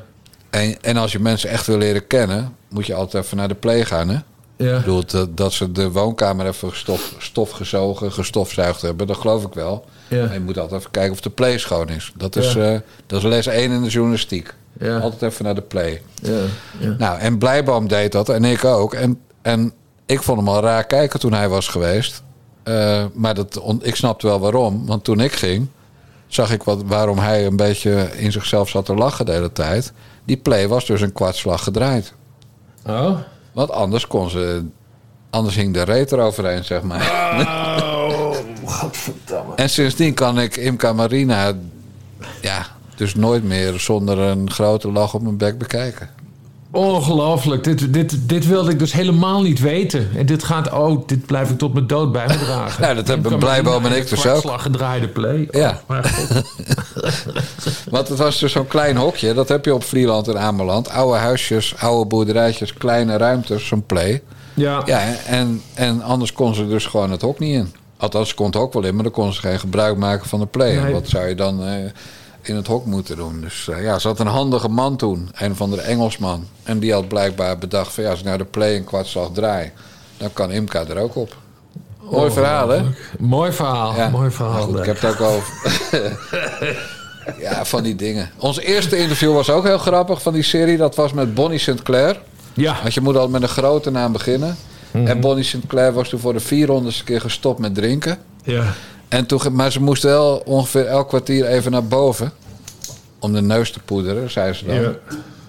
[0.50, 3.54] En, en als je mensen echt wil leren kennen, moet je altijd even naar de
[3.54, 4.08] play gaan.
[4.08, 4.18] Hè?
[4.56, 4.72] Ja.
[4.76, 9.44] Ik bedoel, dat, dat ze de woonkamer even stof, stof gezogen, gestofzuigd hebben, dat geloof
[9.44, 9.84] ik wel.
[10.08, 10.24] Ja.
[10.24, 12.12] Maar je moet altijd even kijken of de play schoon is.
[12.16, 12.72] Dat is, Ja.
[12.72, 14.54] eh, dat is les 1 in de journalistiek.
[14.78, 14.98] Ja.
[14.98, 16.02] Altijd even naar de play.
[16.22, 16.40] Ja,
[16.78, 16.94] ja.
[16.98, 18.94] Nou, en Blijboom deed dat en ik ook.
[18.94, 19.72] En, en
[20.06, 22.22] ik vond hem al raar kijken toen hij was geweest.
[22.62, 24.86] Eh, maar dat, ik snapte wel waarom.
[24.86, 25.68] Want toen ik ging,
[26.34, 29.92] zag ik wat, waarom hij een beetje in zichzelf zat te lachen de hele tijd.
[30.24, 32.12] Die play was dus een kwartslag gedraaid.
[32.86, 33.18] Oh?
[33.52, 34.64] Want anders kon ze.
[35.30, 37.00] Anders hing de reet eroverheen, zeg maar.
[37.40, 39.54] Oh, godverdamme.
[39.54, 41.52] En sindsdien kan ik Imca Marina.
[42.40, 46.10] Ja, dus nooit meer zonder een grote lach op mijn bek bekijken.
[46.72, 47.64] Ongelooflijk.
[47.64, 50.10] Dit, dit, dit wilde ik dus helemaal niet weten.
[50.16, 52.80] En dit gaat, oh, dit blijf ik tot mijn dood bij me dragen.
[52.82, 54.60] Nou, dat hebben Blijboom en ik dus ook.
[54.60, 55.48] gedraaide play.
[55.50, 55.70] Ja.
[55.70, 56.42] Oh, maar God.
[57.90, 59.34] Want het was dus zo'n klein hokje.
[59.34, 60.88] Dat heb je op Vlieland en Ameland.
[60.90, 64.22] Oude huisjes, oude boerderijtjes, kleine ruimtes, zo'n play.
[64.54, 64.82] Ja.
[64.84, 67.74] Ja, en, en anders kon ze dus gewoon het hok niet in.
[67.96, 70.40] Althans, ze kon het hok wel in, maar dan kon ze geen gebruik maken van
[70.40, 70.76] de play.
[70.76, 70.92] En Nee.
[70.92, 71.74] Wat zou je dan eh,
[72.42, 73.40] in het hok moeten doen?
[73.40, 75.28] Dus eh, ja, ze had een handige man toen.
[75.34, 76.46] Een van de Engelsman.
[76.62, 79.70] En die had blijkbaar bedacht van ja, als ik nou de play een kwartslag draai...
[80.16, 81.36] dan kan Imka er ook op.
[82.10, 82.82] Mooi verhaal, hè?
[83.18, 84.08] Mooi verhaal, Ja.
[84.08, 84.62] mooi verhaal.
[84.62, 85.52] Goed, ik heb het ook over.
[87.38, 88.30] ja, van die dingen.
[88.38, 90.76] Ons eerste interview was ook heel grappig van die serie.
[90.76, 92.20] Dat was met Bonnie Sinclair.
[92.54, 92.76] Ja.
[92.82, 94.56] Want je moet al met een grote naam beginnen.
[94.90, 95.06] Mhm.
[95.06, 98.18] En Bonnie Sinclair was toen voor de 400ste keer gestopt met drinken.
[98.44, 98.64] Ja.
[99.12, 102.32] En toen, maar ze moest wel ongeveer elk kwartier even naar boven.
[103.18, 104.74] Om de neus te poederen, zei ze dan.
[104.80, 104.92] Ja.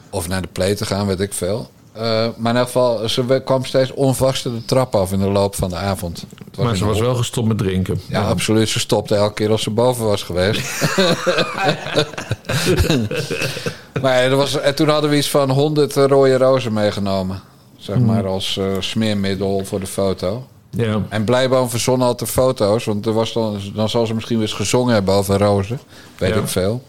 [0.10, 1.70] Of naar de play te gaan, weet ik veel.
[1.92, 5.56] Eh, maar in elk geval, ze kwam steeds onvaster de trap af in de loop
[5.56, 6.26] van de avond.
[6.58, 8.02] Maar ze was op- wel gestopt met drinken.
[8.08, 8.70] Ja, absoluut.
[8.70, 10.62] Ze stopte elke keer als ze boven was geweest.
[14.02, 17.42] maar er was, en toen hadden we iets van 100 rode rozen meegenomen.
[17.78, 18.06] Zeg Mhm.
[18.06, 20.48] maar als eh, smeermiddel voor de foto.
[20.76, 21.02] Ja.
[21.10, 22.86] En Blijboom verzon altijd foto's.
[22.86, 25.80] Want er was dan, dan zal ze misschien weer eens gezongen hebben over rozen.
[26.18, 26.40] Weet Ja.
[26.40, 26.84] ik veel.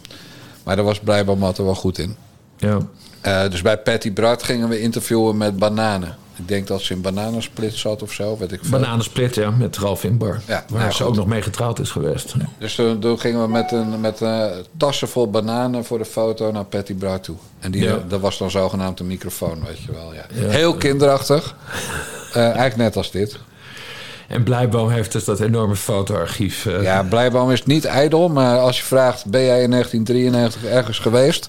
[0.64, 2.16] Maar daar was Blijboom altijd wel goed in.
[2.56, 2.78] Ja.
[3.20, 6.16] Eh, dus bij Patty Bart gingen we interviewen met bananen.
[6.36, 8.70] Ik denk dat ze in bananensplit zat of zo, weet ik veel.
[8.80, 10.40] Bananensplit, ja, met Ralf Inbar.
[10.46, 11.06] Ja, waar nou, ze goed.
[11.06, 12.34] ook nog mee getrouwd is geweest.
[12.58, 14.20] Dus toen, toen gingen we met, een, met
[14.76, 17.36] tassen vol bananen voor de foto naar Patty Bart toe.
[17.60, 17.98] En die, Ja.
[18.08, 20.14] dat was dan zogenaamd een microfoon, weet je wel.
[20.14, 20.24] Ja.
[20.34, 20.48] Ja.
[20.48, 21.54] Heel kinderachtig.
[22.34, 23.38] Eh, eigenlijk net als dit.
[24.28, 26.66] En Blijboom heeft dus dat enorme fotoarchief.
[26.66, 29.26] eh, Ja, Blijboom is niet ijdel, maar als je vraagt...
[29.26, 31.48] ben jij in 1993 ergens geweest...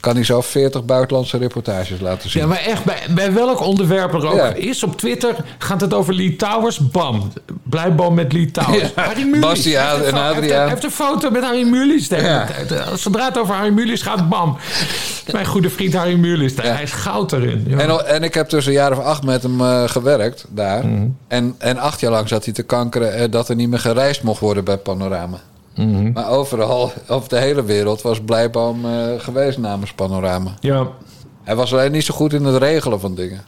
[0.00, 2.42] kan hij zo 40 buitenlandse reportages laten zien.
[2.42, 4.52] Ja, maar echt, bij, bij welk onderwerp er ook Ja.
[4.54, 6.78] is op Twitter gaat het over Lee Towers.
[6.78, 7.32] Bam.
[7.62, 8.92] Blijboom met Lee Towers.
[8.96, 9.40] Ja, Harry.
[9.40, 10.60] Bastiaan een en fo- hij heeft- Adriaan.
[10.60, 11.64] Hij heeft een foto met Harry
[12.08, 12.48] hele Ja.
[12.48, 14.56] Eh, Zodra het over Harry Mulisch gaat, bam.
[15.32, 16.52] Mijn goede vriend Harry Mulisch.
[16.56, 17.64] Hij is goud erin.
[17.68, 17.78] Ja.
[17.78, 20.86] En, en ik heb dus een jaar of acht met hem eh, gewerkt daar.
[20.86, 21.06] Mhm.
[21.28, 24.22] en, en acht jaar lang zat hij te kankeren eh, dat er niet meer gereisd
[24.22, 25.38] mocht worden bij Panorama.
[25.76, 26.12] Mhm.
[26.12, 30.54] Maar overal, op de hele wereld, was Blijboom eh, geweest namens Panorama.
[30.60, 30.88] ja.
[31.44, 33.44] Hij was alleen niet zo goed in het regelen van dingen.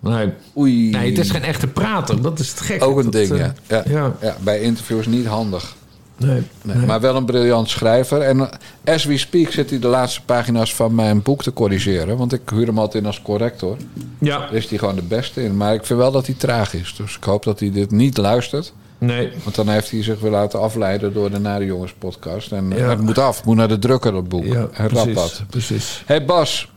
[0.00, 0.32] Nee.
[0.56, 0.90] Oei.
[0.90, 2.22] nee, het is geen echte prater.
[2.22, 2.84] Dat is het gekke.
[2.84, 3.52] Ook een ding, eh, ja.
[3.66, 4.12] Ja, ja.
[4.20, 4.36] ja.
[4.40, 5.76] Bij interviews niet handig.
[6.16, 6.42] Nee.
[6.62, 8.20] Nee, Maar wel een briljant schrijver.
[8.20, 12.16] En eh, as we speak zit hij de laatste pagina's van mijn boek te corrigeren.
[12.16, 13.76] Want ik huur hem altijd in als corrector.
[14.18, 14.38] Ja.
[14.38, 15.56] Daar is hij gewoon de beste in.
[15.56, 16.94] Maar ik vind wel dat hij traag is.
[16.96, 18.72] Dus ik hoop dat hij dit niet luistert.
[18.98, 19.32] Nee.
[19.42, 22.52] Want dan heeft hij zich weer laten afleiden door de Nare Jongens podcast.
[22.52, 22.88] En Ja.
[22.88, 23.36] het moet af.
[23.36, 24.44] Het moet naar de drukker, dat boek.
[24.44, 25.42] Ja, en precies.
[25.50, 26.02] Precies.
[26.06, 26.72] Hé hey Bas.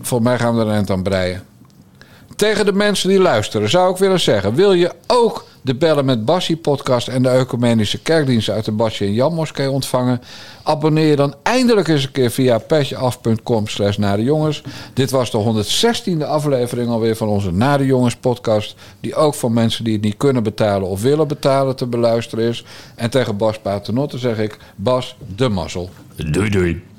[0.00, 1.42] Volgens mij gaan we er een eind aan breien.
[2.36, 4.54] Tegen de mensen die luisteren zou ik willen zeggen...
[4.54, 7.08] wil je ook de Bellen met Bassie podcast...
[7.08, 10.20] en de Ecumenische Kerkdienst uit de Basje en Jan Moskee ontvangen...
[10.62, 14.62] abonneer je dan eindelijk eens een keer via petjeaf.com slash jongens.
[14.94, 15.64] Dit was de
[16.18, 18.74] 116e aflevering alweer van onze Nare Jongens podcast...
[19.00, 22.64] die ook voor mensen die het niet kunnen betalen of willen betalen te beluisteren is.
[22.94, 24.58] En tegen Bas Paternotte zeg ik...
[24.76, 25.90] Bas, de mazzel.
[26.16, 26.91] Doei doei.